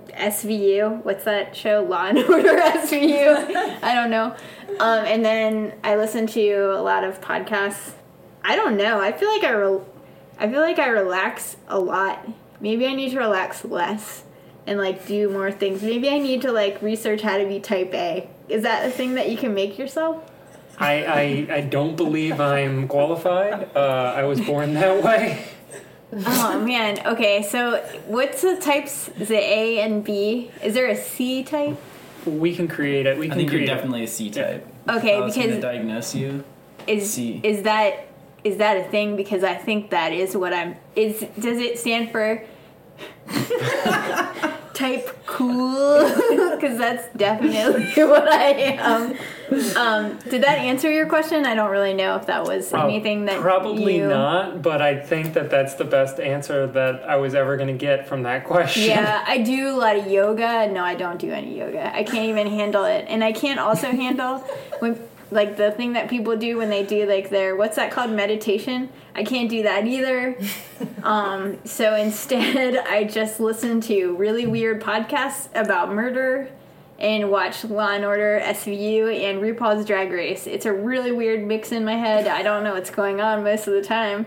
SVU. 0.08 1.04
What's 1.04 1.24
that 1.24 1.54
show? 1.54 1.86
Law 1.88 2.06
and 2.06 2.18
Order 2.28 2.56
SVU. 2.58 3.82
I 3.82 3.94
don't 3.94 4.10
know. 4.10 4.34
Um, 4.80 5.04
and 5.04 5.24
then 5.24 5.74
I 5.84 5.96
listen 5.96 6.26
to 6.28 6.72
a 6.76 6.82
lot 6.82 7.04
of 7.04 7.20
podcasts. 7.20 7.92
I 8.42 8.56
don't 8.56 8.76
know. 8.76 9.00
I 9.00 9.12
feel 9.12 9.28
like 9.28 9.44
I, 9.44 9.50
re- 9.50 9.80
I 10.38 10.48
feel 10.48 10.60
like 10.60 10.78
I 10.78 10.88
relax 10.88 11.56
a 11.68 11.78
lot. 11.78 12.26
Maybe 12.60 12.86
I 12.86 12.94
need 12.94 13.10
to 13.10 13.18
relax 13.18 13.64
less 13.64 14.22
and 14.66 14.78
like 14.78 15.06
do 15.06 15.28
more 15.30 15.50
things. 15.52 15.82
Maybe 15.82 16.08
I 16.10 16.18
need 16.18 16.42
to 16.42 16.52
like 16.52 16.80
research 16.82 17.22
how 17.22 17.38
to 17.38 17.46
be 17.46 17.60
type 17.60 17.92
A. 17.94 18.28
Is 18.48 18.62
that 18.62 18.86
a 18.86 18.90
thing 18.90 19.14
that 19.14 19.30
you 19.30 19.36
can 19.36 19.54
make 19.54 19.78
yourself? 19.78 20.22
I, 20.78 21.04
I, 21.04 21.54
I 21.56 21.60
don't 21.62 21.96
believe 21.96 22.40
I'm 22.40 22.86
qualified. 22.86 23.74
Uh, 23.74 23.80
I 24.16 24.24
was 24.24 24.40
born 24.40 24.74
that 24.74 25.02
way. 25.04 25.44
Oh 26.26 26.60
man. 26.64 26.98
Okay. 27.06 27.42
So 27.42 27.78
what's 28.06 28.42
the 28.42 28.56
types? 28.56 29.08
Is 29.18 29.30
it 29.30 29.42
A 29.42 29.80
and 29.80 30.04
B? 30.04 30.50
Is 30.62 30.74
there 30.74 30.86
a 30.88 30.96
C 30.96 31.42
type? 31.42 31.76
We 32.26 32.54
can 32.54 32.68
create 32.68 33.06
it. 33.06 33.18
We 33.18 33.28
can 33.28 33.32
I 33.32 33.34
can 33.34 33.38
think 33.38 33.52
you're 33.52 33.60
create 33.60 33.70
it. 33.70 33.74
definitely 33.74 34.04
a 34.04 34.08
C 34.08 34.30
type. 34.30 34.66
Okay, 34.88 35.16
I 35.16 35.20
was 35.20 35.34
because- 35.36 35.60
diagnose 35.62 36.14
you. 36.14 36.44
Is 36.86 37.12
C. 37.14 37.40
is 37.42 37.62
that 37.62 38.05
is 38.46 38.58
that 38.58 38.76
a 38.76 38.84
thing? 38.84 39.16
Because 39.16 39.42
I 39.42 39.54
think 39.54 39.90
that 39.90 40.12
is 40.12 40.36
what 40.36 40.52
I'm. 40.52 40.76
Is 40.94 41.20
does 41.38 41.58
it 41.58 41.78
stand 41.78 42.12
for 42.12 42.44
type 44.74 45.08
cool? 45.26 46.12
Because 46.56 46.78
that's 46.78 47.14
definitely 47.16 47.84
what 48.04 48.26
I 48.32 48.48
am. 48.80 49.14
Um, 49.76 50.18
did 50.30 50.42
that 50.42 50.58
answer 50.58 50.90
your 50.90 51.06
question? 51.06 51.44
I 51.44 51.54
don't 51.54 51.70
really 51.70 51.92
know 51.92 52.16
if 52.16 52.26
that 52.26 52.44
was 52.44 52.72
Uh, 52.72 52.82
anything 52.86 53.26
that 53.26 53.40
Probably 53.42 53.98
you... 53.98 54.08
not, 54.08 54.62
but 54.62 54.80
I 54.80 54.98
think 54.98 55.34
that 55.34 55.50
that's 55.50 55.74
the 55.74 55.84
best 55.84 56.18
answer 56.18 56.66
that 56.68 57.06
I 57.06 57.16
was 57.16 57.34
ever 57.34 57.58
going 57.58 57.68
to 57.68 57.74
get 57.88 58.08
from 58.08 58.22
that 58.22 58.44
question. 58.44 58.84
Yeah, 58.84 59.22
I 59.26 59.42
do 59.42 59.68
a 59.68 59.76
lot 59.76 59.96
of 59.96 60.06
yoga. 60.06 60.66
No, 60.72 60.82
I 60.82 60.94
don't 60.94 61.18
do 61.18 61.30
any 61.30 61.58
yoga. 61.58 61.94
I 61.94 62.04
can't 62.04 62.24
even 62.30 62.46
handle 62.46 62.86
it. 62.86 63.04
And 63.06 63.22
I 63.22 63.32
can't 63.32 63.60
also 63.60 63.90
handle 63.90 64.38
when 64.78 64.98
like 65.30 65.56
the 65.56 65.72
thing 65.72 65.94
that 65.94 66.08
people 66.08 66.36
do 66.36 66.56
when 66.56 66.70
they 66.70 66.84
do 66.84 67.06
like 67.06 67.30
their 67.30 67.56
what's 67.56 67.76
that 67.76 67.90
called 67.90 68.10
meditation? 68.10 68.88
I 69.14 69.24
can't 69.24 69.48
do 69.48 69.64
that 69.64 69.86
either. 69.86 70.38
um, 71.02 71.58
so 71.64 71.94
instead, 71.94 72.76
I 72.88 73.04
just 73.04 73.40
listen 73.40 73.80
to 73.82 74.16
really 74.16 74.46
weird 74.46 74.82
podcasts 74.82 75.48
about 75.54 75.92
murder 75.92 76.48
and 76.98 77.30
watch 77.30 77.64
Law 77.64 77.90
and 77.90 78.04
Order 78.04 78.40
SVU 78.42 79.14
and 79.22 79.42
RuPaul's 79.42 79.84
Drag 79.84 80.10
Race. 80.10 80.46
It's 80.46 80.64
a 80.64 80.72
really 80.72 81.12
weird 81.12 81.44
mix 81.44 81.72
in 81.72 81.84
my 81.84 81.96
head. 81.96 82.26
I 82.26 82.42
don't 82.42 82.64
know 82.64 82.72
what's 82.74 82.90
going 82.90 83.20
on 83.20 83.44
most 83.44 83.66
of 83.66 83.74
the 83.74 83.82
time. 83.82 84.26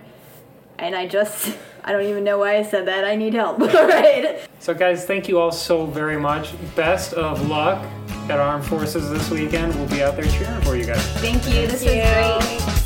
And 0.77 0.95
I 0.95 1.07
just 1.07 1.57
I 1.83 1.93
don't 1.93 2.05
even 2.05 2.23
know 2.23 2.39
why 2.39 2.57
I 2.57 2.63
said 2.63 2.87
that. 2.87 3.05
I 3.05 3.15
need 3.15 3.33
help. 3.33 3.61
All 3.61 3.67
right. 3.67 4.41
So, 4.59 4.73
guys, 4.73 5.05
thank 5.05 5.29
you 5.29 5.39
all 5.39 5.51
so 5.51 5.85
very 5.85 6.19
much. 6.19 6.53
Best 6.75 7.13
of 7.13 7.47
luck 7.49 7.83
at 8.29 8.39
Armed 8.39 8.65
Forces 8.65 9.09
this 9.09 9.29
weekend. 9.31 9.73
We'll 9.75 9.87
be 9.87 10.03
out 10.03 10.15
there 10.15 10.25
cheering 10.25 10.61
for 10.61 10.75
you 10.75 10.85
guys. 10.85 11.01
Thank 11.17 11.45
you. 11.47 11.67
This 11.67 11.83
was 11.83 11.91
great. 11.91 12.79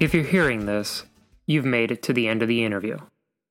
If 0.00 0.14
you're 0.14 0.24
hearing 0.24 0.66
this, 0.66 1.04
you've 1.46 1.64
made 1.64 1.90
it 1.90 2.02
to 2.04 2.12
the 2.12 2.28
end 2.28 2.42
of 2.42 2.48
the 2.48 2.64
interview. 2.64 2.98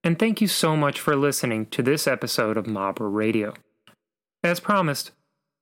And 0.04 0.18
thank 0.18 0.40
you 0.40 0.48
so 0.48 0.76
much 0.76 1.00
for 1.00 1.16
listening 1.16 1.66
to 1.66 1.82
this 1.82 2.06
episode 2.06 2.56
of 2.56 2.66
MABRA 2.66 3.12
Radio. 3.12 3.54
As 4.42 4.60
promised, 4.60 5.10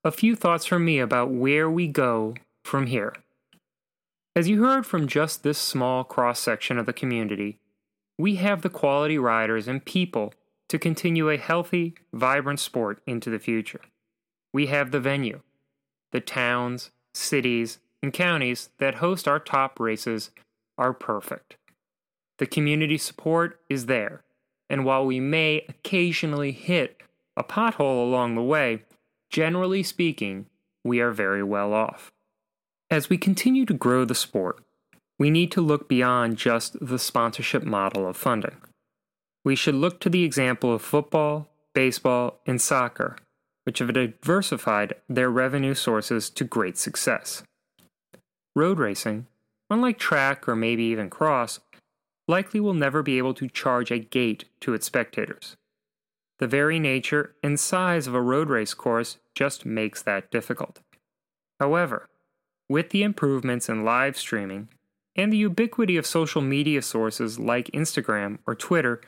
a 0.04 0.12
few 0.12 0.36
thoughts 0.36 0.66
from 0.66 0.84
me 0.84 0.98
about 0.98 1.30
where 1.30 1.70
we 1.70 1.88
go 1.88 2.34
from 2.64 2.86
here. 2.86 3.14
As 4.36 4.48
you 4.48 4.62
heard 4.62 4.84
from 4.84 5.08
just 5.08 5.42
this 5.42 5.58
small 5.58 6.04
cross 6.04 6.38
section 6.38 6.78
of 6.78 6.84
the 6.84 6.92
community, 6.92 7.58
we 8.18 8.36
have 8.36 8.62
the 8.62 8.70
quality 8.70 9.18
riders 9.18 9.68
and 9.68 9.84
people 9.84 10.32
to 10.68 10.78
continue 10.78 11.28
a 11.28 11.36
healthy, 11.36 11.94
vibrant 12.12 12.60
sport 12.60 13.00
into 13.06 13.30
the 13.30 13.38
future. 13.38 13.80
We 14.52 14.66
have 14.66 14.90
the 14.90 15.00
venue, 15.00 15.40
the 16.12 16.20
towns, 16.20 16.90
cities, 17.14 17.78
and 18.02 18.12
counties 18.12 18.70
that 18.78 18.96
host 18.96 19.28
our 19.28 19.38
top 19.38 19.78
races 19.78 20.30
are 20.78 20.92
perfect. 20.92 21.56
The 22.38 22.46
community 22.46 22.98
support 22.98 23.60
is 23.68 23.86
there, 23.86 24.22
and 24.68 24.84
while 24.84 25.06
we 25.06 25.20
may 25.20 25.64
occasionally 25.68 26.52
hit 26.52 27.02
a 27.36 27.44
pothole 27.44 28.02
along 28.02 28.34
the 28.34 28.42
way, 28.42 28.82
generally 29.30 29.82
speaking, 29.82 30.46
we 30.84 31.00
are 31.00 31.12
very 31.12 31.42
well 31.42 31.72
off. 31.72 32.12
As 32.90 33.08
we 33.08 33.18
continue 33.18 33.64
to 33.66 33.74
grow 33.74 34.04
the 34.04 34.14
sport, 34.14 34.62
we 35.18 35.30
need 35.30 35.50
to 35.52 35.60
look 35.60 35.88
beyond 35.88 36.36
just 36.36 36.76
the 36.80 36.98
sponsorship 36.98 37.62
model 37.62 38.06
of 38.06 38.16
funding. 38.16 38.56
We 39.44 39.56
should 39.56 39.74
look 39.74 40.00
to 40.00 40.10
the 40.10 40.24
example 40.24 40.74
of 40.74 40.82
football, 40.82 41.48
baseball, 41.74 42.40
and 42.46 42.60
soccer, 42.60 43.16
which 43.64 43.78
have 43.78 43.92
diversified 43.92 44.94
their 45.08 45.30
revenue 45.30 45.74
sources 45.74 46.28
to 46.30 46.44
great 46.44 46.76
success. 46.76 47.42
Road 48.54 48.78
racing, 48.78 49.26
unlike 49.70 49.98
track 49.98 50.48
or 50.48 50.56
maybe 50.56 50.84
even 50.84 51.10
cross, 51.10 51.60
likely 52.28 52.60
will 52.60 52.74
never 52.74 53.02
be 53.02 53.18
able 53.18 53.34
to 53.34 53.48
charge 53.48 53.90
a 53.90 53.98
gate 53.98 54.46
to 54.60 54.74
its 54.74 54.86
spectators. 54.86 55.56
The 56.38 56.46
very 56.46 56.78
nature 56.78 57.34
and 57.42 57.58
size 57.58 58.06
of 58.06 58.14
a 58.14 58.20
road 58.20 58.50
race 58.50 58.74
course 58.74 59.18
just 59.34 59.64
makes 59.64 60.02
that 60.02 60.30
difficult. 60.30 60.80
However, 61.60 62.08
with 62.68 62.90
the 62.90 63.02
improvements 63.02 63.68
in 63.68 63.84
live 63.84 64.16
streaming 64.18 64.68
and 65.16 65.32
the 65.32 65.38
ubiquity 65.38 65.96
of 65.96 66.06
social 66.06 66.42
media 66.42 66.82
sources 66.82 67.38
like 67.38 67.70
Instagram 67.72 68.38
or 68.46 68.54
Twitter, 68.54 69.00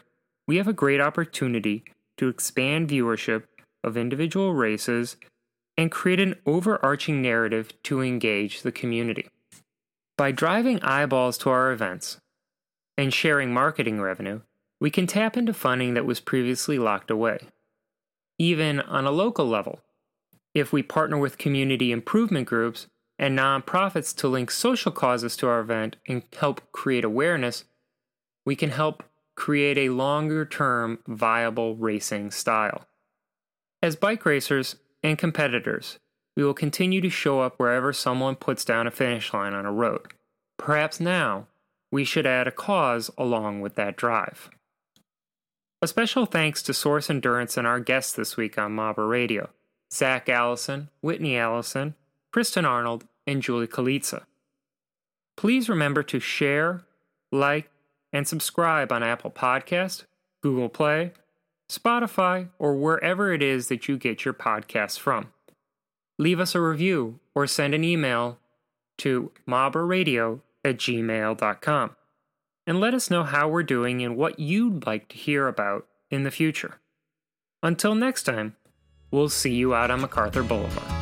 we 0.47 0.57
have 0.57 0.67
a 0.67 0.73
great 0.73 1.01
opportunity 1.01 1.85
to 2.17 2.29
expand 2.29 2.89
viewership 2.89 3.45
of 3.85 3.97
individual 3.97 4.55
races 4.55 5.17
and 5.77 5.93
create 5.93 6.19
an 6.19 6.35
overarching 6.47 7.23
narrative 7.23 7.71
to 7.85 8.03
engage 8.03 8.63
the 8.63 8.73
community. 8.73 9.29
By 10.17 10.33
driving 10.33 10.83
eyeballs 10.83 11.39
to 11.39 11.51
our 11.51 11.71
events 11.71 12.19
and 12.97 13.15
sharing 13.15 13.53
marketing 13.53 14.01
revenue, 14.01 14.41
we 14.81 14.91
can 14.91 15.07
tap 15.07 15.37
into 15.37 15.53
funding 15.53 15.95
that 15.95 16.07
was 16.07 16.19
previously 16.19 16.79
locked 16.79 17.11
away. 17.11 17.39
Even 18.39 18.81
on 18.81 19.07
a 19.07 19.13
local 19.13 19.47
level, 19.47 19.81
if 20.55 20.73
we 20.73 20.83
partner 20.83 21.19
with 21.19 21.39
community 21.39 21.93
improvement 21.93 22.49
groups 22.49 22.89
and 23.19 23.39
nonprofits 23.39 24.15
to 24.17 24.29
link 24.29 24.51
social 24.51 24.93
causes 24.93 25.37
to 25.37 25.49
our 25.49 25.61
event 25.61 25.97
and 26.07 26.23
help 26.39 26.61
create 26.73 27.05
awareness, 27.05 27.65
we 28.47 28.55
can 28.55 28.71
help 28.71 29.03
create 29.35 29.79
a 29.79 29.91
longer 29.91 30.45
term 30.45 30.99
viable 31.07 31.77
racing 31.77 32.31
style. 32.31 32.87
As 33.83 33.97
bike 33.97 34.25
racers 34.25 34.77
and 35.03 35.19
competitors, 35.19 35.99
we 36.37 36.45
will 36.45 36.55
continue 36.55 37.01
to 37.01 37.11
show 37.11 37.41
up 37.41 37.59
wherever 37.59 37.93
someone 37.93 38.37
puts 38.37 38.65
down 38.65 38.87
a 38.87 38.93
finish 38.93 39.33
line 39.33 39.55
on 39.55 39.67
a 39.67 39.73
road. 39.73 40.15
Perhaps 40.57 41.01
now 41.01 41.47
we 41.91 42.05
should 42.05 42.27
add 42.27 42.47
a 42.47 42.53
cause 42.53 43.11
along 43.17 43.61
with 43.61 43.75
that 43.77 43.97
drive. 43.97 44.51
A 45.81 45.87
special 45.87 46.27
thanks 46.27 46.63
to 46.65 46.75
Source 46.75 47.09
Endurance 47.09 47.57
and 47.57 47.67
our 47.67 47.81
guests 47.81 48.13
this 48.13 48.37
week 48.37 48.59
on 48.59 48.75
MABRA 48.75 49.09
Radio 49.09 49.51
Zach 49.93 50.29
Allison, 50.29 50.91
Whitney 51.01 51.37
Allison, 51.37 51.95
Kristen 52.39 52.65
Arnold, 52.65 53.05
and 53.27 53.43
Julie 53.43 53.67
Kalitza. 53.67 54.23
Please 55.37 55.69
remember 55.69 56.05
to 56.05 56.21
share, 56.21 56.85
like, 57.33 57.69
and 58.13 58.29
subscribe 58.29 58.93
on 58.93 59.03
Apple 59.03 59.33
Podcast, 59.33 60.05
Google 60.41 60.69
Play, 60.69 61.11
Spotify, 61.69 62.51
or 62.61 62.77
wherever 62.77 63.33
it 63.33 63.43
is 63.43 63.67
that 63.67 63.89
you 63.89 63.99
get 63.99 64.25
your 64.25 64.35
podcasts 64.35 64.97
from. 64.97 65.33
Leave 66.17 66.39
us 66.39 66.55
a 66.55 66.61
review 66.61 67.19
or 67.35 67.49
send 67.49 67.75
an 67.75 67.83
email 67.83 68.39
to 68.99 69.33
mabraradio 69.49 70.41
at 70.65 70.77
gmail.com 70.77 71.97
and 72.69 72.81
let 72.81 72.95
us 72.95 73.11
know 73.11 73.25
how 73.25 73.49
we're 73.49 73.65
doing 73.65 74.01
and 74.05 74.17
what 74.17 74.39
you'd 74.39 74.87
like 74.87 75.09
to 75.09 75.17
hear 75.17 75.49
about 75.49 75.89
in 76.09 76.23
the 76.23 76.31
future. 76.31 76.79
Until 77.65 77.97
next 77.97 78.23
time, 78.23 78.55
we'll 79.11 79.29
see 79.29 79.57
you 79.57 79.75
out 79.75 79.91
on 79.91 80.03
MacArthur 80.03 80.45
Boulevard. 80.45 80.98